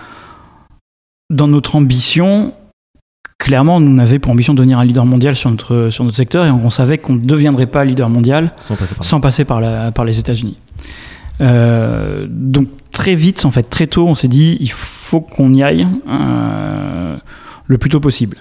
[1.29, 2.53] dans notre ambition,
[3.37, 6.45] clairement, on avait pour ambition de devenir un leader mondial sur notre, sur notre secteur
[6.45, 9.61] et on savait qu'on ne deviendrait pas leader mondial Sans passer par sans passer par,
[9.61, 10.57] la, par les États-Unis.
[11.39, 15.63] Euh, donc très vite, en fait, très tôt, on s'est dit il faut qu'on y
[15.63, 17.17] aille euh,
[17.67, 18.37] le plus tôt possible.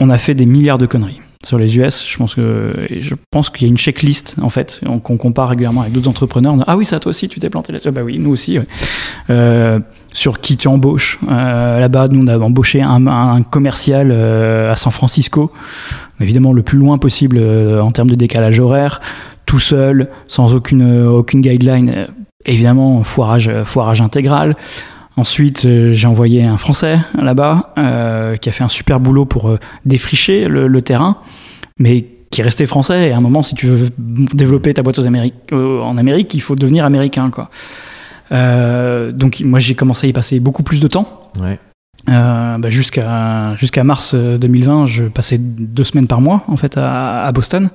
[0.00, 2.04] On a fait des milliards de conneries sur les US.
[2.08, 5.48] Je pense que je pense qu'il y a une checklist en fait on- qu'on compare
[5.50, 6.56] régulièrement avec d'autres entrepreneurs.
[6.66, 7.88] Ah oui, ça toi aussi, tu t'es planté là-dessus.
[7.88, 8.58] Ah Bah oui, nous aussi.
[9.30, 9.78] Euh,
[10.12, 11.18] sur qui tu embauches.
[11.30, 15.52] Euh, Là-bas, nous on a embauché un, un commercial euh, à San Francisco,
[16.20, 19.00] évidemment le plus loin possible en termes de décalage horaire
[19.46, 22.08] tout seul, sans aucune, aucune guideline.
[22.44, 24.56] Évidemment, foirage, foirage intégral.
[25.18, 29.48] Ensuite, euh, j'ai envoyé un Français là-bas euh, qui a fait un super boulot pour
[29.48, 31.18] euh, défricher le, le terrain,
[31.76, 33.08] mais qui est resté français.
[33.08, 36.40] Et à un moment, si tu veux développer ta boîte aux euh, en Amérique, il
[36.40, 37.30] faut devenir américain.
[37.30, 37.50] Quoi.
[38.30, 41.32] Donc, moi, j'ai commencé à y passer beaucoup plus de temps.
[41.40, 41.58] Ouais.
[42.06, 47.24] Bah, jusqu'à jusqu'à mars euh, 2020, je passais deux semaines par mois en fait à,
[47.24, 47.70] à Boston.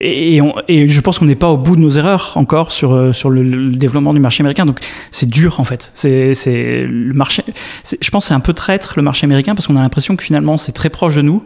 [0.00, 2.92] Et, on- et je pense qu'on n'est pas au bout de nos erreurs encore sur,
[2.94, 4.66] euh, sur le, le développement du marché américain.
[4.66, 4.80] Donc
[5.10, 5.90] c'est dur en fait.
[5.94, 7.42] C'est c'est le marché.
[7.82, 10.14] c'est- Je pense que c'est un peu traître le marché américain parce qu'on a l'impression
[10.16, 11.42] que finalement c'est très proche de nous.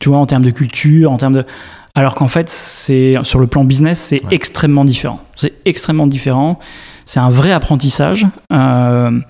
[0.00, 1.44] Tu vois, en termes de culture, en termes de.
[1.94, 4.34] Alors qu'en fait, c'est sur le plan business, c'est Ouais.
[4.34, 5.20] extrêmement différent.
[5.34, 6.58] C'est extrêmement différent.
[7.04, 8.26] C'est un vrai apprentissage.
[8.52, 9.20] Euh,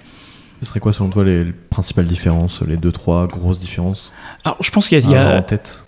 [0.62, 4.12] Ce serait quoi selon toi les principales différences, les deux, trois grosses différences
[4.44, 5.84] alors, je pense qu'il y a, il y à a- avoir en tête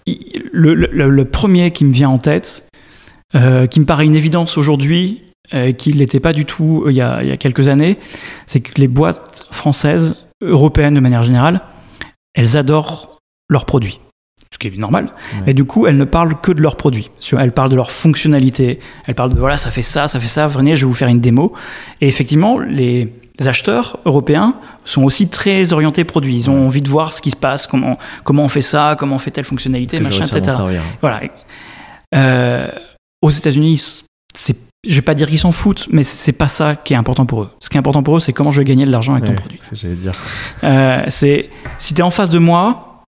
[0.53, 2.67] le, le- le premier qui me vient en tête,
[3.37, 5.23] euh, qui me paraît une évidence aujourd'hui,
[5.55, 7.69] euh, qui ne l'était pas du tout euh, il y, a, il y a quelques
[7.69, 7.99] années,
[8.47, 11.61] c'est que les boîtes françaises, européennes de manière générale,
[12.35, 13.19] elles adorent
[13.49, 14.01] leurs produits.
[14.53, 15.13] Ce qui est normal.
[15.37, 15.43] Ouais.
[15.47, 17.11] Mais du coup, elles ne parlent que de leurs produits.
[17.39, 18.79] Elles parlent de leur fonctionnalité.
[19.07, 20.47] Elles parlent de voilà, ça fait ça, ça fait ça.
[20.49, 21.53] Venez, je vais vous faire une démo.
[22.01, 24.55] Et effectivement, les acheteurs européens
[24.85, 26.35] sont aussi très orientés produits.
[26.37, 26.67] Ils ont Ouais.
[26.67, 29.31] envie de voir ce qui se passe, comment, comment on fait ça, comment on fait
[29.33, 30.57] telle fonctionnalité, que machin, etc.
[31.01, 31.21] Voilà.
[32.15, 32.69] Euh,
[33.23, 34.05] aux États-Unis,
[34.35, 34.57] c'est,
[34.87, 37.43] je vais pas dire qu'ils s'en foutent, mais c'est pas ça qui est important pour
[37.43, 37.51] eux.
[37.61, 39.35] Ce qui est important pour eux, c'est comment je vais gagner de l'argent avec Ouais,
[39.35, 39.59] ton produit.
[39.61, 40.15] c'est j'allais dire.
[40.63, 43.03] Euh, c'est si tu es en face de moi,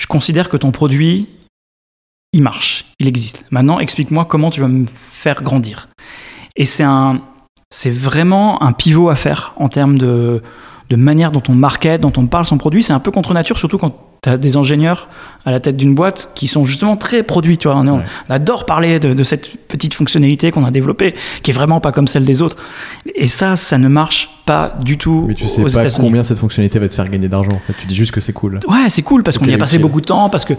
[0.00, 1.28] je considère que ton produit,
[2.32, 3.44] il marche, il existe.
[3.50, 5.88] Maintenant, explique-moi comment tu vas me faire grandir.
[6.56, 7.20] Et c'est un,
[7.70, 10.42] c'est vraiment un pivot à faire en termes de,
[10.88, 12.82] de manière dont on market, dont on parle son produit.
[12.82, 15.08] C'est un peu contre nature, surtout quand tu as des ingénieurs
[15.46, 17.56] à la tête d'une boîte qui sont justement très produits.
[17.56, 18.04] Tu vois, on, Ouais.
[18.28, 21.92] on adore parler de, de cette petite fonctionnalité qu'on a développée, qui est vraiment pas
[21.92, 22.56] comme celle des autres.
[23.14, 26.38] Et ça, ça ne marche pas du tout Mais tu sais aux pas combien cette
[26.38, 27.74] fonctionnalité va te faire gagner d'argent en fait.
[27.80, 28.58] Tu dis juste que c'est cool.
[28.66, 29.82] Ouais, c'est cool parce qu'on y a passé utile.
[29.82, 30.54] beaucoup de temps, parce que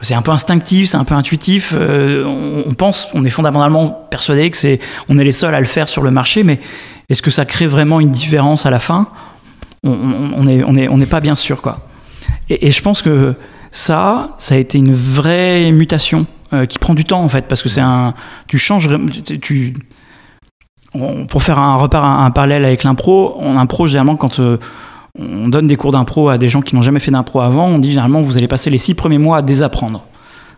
[0.00, 1.74] c'est un peu instinctif, c'est un peu intuitif.
[1.76, 4.78] euh, on, on pense, on est fondamentalement persuadé que c'est,
[5.08, 6.60] on est les seuls à le faire sur le marché, mais
[7.08, 9.08] est-ce que ça crée vraiment une différence à la fin?
[9.84, 11.80] On, on, on est, on est, n'est pas bien sûr quoi.
[12.50, 13.34] Et, je pense que
[13.70, 17.62] ça, ça a été une vraie mutation euh, qui prend du temps en fait, parce
[17.62, 18.14] que c'est un,
[18.46, 18.88] tu changes,
[19.40, 19.74] tu,
[20.94, 24.58] on- pour faire un un, parallèle avec l'impro, en impro, généralement, quand euh,
[25.18, 27.78] on donne des cours d'impro à des gens qui n'ont jamais fait d'impro avant, on
[27.78, 30.06] dit généralement vous allez passer les six premiers mois à désapprendre.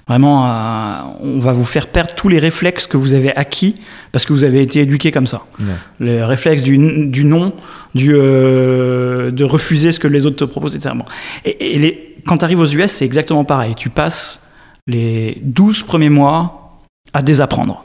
[0.07, 3.77] Vraiment, à- on va vous faire perdre tous les réflexes que vous avez acquis
[4.13, 5.43] parce que vous avez été éduqué comme ça.
[5.59, 5.67] Ouais.
[5.99, 6.77] Le réflexe du,
[7.09, 7.55] du non,
[7.95, 10.95] du, euh, de refuser ce que les autres te proposent, etc.
[10.97, 11.07] Bon.
[11.47, 13.75] Et, et les, quand tu arrives aux US, c'est exactement pareil.
[13.75, 14.47] Tu passes
[14.87, 16.79] les 12 premiers mois
[17.15, 17.85] à désapprendre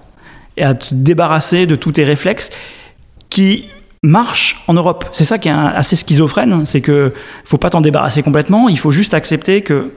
[0.57, 2.49] et à te débarrasser de tous tes réflexes
[3.29, 3.65] qui
[4.03, 5.05] marchent en Europe.
[5.13, 7.13] C'est ça qui est assez schizophrène, c'est que
[7.45, 9.91] faut pas t'en débarrasser complètement, il faut juste accepter que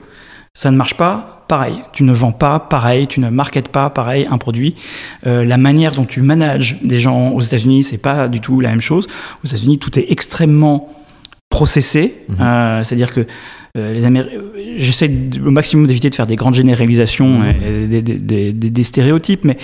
[0.53, 1.75] ça ne marche pas pareil.
[1.93, 4.75] Tu ne vends pas pareil, tu ne marketes pas pareil un produit.
[5.27, 8.69] Euh, la manière dont tu manages des gens aux États-Unis, c'est pas du tout la
[8.69, 9.07] même chose.
[9.43, 10.89] Aux États-Unis, tout est extrêmement
[11.49, 12.35] processé, Mhm.
[12.41, 13.25] Euh, c'est-à-dire que
[13.77, 14.29] euh, les Améri-
[14.77, 15.11] j'essaie
[15.45, 17.45] au maximum d'éviter de faire des grandes généralisations Mhm.
[17.63, 19.57] et des, des- des- des- des stéréotypes, mais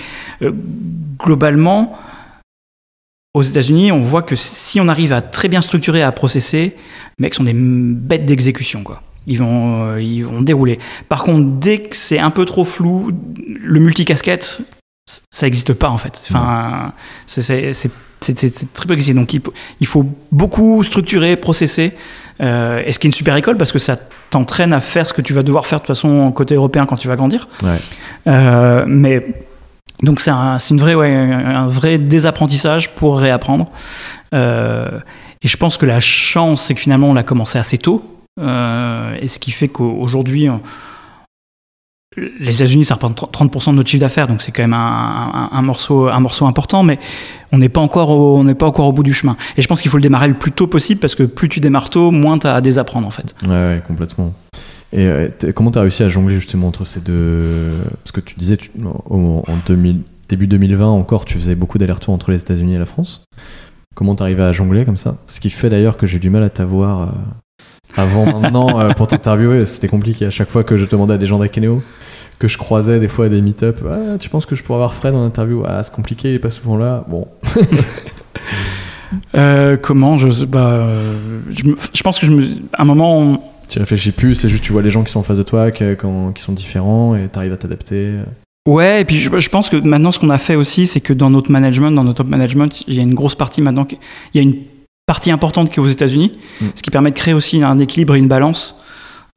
[1.18, 1.96] globalement,
[3.34, 6.74] aux États-Unis, on voit que si on arrive à très bien structurer, à processer,
[7.18, 9.02] les mecs sont des bêtes d'exécution, quoi.
[9.26, 10.78] Ils vont, euh, ils vont dérouler.
[11.08, 13.10] Par contre, dès que c'est un peu trop flou,
[13.46, 14.62] le multicasquette,
[15.30, 16.22] ça n'existe pas en fait.
[16.30, 16.92] Enfin,
[17.26, 17.72] c'est-
[18.74, 19.14] très peu existé.
[19.14, 21.92] Donc il faut, il faut beaucoup structurer, processer.
[22.42, 23.96] Euh, et ce qui est une super école parce que ça
[24.30, 26.96] t'entraîne à faire ce que tu vas devoir faire de toute façon côté européen quand
[26.96, 27.48] tu vas grandir.
[27.62, 27.78] Ouais.
[28.26, 29.26] Euh, mais
[30.02, 33.70] donc c'est un, une vraie, ouais, un vrai désapprentissage pour réapprendre.
[34.34, 34.88] Euh,
[35.42, 38.02] et je pense que la chance, c'est que finalement on l'a commencé assez tôt.
[38.40, 40.60] Euh, et ce qui fait qu'aujourd'hui, on-
[42.40, 46.08] les États-Unis, ça représente 30% de notre chiffre d'affaires, donc c'est quand même un, morceau,
[46.08, 46.98] un morceau important, mais
[47.52, 49.36] on n'est pas, encore au- pas encore au bout du chemin.
[49.56, 51.60] Et je pense qu'il faut le démarrer le plus tôt possible, parce que plus tu
[51.60, 53.36] démarres tôt, moins tu as à désapprendre en fait.
[53.46, 54.34] Ouais, complètement.
[54.92, 57.70] Et euh, comment tu as réussi à jongler justement entre ces deux
[58.02, 58.72] Parce que tu disais, tu-
[59.08, 63.22] en 2000 début 2020 encore, tu faisais beaucoup d'allers-retours entre les États-Unis et la France.
[63.94, 65.16] Comment t'arrivais à jongler comme ça?
[65.28, 67.06] Ce qui fait d'ailleurs que j'ai du mal à t'avoir euh,
[67.96, 69.66] avant maintenant euh, pour t'interviewer.
[69.66, 71.82] C'était compliqué à chaque fois que je demandais à des gens d'Akeneo,
[72.38, 73.80] que je croisais des fois à des meet-up.
[73.88, 75.62] Ah, tu penses que je pourrais avoir Fred en interview?
[75.66, 77.04] Ah, c'est compliqué, il est pas souvent là.
[77.08, 77.26] Bon,
[79.34, 83.38] Euh, comment je, euh, je, pense que je me, à un moment, on-
[83.68, 85.70] tu réfléchis plus, c'est juste tu vois les gens qui sont en face de toi,
[85.70, 85.84] qui,
[86.36, 88.14] sont différents et t'arrives à t'adapter.
[88.68, 91.12] Ouais, et puis je, je pense que maintenant, ce qu'on a fait aussi, c'est que
[91.12, 93.98] dans notre management, dans notre top management, il y a une grosse partie maintenant, qui-
[94.34, 94.56] il y a une
[95.14, 96.30] partie importante qui est aux États-Unis,
[96.60, 96.66] Mm.
[96.76, 98.76] ce qui permet de créer aussi un équilibre et une balance.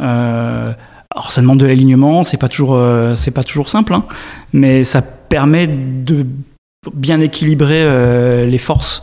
[0.04, 0.72] Euh,
[1.10, 4.04] alors, ça demande de l'alignement, c'est pas toujours, euh, c'est pas toujours simple, hein,
[4.52, 6.28] mais ça permet de
[6.94, 9.02] bien équilibrer euh, les forces.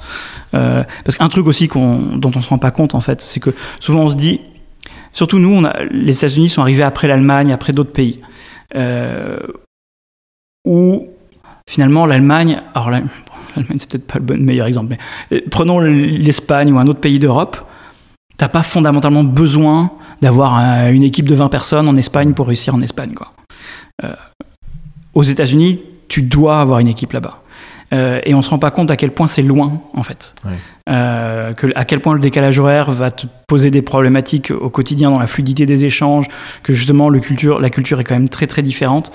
[0.55, 3.41] Euh, parce qu'un truc aussi qu'on, dont on se rend pas compte, en fait, c'est
[3.41, 4.41] que souvent on se dit,
[5.13, 8.21] surtout nous, on a, les États-Unis sont arrivés après l'Allemagne, après d'autres pays.
[8.77, 9.41] Euh,
[10.65, 11.09] où
[11.69, 13.01] finalement l'Allemagne, alors là,
[13.57, 17.01] l'Allemagne c'est peut-être pas le bon, meilleur exemple, mais euh, prenons l'Espagne ou un autre
[17.01, 17.57] pays d'Europe,
[18.37, 22.75] t'as pas fondamentalement besoin d'avoir euh, une équipe de 20 personnes en Espagne pour réussir
[22.75, 23.15] en Espagne.
[23.15, 23.33] Quoi.
[24.05, 24.13] Euh,
[25.15, 27.43] aux États-Unis, tu dois avoir une équipe là-bas.
[27.93, 30.35] Euh, et on se rend pas compte à quel point c'est loin en fait.
[30.89, 35.11] Euh, que, à quel point le décalage horaire va te poser des problématiques au quotidien
[35.11, 36.29] dans la fluidité des échanges,
[36.63, 39.13] que justement le culture, la culture est quand même très très différente.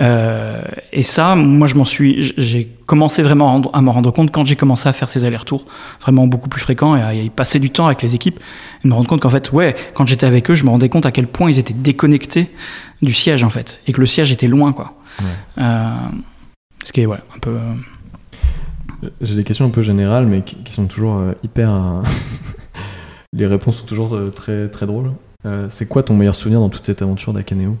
[0.00, 0.62] Euh,
[0.92, 4.56] et ça, moi, je m'en suis, j'ai commencé vraiment à m'en rendre compte quand j'ai
[4.56, 5.64] commencé à faire ces allers-retours
[6.00, 8.40] vraiment beaucoup plus fréquents et à y passer du temps avec les équipes
[8.84, 11.06] et me rendre compte qu'en fait, ouais, quand j'étais avec eux, je me rendais compte
[11.06, 12.50] à quel point ils étaient déconnectés
[13.02, 14.94] du siège en fait et que le siège était loin, quoi.
[15.20, 15.62] Ouais.
[15.62, 15.90] Euh,
[16.84, 17.58] ce qui est ouais, un peu.
[19.20, 21.70] J'ai des questions un peu générales, mais qui, sont toujours euh, hyper.
[21.70, 22.02] euh,
[23.32, 25.12] les réponses sont toujours euh, très, très drôles.
[25.46, 27.76] Euh, c'est quoi ton meilleur souvenir dans toute cette aventure d'Akaneo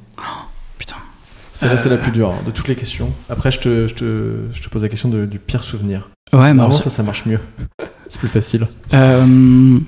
[1.60, 1.76] putain.
[1.76, 1.96] C'est c'est Euh.
[1.96, 3.10] la plus dure hein, de toutes les questions.
[3.28, 6.10] Après, je te, je te, je te pose la question de- du pire souvenir.
[6.32, 7.40] Ouais, mais Normalement, ça, ça marche mieux.
[8.08, 8.66] c'est plus facile.
[8.94, 9.78] Euh,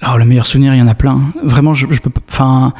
[0.00, 1.20] alors le meilleur souvenir, il y en a plein.
[1.42, 2.10] Vraiment, je, je peux.
[2.28, 2.72] Enfin,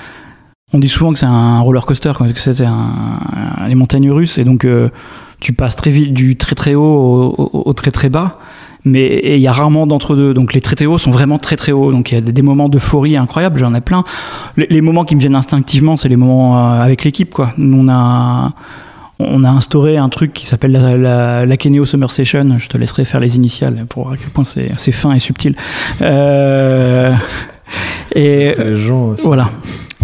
[0.72, 2.62] on dit souvent que c'est un roller coaster, que c'est
[3.68, 4.88] les montagnes russes, et donc euh,
[5.40, 6.82] tu passes très vite du très très haut
[7.38, 8.32] au, au- au très très bas.
[8.84, 10.34] Mais il y a rarement d'entre deux.
[10.34, 11.90] Donc les très très hauts sont vraiment très très hauts.
[11.90, 13.58] Donc il y a des, des moments d'euphorie incroyables.
[13.58, 14.04] J'en ai plein.
[14.56, 17.52] Les, les moments qui me viennent instinctivement, c'est les moments euh, avec l'équipe, quoi.
[17.56, 18.52] Nous on a
[19.20, 22.56] on a instauré un truc qui s'appelle la, la, la Keneo Summer Session.
[22.58, 25.20] Je te laisserai faire les initiales pour voir à quel point c'est c'est fin et
[25.20, 25.54] subtil.
[26.02, 27.12] Euh,
[28.14, 29.04] et Parce que les gens.
[29.06, 29.22] aussi.
[29.24, 29.48] voilà.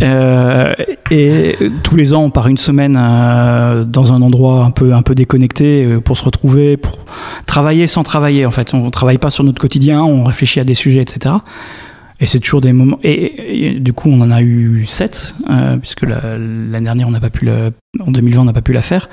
[0.03, 0.75] Euh,
[1.11, 5.03] et tous les ans, on part une semaine euh, dans un endroit un peu, un
[5.03, 6.99] peu déconnecté euh, pour se retrouver, pour
[7.47, 8.47] travailler sans travailler.
[8.47, 11.35] En fait, on ne travaille pas sur notre quotidien, on réfléchit à des sujets, etc.
[12.21, 12.99] Et c'est toujours des moments.
[13.03, 15.35] Et, du coup, on en a eu sept,
[15.81, 18.73] puisque la- l'année dernière, on n'a pas pu le- en 2020, on n'a pas pu
[18.73, 19.09] la faire.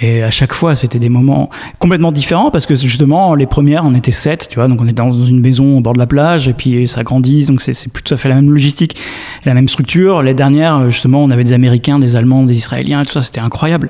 [0.00, 3.94] Et à chaque fois, c'était des moments complètement différents parce que justement, les premières, on
[3.94, 6.48] était sept, tu vois, donc on était dans une maison au bord de la plage
[6.48, 8.96] et puis ça grandit, donc c'est plus tout à fait la même logistique,
[9.44, 10.20] la même structure.
[10.22, 13.40] Les dernières, justement, on avait des Américains, des Allemands, des Israéliens et tout ça, c'était
[13.40, 13.88] incroyable.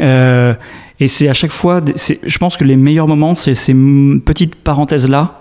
[0.00, 0.52] Euh,
[1.00, 5.40] et c'est à chaque fois, je pense que les meilleurs moments, c'est ces petites parenthèses-là,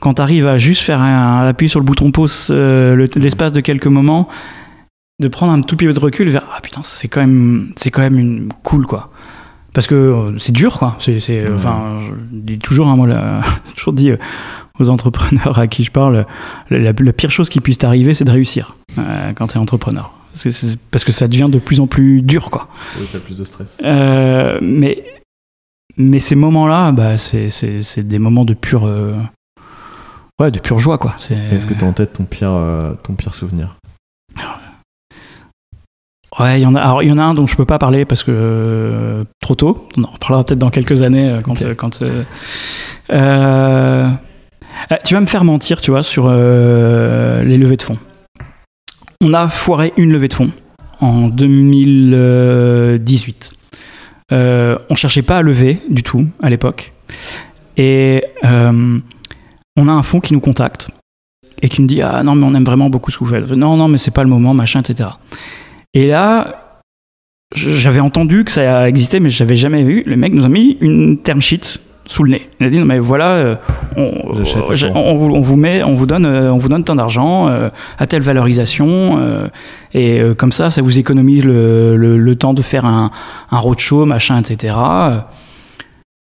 [0.00, 3.60] quand tu arrives à juste faire un, appui sur le bouton pause euh, l'espace de
[3.60, 4.26] quelques moments,
[5.20, 8.02] de prendre un tout petit peu de recul vers ah putain c'est quand même quand
[8.02, 9.12] même une cool quoi
[9.74, 10.96] parce que euh, c'est dur quoi.
[10.98, 11.18] C'est
[11.52, 13.08] enfin je dis toujours un hein, moi
[13.76, 14.16] toujours dit euh,
[14.80, 16.24] aux entrepreneurs à qui je parle
[16.70, 20.12] la, pire chose qui puisse t'arriver c'est de réussir euh, quand tu es entrepreneur
[20.90, 22.68] parce que ça devient de plus en plus dur quoi.
[23.12, 23.80] C'est plus de stress.
[23.82, 25.04] Mais
[25.96, 28.90] mais ces moments là bah, c'est des moments de pure
[30.40, 31.14] ouais de pure joie quoi.
[31.18, 32.58] Est-ce que tu as en tête ton pire
[33.02, 33.76] ton pire souvenir?
[36.38, 36.80] Ouais, il y en a.
[36.80, 39.54] Alors, il y en a un dont je peux pas parler parce que euh, trop
[39.54, 39.88] tôt.
[39.96, 41.62] On en reparlera peut-être dans quelques années euh, quand.
[41.62, 42.02] Euh, quand
[45.04, 47.98] tu vas me faire mentir, tu vois, sur les levées de fonds.
[49.20, 50.50] On a foiré une levée de fonds
[51.00, 53.54] en 2018.
[54.32, 56.92] on cherchait pas à lever du tout à l'époque,
[57.76, 59.02] et on
[59.88, 60.88] a un fonds qui nous contacte
[61.62, 63.48] et qui nous dit ah non mais on aime vraiment beaucoup ce que vous faites.
[63.50, 65.10] Non non mais c'est pas le moment machin etc.
[65.94, 66.74] Et là,
[67.54, 70.02] j'avais entendu que ça existait, mais je n'avais jamais vu.
[70.06, 72.50] Le mec nous a mis une term sheet sous le nez.
[72.60, 73.56] Il a dit non mais voilà, euh,
[73.96, 74.10] on,
[74.94, 78.22] on, vous met, on vous donne, euh, on vous donne tant d'argent euh, à telle
[78.22, 79.48] valorisation
[79.94, 83.10] et comme ça, ça vous économise le, le, temps de faire un,
[83.50, 84.76] un, roadshow, machin, etc.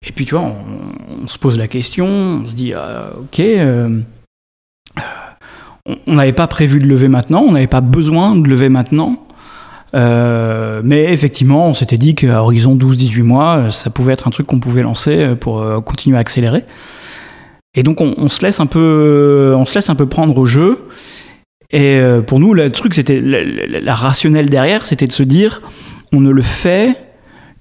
[0.07, 0.53] Et puis tu vois,
[1.23, 3.43] on, se pose la question, on se dit ok.
[6.07, 9.27] on n'avait pas prévu de lever maintenant, on n'avait pas besoin de lever maintenant.
[9.95, 14.31] Euh, mais effectivement, on s'était dit qu'à horizon 12-18 mois, euh, ça pouvait être un
[14.31, 16.65] truc qu'on pouvait lancer euh, pour continuer à accélérer.
[17.75, 20.79] Et donc on, se laisse un peu, on se laisse un peu prendre au jeu.
[21.71, 25.63] Et pour nous, le truc, c'était la, rationnelle derrière, c'était de se dire,
[26.13, 26.99] on ne le fait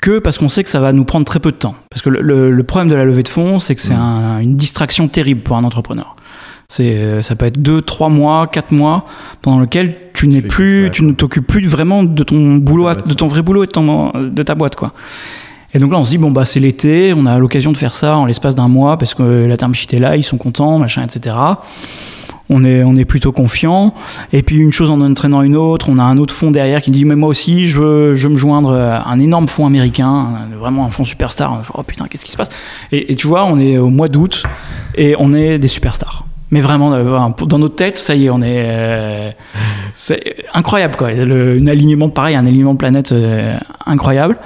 [0.01, 1.75] que parce qu'on sait que ça va nous prendre très peu de temps.
[1.89, 4.41] Parce que le, problème de la levée de fonds, c'est que c'est mmh.
[4.41, 6.17] une distraction terrible pour un entrepreneur.
[6.71, 9.05] C'est, euh, ça peut être deux, trois mois, quatre mois
[9.41, 13.27] pendant lequel tu n'es plus, tu ne t'occupes plus vraiment de ton boulot, de ton
[13.27, 14.93] vrai boulot et de, de ta boîte, quoi.
[15.73, 17.93] Et donc là, on se dit, bon, bah, c'est l'été, on a l'occasion de faire
[17.93, 20.79] ça en l'espace d'un mois parce que la term sheet est là, ils sont contents,
[20.79, 21.35] machin, etc.
[22.49, 23.93] On est, on est plutôt confiant.
[24.31, 26.91] Et puis, une chose en entraînant une autre, on a un autre fonds derrière qui
[26.91, 30.47] dit, mais moi aussi, je veux, je veux me joindre à un énorme fonds américain,
[30.57, 31.63] vraiment un fonds superstar.
[31.73, 32.49] oh putain, qu'est-ce qui se passe?
[32.93, 34.43] Et, et tu vois, on est au mois d'août
[34.95, 38.41] et on est des superstars mais vraiment euh, dans notre tête ça y est on
[38.41, 39.31] est euh,
[39.95, 41.07] c'est incroyable quoi.
[41.07, 44.37] Un alignement pareil un alignement de planète euh, incroyable.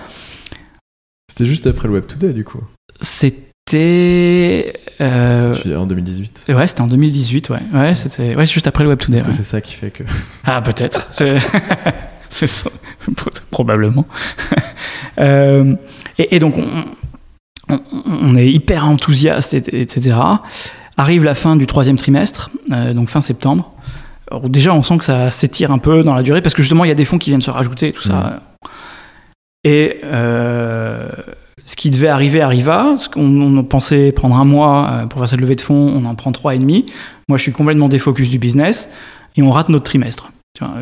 [1.29, 2.61] C'était juste après le Web Today du coup.
[3.01, 7.59] C'était en 2018 ouais c'était en 2018 ouais.
[7.73, 10.03] Ouais c'était ouais juste après le Web Today est-ce que c'est ça qui fait que
[10.45, 11.09] ah peut-être.
[12.27, 12.71] C'est ça.
[13.51, 14.07] Probablement.
[15.17, 16.85] Et, donc on,
[17.69, 20.15] on, est hyper enthousiaste etc
[20.97, 23.73] Arrive la fin du troisième trimestre, euh, donc fin septembre.
[24.45, 26.87] déjà, on sent que ça s'étire un peu dans la durée parce que justement, il
[26.87, 28.41] y a des fonds qui viennent se rajouter, tout ça.
[29.65, 31.09] Et euh,
[31.65, 32.95] ce qui devait arriver arriva.
[32.97, 36.15] Ce qu'on pensait prendre un mois euh, pour faire cette levée de fonds, on en
[36.15, 36.85] prend trois et demi.
[37.27, 38.89] Moi, je suis complètement défocus du business
[39.35, 40.31] et on rate notre trimestre.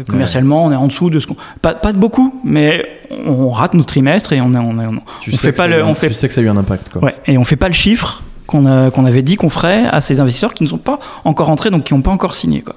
[0.07, 1.37] commercialement, on est en dessous de ce qu'on.
[1.61, 2.85] Pas, pas, de beaucoup, mais
[3.25, 5.83] on rate notre trimestre et on, est, on, on, tu fait pas le.
[5.83, 6.09] On fait...
[6.09, 6.89] Tu sais que ça a eu un impact.
[6.89, 7.03] Quoi.
[7.03, 10.53] Ouais, et on fait pas le chiffre qu'on avait dit qu'on ferait à ces investisseurs
[10.53, 12.61] qui ne sont pas encore entrés, donc qui n'ont pas encore signé.
[12.61, 12.75] Quoi.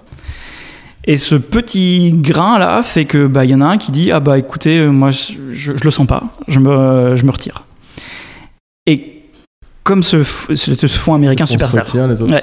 [1.06, 4.10] Et ce petit grain là fait que bah il y en a un qui dit
[4.10, 7.64] ah bah écoutez euh, moi je, je, le sens pas je me je me retire.
[8.86, 9.22] Et
[9.84, 11.84] comme ce ce, fonds américain superstar.
[12.09, 12.34] les autres,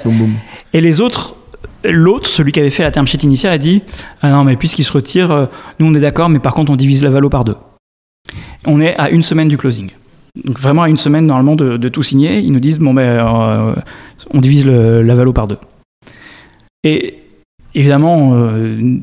[0.72, 1.36] et les autres
[1.84, 3.82] l'autre celui qui avait fait la term sheet initiale a dit
[4.22, 5.46] ah non mais puisqu'il se retire euh,
[5.78, 7.56] nous on est d'accord mais par contre on divise la valo par deux.
[8.64, 9.90] On est à une semaine du closing
[10.42, 13.74] donc vraiment à une semaine normalement de, tout signer, ils nous disent bon ben euh,
[14.32, 15.58] on divise le, la valo par deux.
[16.82, 17.22] Et
[17.74, 18.98] évidemment, euh,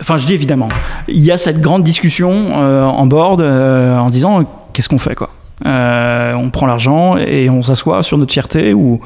[0.00, 0.68] enfin je dis évidemment,
[1.08, 5.30] il y a cette grande discussion euh, en board en disant qu'est-ce qu'on fait quoi?
[5.64, 9.00] on prend l'argent et on s'assoit sur notre fierté ou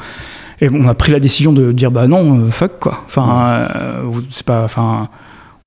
[0.60, 3.02] et on a pris la décision de dire bah non fuck quoi.
[3.06, 3.66] Enfin
[4.30, 5.08] c'est pas enfin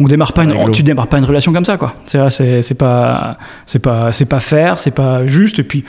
[0.04, 3.38] on démarre pas une, tu démarres pas une relation comme ça quoi c'est c'est pas
[3.66, 5.84] c'est pas c'est pas faire c'est pas juste et puis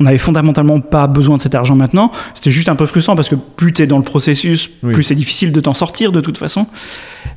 [0.00, 2.12] on avait fondamentalement pas besoin de cet argent maintenant.
[2.32, 4.92] C'était juste un peu frustrant parce que plus tu es dans le processus, Oui.
[4.92, 6.68] plus c'est difficile de t'en sortir de toute façon.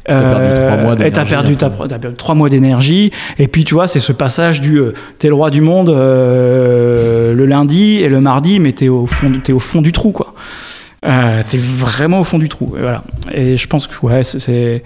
[0.05, 1.77] Perdu mois et t'as d'énergie perdu, après.
[1.79, 3.11] ta- t'as perdu trois mois d'énergie.
[3.39, 7.33] Et puis tu vois, c'est ce passage du euh, t'es le roi du monde euh,
[7.33, 10.33] le lundi et le mardi, mais t'es au fond, t'es au fond du trou quoi.
[11.03, 12.75] Euh, t'es vraiment au fond du trou.
[12.77, 13.03] Et voilà.
[13.33, 14.83] Et je pense que ouais, c'est-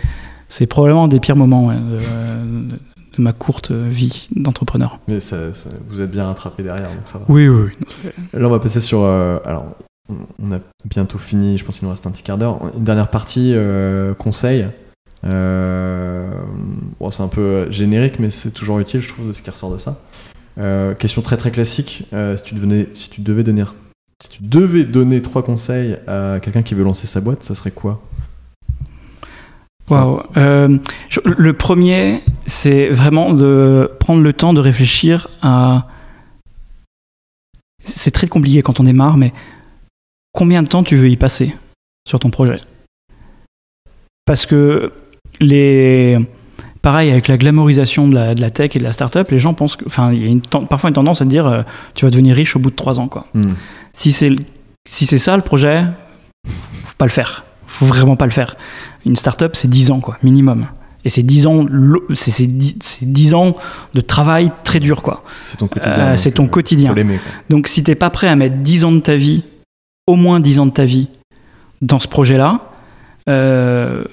[0.49, 2.77] c'est probablement un des pires moments ouais, de,
[3.21, 4.99] ma courte vie d'entrepreneur.
[5.07, 7.25] Mais ça- ça- vous êtes bien rattrapé derrière, donc ça va.
[7.29, 7.69] Oui, oui,
[8.03, 8.09] oui.
[8.33, 9.01] Là, on va passer sur.
[9.03, 9.65] euh, alors,
[10.09, 12.59] on- a bientôt fini, je pense qu'il nous reste un petit quart d'heure.
[12.77, 14.67] Une dernière partie, euh, conseil.
[15.25, 16.29] Euh,
[16.99, 19.49] bon, c'est un peu euh, générique, mais c'est toujours utile, je trouve, de ce qui
[19.49, 19.99] ressort de ça.
[20.57, 22.05] Euh, question très très classique.
[22.13, 23.63] euh, si, tu devenais, si tu devais donner.
[24.23, 27.71] Si tu devais donner trois conseils à quelqu'un qui veut lancer sa boîte, ça serait
[27.71, 28.01] quoi?
[29.89, 30.21] Waouh.
[30.37, 30.77] Euh,
[31.25, 35.87] le premier, c'est vraiment de prendre le temps de réfléchir à.
[37.83, 39.31] C'est très compliqué quand on démarre, mais
[40.33, 41.55] combien de temps tu veux y passer
[42.07, 42.59] sur ton projet?
[44.25, 44.91] Parce que
[45.39, 46.17] les.
[46.81, 49.53] Pareil, avec la glamorisation de la, de la tech et de la startup, les gens
[49.53, 49.85] pensent que.
[49.85, 51.61] Enfin, il y a une parfois une tendance à te dire euh,
[51.93, 53.25] tu vas devenir riche au bout de trois ans, quoi.
[53.33, 53.53] Hmm.
[53.93, 54.35] Si c'est
[54.87, 55.83] si ça le projet,
[56.45, 57.43] faut pas le faire.
[57.67, 58.55] Faut vraiment pas le faire.
[59.05, 60.67] Une startup, c'est 10 ans quoi, minimum.
[61.03, 61.65] Et c'est 10 ans
[62.13, 63.55] c'est c'est 10 c'est 10 ans
[63.93, 65.23] de travail très dur quoi.
[65.45, 65.93] C'est ton quotidien.
[65.99, 66.93] Euh, donc, c'est ton euh, quotidien.
[66.93, 67.03] quoi.
[67.49, 69.43] Donc si t'es pas prêt à mettre 10 ans de ta vie,
[70.07, 71.09] au moins 10 ans de ta vie
[71.81, 72.61] dans ce projet-là,
[73.29, 74.03] euh,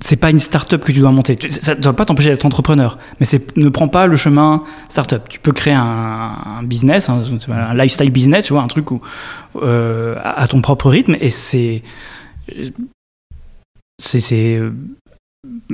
[0.00, 1.38] c'est pas une start-up que tu dois monter.
[1.50, 5.26] Ça ne doit pas t'empêcher d'être entrepreneur, mais c'est ne prends pas le chemin start-up.
[5.28, 9.00] Tu peux créer un, un business, un, un lifestyle business, tu vois, un truc où,
[9.62, 11.82] euh, à à ton propre rythme, et c'est
[14.10, 14.60] c'est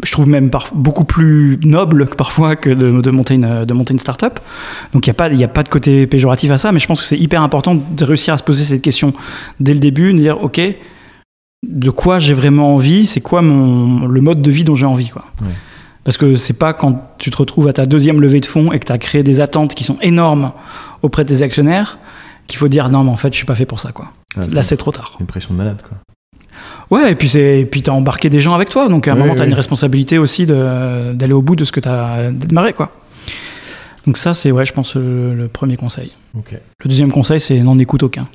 [0.03, 3.75] je trouve même par- beaucoup plus noble que parfois que de, de monter une de
[3.75, 4.41] monter une start-up.
[4.93, 6.79] Donc il n'y a, pas- il y a pas de côté péjoratif à ça, mais
[6.79, 9.13] je pense que c'est hyper important de réussir à se poser cette question
[9.61, 10.61] dès le début, de dire ok,
[11.69, 15.09] de quoi j'ai vraiment envie, c'est quoi mon, le mode de vie dont j'ai envie.
[15.11, 15.25] Quoi.
[15.43, 15.49] Ouais.
[16.05, 18.79] Parce que c'est pas quand tu te retrouves à ta deuxième levée de fonds et
[18.79, 20.53] que tu as créé des attentes qui sont énormes
[21.03, 21.99] auprès de tes actionnaires
[22.47, 23.93] qu'il faut dire non, mais en fait, je suis pas fait pour ça.
[23.93, 24.11] Quoi.
[24.37, 25.19] Ah, Là, c'est trop tard.
[25.21, 25.99] une pression de malade, quoi.
[26.91, 29.21] Ouais, et puis c'est, puis t'as embarqué des gens avec toi, donc à un Oui,
[29.21, 29.51] moment oui, t'as oui.
[29.51, 32.91] une responsabilité aussi d'aller au bout de ce que t'as démarré, quoi.
[34.07, 36.13] Donc ça, c'est ouais, je pense le, le premier conseil.
[36.35, 38.27] Le deuxième conseil, c'est n'en écoute aucun.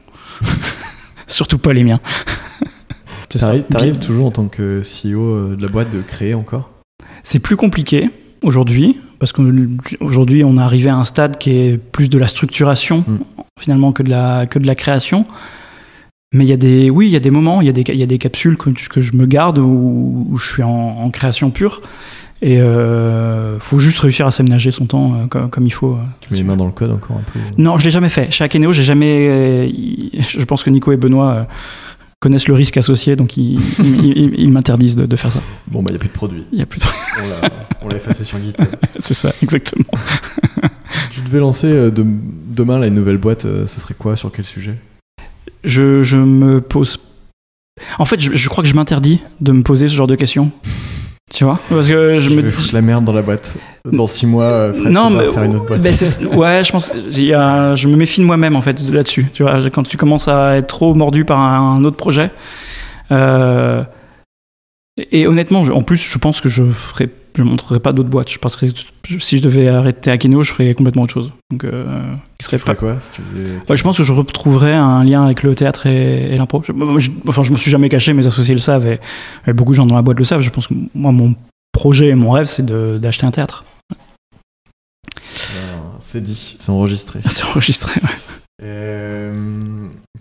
[1.28, 2.00] Surtout pas les miens.
[3.30, 6.70] T'arrives t'arrives toujours en tant que CEO euh, de la boîte de créer encore?
[7.24, 8.12] C'est plus compliqué
[8.44, 13.04] aujourd'hui parce qu'aujourd'hui on est arrivé à un stade qui est plus de la structuration
[13.08, 13.18] Mm.
[13.60, 15.26] finalement que de la que de la création.
[16.34, 17.84] Mais il y a des oui, il y a des moments, il y a des
[17.88, 20.70] il y a des capsules que, que je me garde où, où je suis en,
[20.70, 21.82] en création pure
[22.42, 25.94] et euh, faut juste réussir à s'aménager son temps euh, comme, comme il faut.
[25.94, 28.10] euh, Tu mets les mains dans le code encore un peu Non, je l'ai jamais
[28.10, 28.32] fait.
[28.32, 29.28] Chez Akeneo, j'ai jamais.
[29.30, 29.70] euh,
[30.28, 31.48] je pense que Nico et Benoît
[32.20, 35.42] connaissent le risque associé, donc ils, ils- ils- ils m'interdisent de, de faire ça.
[35.68, 36.44] Bon, bah, il n'y a plus de produit.
[36.52, 36.86] Il a plus de...
[37.24, 37.30] On
[37.88, 38.66] l'a- l'a effacé sur GitHub.
[38.98, 39.84] C'est ça, exactement.
[40.86, 42.06] si tu devais lancer de-
[42.50, 44.76] demain là, une nouvelle boîte, ça serait quoi Sur quel sujet?
[45.64, 47.00] Je, je me pose.
[48.00, 50.52] En fait, je, je crois que je m'interdis de me poser ce genre de questions.
[51.34, 51.60] Tu vois?
[51.70, 52.42] Parce que je Je me.
[52.42, 53.58] vais foutre la merde dans la boîte.
[53.92, 55.82] Dans six mois, euh, Fred non, mais faire une autre boîte.
[55.82, 55.94] ben,
[56.38, 56.94] ouais, je pense.
[57.12, 59.26] y a- je me méfie de moi-même en fait là-dessus.
[59.34, 62.30] Tu vois, quand tu commences à être trop mordu par un, un autre projet.
[63.12, 63.84] euh,
[65.12, 68.30] et honnêtement, je- en plus, je pense que je ferai, je montrerai pas d'autres boîtes.
[68.30, 68.70] Je passerai,
[69.20, 71.32] si je devais arrêter Akino, je ferais complètement autre chose.
[71.52, 72.76] Donc, euh, qui serait Tu pas.
[72.76, 73.56] quoi si tu faisais...
[73.70, 76.64] Ouais, je pense que je retrouverais un lien avec le théâtre et, et l'impro.
[77.28, 79.00] Enfin, je me suis jamais caché, mes associés le savent et,
[79.48, 80.42] et beaucoup de gens dans la boîte le savent.
[80.42, 81.36] Je pense que moi, mon
[81.72, 83.64] projet et mon rêve, c'est d'acheter un théâtre.
[83.90, 83.98] Ben,
[86.00, 87.20] C'est dit, c'est enregistré.
[87.28, 88.00] C'est enregistré.
[88.02, 88.10] ouais.
[88.62, 89.34] Euh,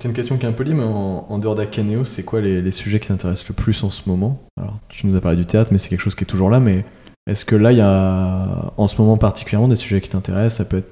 [0.00, 2.40] c'est une question qui est un peu liée, mais en, en dehors d'Akeneo, c'est quoi
[2.40, 4.42] les, les sujets qui t'intéressent le plus en ce moment?
[4.58, 6.58] Alors, tu nous as parlé du théâtre, mais c'est quelque chose qui est toujours là,
[6.58, 6.84] mais
[7.26, 10.58] est-ce que là, il y a en ce moment particulièrement des sujets qui t'intéressent?
[10.58, 10.90] Ça peut être,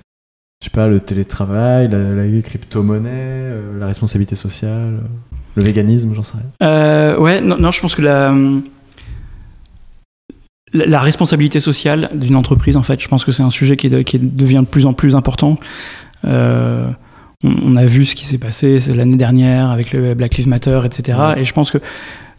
[0.63, 5.07] je sais pas, le télétravail, la, la crypto-monnaie, euh, la responsabilité sociale, euh,
[5.57, 6.69] le véganisme, j'en sais rien.
[6.69, 8.33] Euh, ouais, non, non, je pense que la,
[10.73, 13.89] la, la responsabilité sociale d'une entreprise, en fait, je pense que c'est un sujet qui,
[13.89, 15.59] de- devient de plus en plus important.
[16.25, 16.89] Euh,
[17.43, 20.81] on, on a vu ce qui s'est passé l'année dernière avec le Black Lives Matter,
[20.85, 21.19] etc.
[21.19, 21.41] Ouais.
[21.41, 21.79] Et je pense que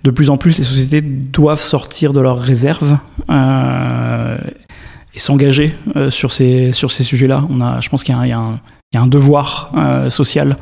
[0.04, 2.98] de plus en plus, les sociétés doivent sortir de leurs réserves
[3.30, 4.38] euh,
[5.14, 7.44] et s'engager euh, sur ces, sur ces sujets-là.
[7.80, 8.60] Je pense qu'il y y a un
[8.94, 10.58] il y a un devoir euh, social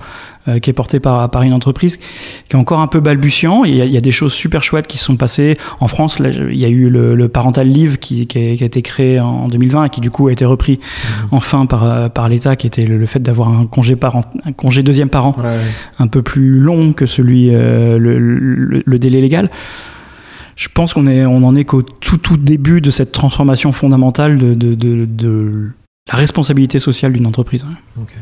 [0.48, 2.04] euh, qui est porté par, par une entreprise qui
[2.52, 3.64] est encore un peu balbutiant.
[3.64, 5.58] Il y, a, il y a des choses super chouettes qui se sont passées.
[5.80, 8.64] En France, là, il y a eu le, le parental leave qui, qui, a, qui,
[8.64, 11.08] a, été créé en 2020 et qui du coup a été repris mmh.
[11.32, 14.84] enfin par, par l'État, qui était le, le fait d'avoir un congé, parent, un congé
[14.84, 15.58] deuxième parent Ouais, ouais.
[15.98, 19.50] un peu plus long que celui, euh, le, le, le délai légal.
[20.56, 24.38] Je pense qu'on est, on en est qu'au tout, tout début de cette transformation fondamentale
[24.38, 25.72] de, de, de, de
[26.12, 27.66] la responsabilité sociale d'une entreprise.
[28.00, 28.14] Ok.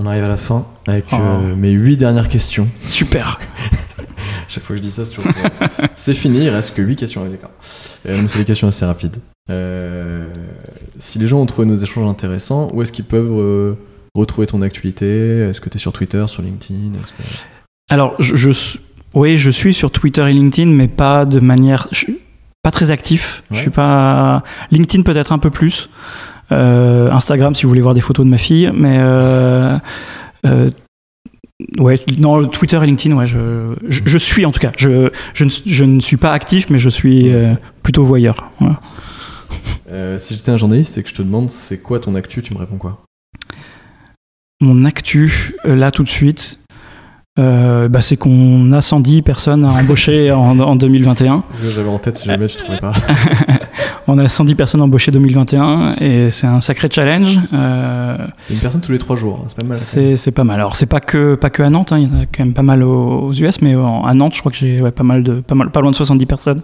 [0.00, 1.16] On arrive à la fin avec Oh.
[1.16, 2.68] euh, mes huit dernières questions.
[2.86, 3.38] Super.
[4.48, 5.32] Chaque fois que je dis ça, c'est toujours.
[5.94, 7.24] c'est fini, il reste que 8 questions.
[7.28, 7.50] d'accord.
[8.06, 9.16] Euh, c'est des questions assez rapides.
[9.50, 10.26] Euh,
[10.98, 13.74] si les gens ont trouvé nos échanges intéressants, où est-ce qu'ils peuvent euh,
[14.14, 15.40] retrouver ton actualité?
[15.40, 16.92] Est-ce que tu es sur Twitter, sur LinkedIn?
[16.92, 17.22] Que-
[17.90, 18.78] Alors, je, je-
[19.14, 21.88] oui, je suis sur Twitter et LinkedIn, mais pas de manière.
[21.92, 22.06] Je
[22.68, 23.42] pas très actif.
[23.50, 24.42] Je suis pas.
[24.70, 25.88] LinkedIn peut-être un peu plus.
[26.52, 28.98] Euh, Instagram, si vous voulez voir des photos de ma fille, mais.
[29.00, 29.78] euh,
[30.46, 30.70] euh,
[31.78, 34.70] Ouais, non, Twitter et LinkedIn, ouais, je, je, je suis en tout cas.
[34.76, 37.32] Je, je, ne, je ne suis pas actif, mais je suis
[37.82, 38.50] plutôt voyeur.
[38.60, 40.18] Voilà.
[40.18, 42.58] Si j'étais un journaliste et que je te demande c'est quoi ton actu, tu me
[42.58, 43.02] réponds quoi?
[44.60, 46.60] Mon actu, là tout de suite,
[47.38, 51.40] euh, bah, c'est qu'on a 110 personnes à embaucher en, en 2021.
[51.48, 52.92] Parce que j'avais en tête si jamais tu trouvais pas.
[54.10, 57.38] On a 110 personnes embauchées 2021 et c'est un sacré challenge.
[57.52, 58.16] Euh,
[58.50, 60.16] Une personne tous les 3 jours, hein, c'est pas mal.
[60.16, 60.54] c'est pas mal.
[60.56, 62.54] Alors c'est pas que pas que à Nantes, hein, il y en a quand même
[62.54, 65.02] pas mal aux, aux US, mais en- à Nantes, je crois que j'ai ouais, pas
[65.04, 66.62] mal de pas mal pas loin de 70 personnes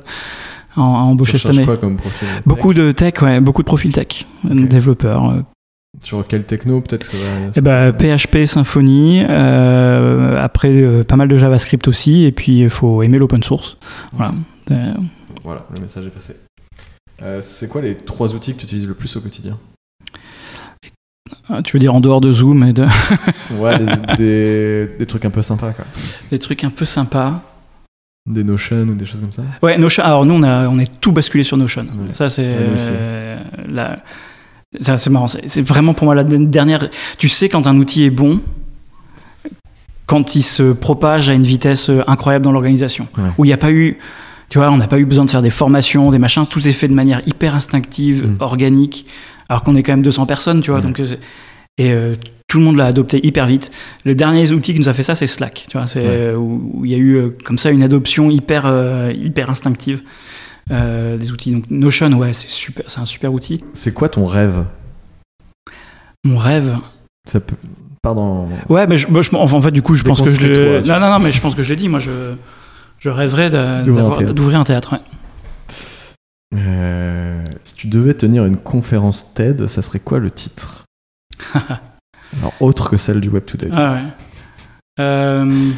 [0.74, 1.66] à, embaucher cette année.
[1.66, 2.26] quoi comme profil?
[2.46, 5.34] Beaucoup de tech, ouais, beaucoup de profils tech, développeurs.
[5.94, 11.16] Euh, Sur quel techno peut-être ça va- Eh ben, PHP, Symfony, euh, après euh, pas
[11.16, 13.76] mal de JavaScript aussi, et puis il faut aimer l'open source.
[14.12, 14.34] Voilà.
[14.70, 14.92] Euh,
[15.42, 16.36] Voilà, le message est passé.
[17.22, 19.58] Euh, c'est quoi les trois outils que tu utilises le plus au quotidien?
[21.48, 22.84] Ah, tu veux dire en dehors de Zoom et de
[23.58, 25.84] Ouais, des, des, des trucs un peu sympas, quoi.
[26.30, 27.42] des trucs un peu sympas.
[28.28, 29.42] Des Notion ou des choses comme ça?
[29.62, 30.02] Ouais, Notion.
[30.02, 31.82] Alors nous, on a, on est tout basculé sur Notion.
[31.82, 32.12] Ouais.
[32.12, 33.38] Ça, c'est euh,
[33.70, 33.96] la-
[34.80, 35.26] c'est marrant.
[35.28, 36.88] C'est vraiment pour moi la dernière.
[37.18, 38.40] Tu sais quand un outil est bon,
[40.06, 43.24] quand il se propage à une vitesse euh, incroyable dans l'organisation, Ouais.
[43.38, 43.98] où il n'y a pas eu.
[44.50, 46.44] Tu vois, on n'a pas eu besoin de faire des formations, des machins.
[46.46, 48.36] Tout est fait de manière hyper instinctive, Mm.
[48.40, 49.06] organique,
[49.48, 50.80] alors qu'on est quand même 200 personnes, tu vois.
[50.82, 51.06] Donc, euh,
[51.78, 52.14] et euh,
[52.46, 53.72] tout le monde l'a adopté hyper vite.
[54.04, 55.64] Le dernier outil qui nous a fait ça, c'est Slack.
[55.68, 56.34] Tu vois, c'est Ouais.
[56.36, 60.02] où il y a eu comme ça une adoption hyper, euh, hyper instinctive
[60.70, 61.50] euh, des outils.
[61.52, 63.62] Donc Notion, ouais, c'est super, c'est un super outil.
[63.74, 64.64] C'est quoi ton rêve?
[66.24, 66.76] Mon rêve?
[67.28, 67.56] Ça peut.
[68.02, 68.48] Pardon.
[68.68, 70.80] Ouais, mais je, moi, je- enfin, en fait, du coup, je pense que je le.
[70.82, 71.88] Non, non, non, mais je pense que je l'ai dit.
[71.88, 72.34] Moi, je,
[72.98, 73.50] je rêverais
[73.82, 74.34] D'ouvrir un théâtre.
[74.34, 74.92] d'ouvrir un théâtre.
[74.92, 75.00] ouais.
[76.56, 80.84] Euh, si tu devais tenir une conférence TED, ça serait quoi le titre?
[81.54, 83.68] Alors, autre que celle du Web Today.
[83.72, 84.02] Ah ouais.
[85.00, 85.70] Euh,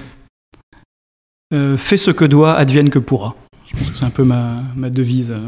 [1.54, 3.34] euh, fais ce que doit, advienne que pourra.
[3.66, 5.38] Je pense que c'est un peu ma, ma devise euh,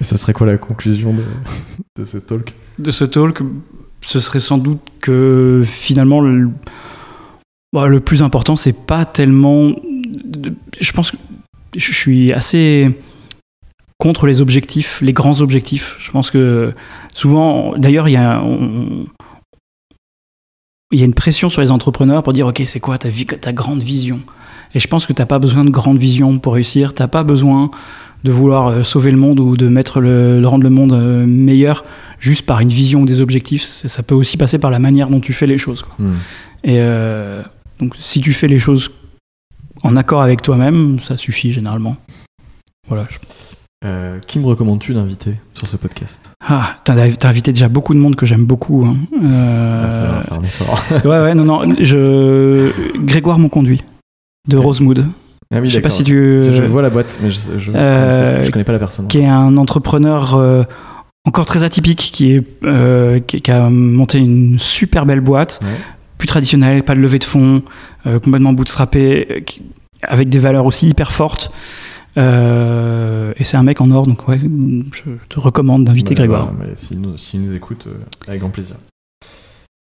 [0.00, 1.22] Et ce serait quoi la conclusion de,
[1.96, 2.54] de ce talk?
[2.78, 3.40] De ce talk.
[4.04, 6.50] Ce serait sans doute que finalement, le,
[7.72, 9.70] bah, le plus important, c'est pas tellement.
[10.24, 11.16] de- Je pense que
[11.76, 12.90] je suis assez
[13.98, 15.94] contre les objectifs, les grands objectifs.
[16.00, 16.74] Je pense que
[17.14, 18.42] souvent, d'ailleurs, il y a.
[18.42, 19.06] on-
[20.94, 23.24] il y a une pression sur les entrepreneurs pour dire ok c'est quoi ta, vie,
[23.24, 24.20] ta grande vision?
[24.74, 27.70] Et je pense que t'as pas besoin de grande vision pour réussir t'as pas besoin
[28.24, 31.26] de vouloir euh, sauver le monde ou de mettre le, de rendre le monde euh,
[31.26, 31.84] meilleur
[32.20, 35.20] juste par une vision ou des objectifs ça peut aussi passer par la manière dont
[35.20, 35.94] tu fais les choses quoi.
[35.98, 36.14] Hmm.
[36.64, 37.42] et euh,
[37.80, 38.90] donc si tu fais les choses
[39.82, 41.96] en accord avec toi-même ça suffit généralement
[42.88, 43.06] voilà
[43.84, 46.30] Euh, Qui me recommandes-tu d'inviter sur ce podcast?
[46.48, 46.94] Ah t'as
[47.28, 48.94] invité déjà beaucoup de monde que j'aime beaucoup hein.
[49.10, 50.84] Il va Euh, falloir faire un effort.
[51.10, 52.70] ouais ouais non non je
[53.04, 53.82] Grégoire mon conduit
[54.48, 54.56] de.
[54.56, 55.06] Rosemood
[55.54, 55.96] Ah oui, je sais pas d'accord.
[55.98, 59.08] si tu Je vois la boîte, mais je, je, Euh, je connais pas la personne.
[59.08, 60.62] qui est un entrepreneur euh,
[61.24, 65.68] encore très atypique, qui, est, euh, qui, qui a monté une super belle boîte, Ouais.
[66.18, 67.62] plus traditionnelle, pas de levée de fonds,
[68.06, 69.62] euh, complètement bootstrappé, qui-
[70.02, 71.52] avec des valeurs aussi hyper fortes.
[72.18, 76.52] Euh, et c'est un mec en or, donc ouais, je te recommande d'inviter Ouais, Grégoire.
[76.74, 77.94] S'il nous, s'il nous écoute, euh,
[78.28, 78.76] avec grand plaisir.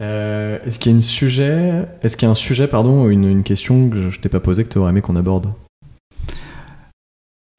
[0.00, 3.24] Euh, est-ce qu'il y a une sujet, est-ce qu'il y a un sujet, pardon, une,
[3.24, 5.52] une question que je, je t'ai pas posée que tu aurais aimé qu'on aborde?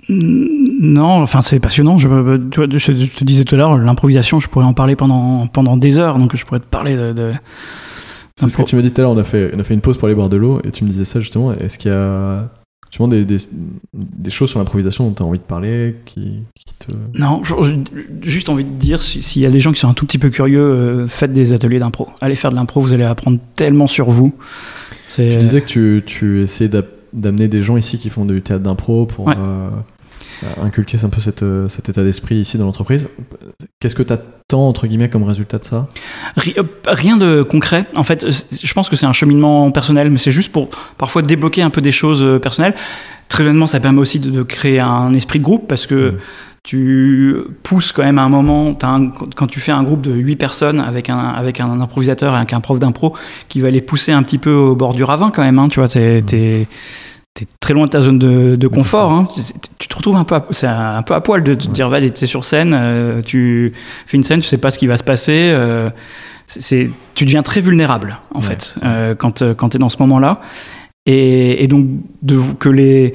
[0.09, 1.97] Non, enfin c'est passionnant.
[1.97, 2.07] Je,
[2.49, 5.45] tu vois, je, je te disais tout à l'heure, l'improvisation, je pourrais en parler pendant,
[5.47, 7.13] pendant des heures, donc je pourrais te parler de.
[7.13, 7.34] de-
[8.35, 9.11] C'est ce que tu me dis tout à l'heure.
[9.11, 10.84] On a fait, on a fait une pause pour aller boire de l'eau et tu
[10.84, 11.53] me disais ça justement.
[11.53, 12.49] Est-ce qu'il y a
[12.91, 13.38] justement des, des,
[13.93, 16.88] des choses sur l'improvisation dont tu as envie de parler qui, qui te...
[17.18, 17.41] Non,
[18.22, 20.18] juste envie de dire, si- s'il y a des gens qui sont un tout petit
[20.19, 22.09] peu curieux, euh, faites des ateliers d'impro.
[22.19, 24.34] Allez faire de l'impro, vous allez apprendre tellement sur vous.
[25.15, 26.69] Tu disais que tu, tu essayais
[27.13, 29.35] d'amener des gens ici qui font du théâtre d'impro pour Ouais.
[29.38, 29.69] euh,
[30.61, 33.10] inculquer un peu cette, euh, cet état d'esprit ici dans l'entreprise.
[33.80, 35.88] Qu'est-ce que tu attends, entre guillemets, comme résultat de ça?
[36.57, 37.85] Euh, Rien de concret.
[37.95, 41.61] En fait, je pense que c'est un cheminement personnel, mais c'est juste pour parfois débloquer
[41.61, 42.76] un peu des choses euh, personnelles.
[43.27, 46.18] Très honnêtement, ça permet aussi de, de créer un esprit de groupe parce que Mm.
[46.64, 48.77] tu pousses quand même à un moment.
[48.84, 52.38] un- quand tu fais un groupe de 8 personnes avec un, avec un improvisateur et
[52.38, 53.15] avec un prof d'impro
[53.49, 55.57] qui va les pousser un petit peu au bord du ravin quand même.
[55.60, 56.68] hein, tu vois, t'es,
[57.34, 59.12] t'es- t'es très loin de ta zone de, de confort.
[59.12, 59.28] hein.
[59.80, 62.12] Tu te retrouves un peu, à, c'est un peu à poil de te dire, vas-y,
[62.12, 63.74] t'es sur scène, euh, tu
[64.06, 65.52] fais une scène, tu sais pas ce qui va se passer.
[65.53, 65.90] euh,
[66.45, 68.45] c'est, tu deviens très vulnérable en Ouais.
[68.45, 70.41] fait euh, quand, quand tu es dans ce moment-là.
[71.06, 71.88] Et, et donc
[72.22, 73.14] de, que les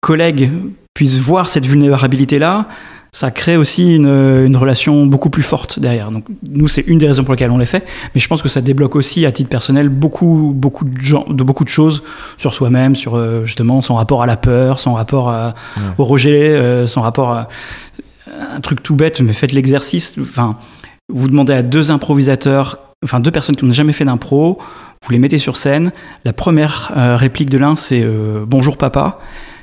[0.00, 0.50] collègues
[0.94, 2.68] puissent voir cette vulnérabilité-là,
[3.16, 4.06] ça crée aussi une,
[4.44, 6.08] une relation beaucoup plus forte derrière.
[6.10, 8.48] Donc nous, c'est une des raisons pour lesquelles on les fait, mais je pense que
[8.50, 12.02] ça débloque aussi à titre personnel beaucoup, beaucoup de, gens, de beaucoup de choses
[12.36, 15.82] sur soi-même, sur euh, justement son rapport à la peur, son rapport à- Ouais.
[15.96, 17.48] au rejet, euh, son rapport à
[18.54, 20.14] un truc tout bête, mais faites l'exercice.
[20.20, 20.58] Enfin,
[21.10, 24.58] vous demandez à deux improvisateurs, enfin deux personnes qui n'ont jamais fait d'impro,
[25.04, 25.90] vous les mettez sur scène.
[26.26, 29.20] La première euh, réplique de l'un, c'est euh, Bonjour papa.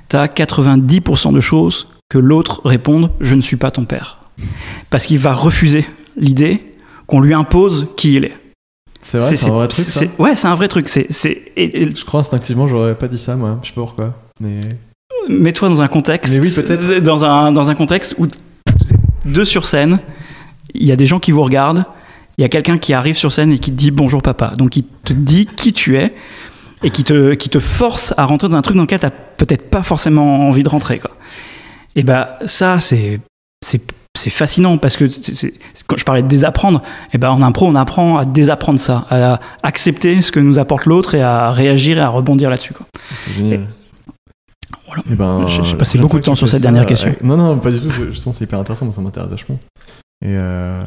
[0.09, 4.19] T'as 90% de choses que l'autre réponde Je ne suis pas ton père.
[4.91, 5.83] Parce qu'il va refuser
[6.15, 6.63] l'idée
[7.07, 8.37] qu'on lui impose qui il est.
[9.01, 10.89] C'est vrai, c'est un vrai truc, ça Ouais, c'est un vrai truc.
[10.89, 13.57] C'est, c'est, et- Je crois instinctivement, j'aurais pas dit ça, moi.
[13.63, 14.13] Je sais pas pourquoi.
[14.39, 14.59] Mais...
[15.27, 16.31] mets-toi dans un contexte.
[16.31, 17.03] Mais oui, peut-être.
[17.03, 18.27] Dans un, dans un contexte où
[19.25, 19.99] deux sur scène,
[20.75, 21.83] il y a des gens qui vous regardent,
[22.37, 24.53] il y a quelqu'un qui arrive sur scène et qui te dit bonjour papa.
[24.55, 26.13] Donc il te dit qui tu es
[26.83, 29.07] et qui te, qui te force à rentrer dans un truc dans lequel tu
[29.37, 30.99] peut-être pas forcément envie de rentrer.
[30.99, 31.11] Quoi.
[31.95, 33.19] Et bah ça, c'est,
[33.63, 33.81] c'est,
[34.17, 35.05] c'est fascinant parce que
[35.87, 36.81] quand je parlais de désapprendre,
[37.13, 40.85] et ben en impro, on apprend à désapprendre ça, à accepter ce que nous apporte
[40.85, 42.73] l'autre et à réagir et à rebondir là-dessus.
[42.73, 42.85] Quoi.
[43.13, 43.67] C'est génial.
[44.87, 45.03] Voilà.
[45.11, 46.63] Eh ben, J'ai- passé beaucoup de temps sur cette ça.
[46.63, 47.09] dernière question.
[47.09, 47.89] Euh, Non, non, pas du tout.
[48.11, 48.85] Justement, c'est hyper intéressant.
[48.85, 49.59] Moi, ça m'intéresse vachement.
[50.21, 50.83] Et euh,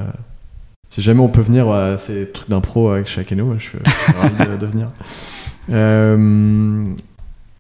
[0.88, 3.90] si jamais on peut venir à ces trucs d'impro avec chez Akeno, je suis, je
[3.90, 4.88] suis ravi de, de venir.
[5.68, 6.84] Euh,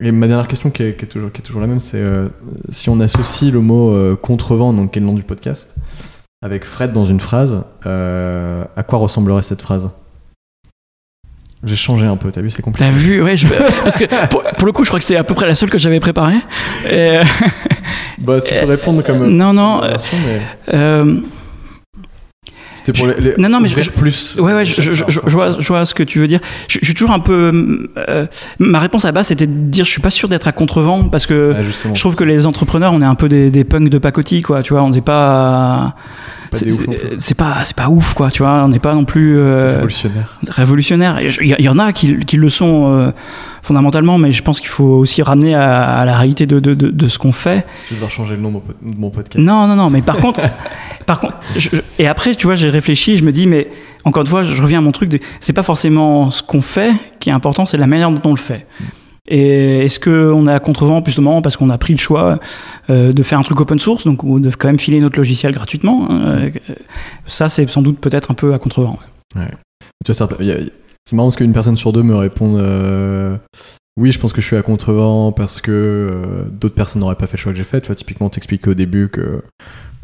[0.00, 1.98] et ma dernière question, qui est, qui est toujours, qui est toujours la même, c'est
[2.00, 2.28] euh,
[2.70, 5.74] si on associe le mot euh, contrevent, donc qui est le nom du podcast,
[6.42, 9.88] avec Fred dans une phrase, euh, à quoi ressemblerait cette phrase?
[11.64, 12.88] J'ai changé un peu, t'as vu, c'est compliqué.
[12.90, 13.48] T'as vu, ouais, je-
[13.84, 15.70] parce que pour, pour le coup, je crois que c'était à peu près la seule
[15.70, 16.36] que j'avais préparée.
[16.84, 17.22] Et, euh,
[18.18, 19.26] Bah, tu peux répondre comme.
[19.28, 20.42] Non, non, comme version, mais
[22.76, 24.36] C'était pour les, les- Non, non, mais je- plus.
[24.38, 26.38] ouais, ouais, je, je- je- je vois, je vois ce que tu veux dire.
[26.68, 27.88] Je, suis toujours un peu.
[28.08, 28.26] euh,
[28.60, 31.08] ma réponse à la base, c'était de dire, je suis pas sûr d'être à contrevent
[31.10, 31.56] parce que.
[31.62, 31.94] Justement.
[31.94, 34.62] Je trouve que les entrepreneurs, on est un peu des, des punks de pacotille, quoi.
[34.62, 35.16] Tu vois, on n'est pas.
[35.16, 35.94] Pas
[37.18, 38.30] c'est- pas, c'est pas ouf, quoi.
[38.30, 39.38] Tu vois, on n'est pas non plus.
[39.38, 40.38] euh, Révolutionnaire.
[40.48, 41.20] révolutionnaire.
[41.40, 43.10] Il y, en a qui, qui le sont euh,
[43.62, 46.88] fondamentalement, mais je pense qu'il faut aussi ramener à, à la réalité de, de, de,
[46.90, 47.66] de ce qu'on fait.
[47.86, 49.44] Je vais devoir changer le nom de mon podcast.
[49.44, 50.40] Non, non, non, mais par contre,
[51.06, 51.68] par contre, je-
[51.98, 53.68] et après, tu vois, j'ai réfléchi, je me dis, mais
[54.04, 57.30] encore une fois, je reviens à mon truc, c'est pas forcément ce qu'on fait qui
[57.30, 58.66] est important, c'est la manière dont on le fait.
[59.28, 62.38] Et est-ce qu'on est à contrevent justement parce qu'on a pris le choix
[62.90, 66.06] euh, de faire un truc open source, donc de quand même filer notre logiciel gratuitement
[66.10, 66.50] hein, euh,
[67.26, 68.98] Ça, c'est sans doute peut-être un peu à contrevent.
[69.34, 69.50] ouais.
[71.04, 73.36] C'est marrant parce qu'une personne sur deux me répond euh,
[73.96, 77.36] Oui, je pense que je suis à contrevent parce que d'autres personnes n'auraient pas fait
[77.36, 77.80] le choix que j'ai fait.
[77.80, 79.42] Tu vois, typiquement, t'expliquais au début que,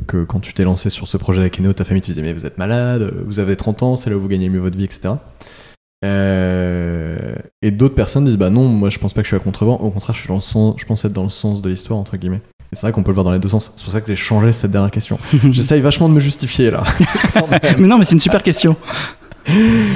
[0.06, 2.32] que quand tu t'es lancé sur ce projet avec Eno, ta famille te disait Mais
[2.32, 4.84] vous êtes malade, vous avez 30 ans, c'est là où vous gagnez mieux votre vie,
[4.84, 5.14] etc.
[6.04, 9.40] Euh, et d'autres personnes disent Bah non, moi je pense pas que je suis à
[9.40, 9.78] contrevent.
[9.80, 11.98] Au contraire, je, suis dans le sens, je pense être dans le sens de l'histoire,
[11.98, 12.42] entre guillemets.
[12.72, 13.72] Et c'est vrai qu'on peut le voir dans les deux sens.
[13.76, 15.18] C'est pour ça que j'ai changé cette dernière question.
[15.50, 16.82] J'essaye vachement de me justifier là.
[17.78, 18.76] Mais non, mais c'est une super question.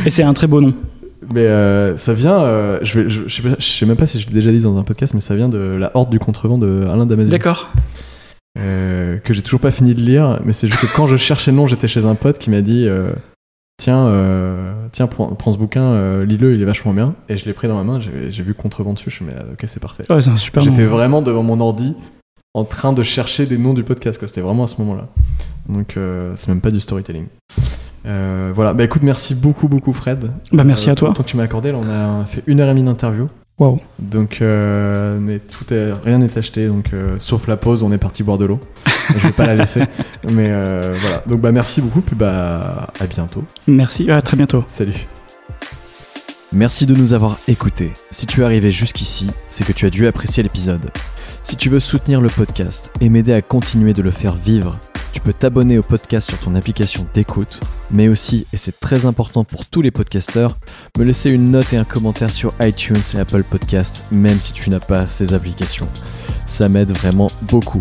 [0.04, 0.74] Et c'est un très beau nom.
[1.32, 4.06] Mais euh, ça vient, euh, je, vais, je, je sais pas- je sais même pas
[4.06, 6.18] si je l'ai déjà dit dans un podcast, mais ça vient de La Horde du
[6.18, 7.30] Contrevent de Alain Damasio.
[7.30, 7.72] D'accord.
[8.54, 11.56] Que j'ai toujours pas fini de lire, mais c'est juste que quand je cherchais le
[11.56, 12.88] nom, j'étais chez un pote qui m'a dit
[13.78, 17.14] Tiens, euh, tiens prends, prends ce bouquin, euh, lis-le, il est vachement bien.
[17.28, 19.44] Et je l'ai pris dans ma main, j'ai vu Contrevent dessus, je me suis dit,
[19.52, 20.04] ok, c'est parfait.
[20.10, 21.94] Ouais, c'est un super J'étais vraiment devant mon ordi
[22.54, 24.18] en train de chercher des noms du podcast.
[24.26, 25.08] C'était vraiment à ce moment-là.
[25.68, 27.26] Donc, euh, c'est même pas du storytelling.
[28.06, 30.30] Euh, voilà, bah écoute, merci beaucoup, beaucoup, Fred.
[30.52, 31.12] Bah, merci Euh, à toi.
[31.12, 33.28] temps que tu m'as accordé, là, on a fait une heure et demie d'interview.
[33.58, 33.80] Waouh.
[33.98, 37.98] Donc, euh, mais tout est, rien n'est acheté, donc euh, sauf la pause, on est
[37.98, 38.60] parti boire de l'eau.
[39.14, 39.80] Je vais pas la laisser,
[40.30, 41.22] mais euh, voilà.
[41.26, 43.44] Donc bah merci beaucoup, puis bah à bientôt.
[43.66, 44.10] Merci.
[44.10, 44.62] À très bientôt.
[44.66, 45.06] Salut.
[46.52, 47.92] Merci de nous avoir écoutés.
[48.10, 50.90] Si tu es arrivé jusqu'ici, c'est que tu as dû apprécier l'épisode.
[51.42, 54.78] Si tu veux soutenir le podcast et m'aider à continuer de le faire vivre,
[55.16, 57.60] tu peux t'abonner au podcast sur ton application d'écoute,
[57.90, 60.58] mais aussi, et c'est très important pour tous les podcasteurs,
[60.98, 64.68] me laisser une note et un commentaire sur iTunes et Apple Podcast, même si tu
[64.68, 65.88] n'as pas ces applications.
[66.44, 67.80] Ça m'aide vraiment beaucoup.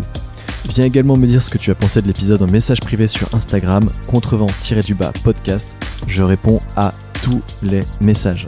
[0.70, 3.34] Viens également me dire ce que tu as pensé de l'épisode en message privé sur
[3.34, 5.70] Instagram, contrevent-du-bas podcast.
[6.06, 8.46] Je réponds à tous les messages.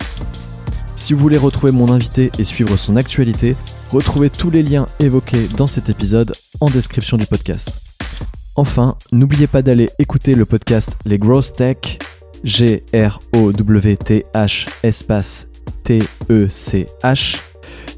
[0.94, 3.55] Si vous voulez retrouver mon invité et suivre son actualité,
[3.90, 7.82] retrouvez tous les liens évoqués dans cet épisode en description du podcast.
[8.59, 11.77] Enfin, n'oubliez pas d'aller écouter le podcast Les Growth Tech,
[12.43, 13.07] G-R-O-W-T-H
[14.83, 15.47] espace
[15.85, 17.37] T-E-C-H,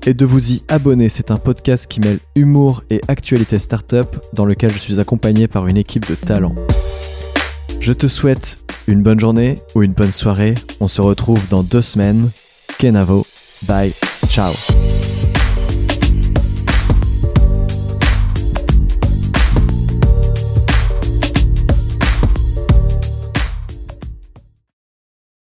[0.04, 1.08] et de vous y abonner.
[1.08, 5.66] C'est un podcast qui mêle humour et actualité startup dans lequel je suis accompagné par
[5.66, 6.54] une équipe de talents.
[7.80, 10.56] Je te souhaite une bonne journée ou une bonne soirée.
[10.78, 12.28] On se retrouve dans deux semaines.
[12.78, 13.26] Kenavo.
[13.62, 13.94] Bye.
[14.28, 14.52] Ciao.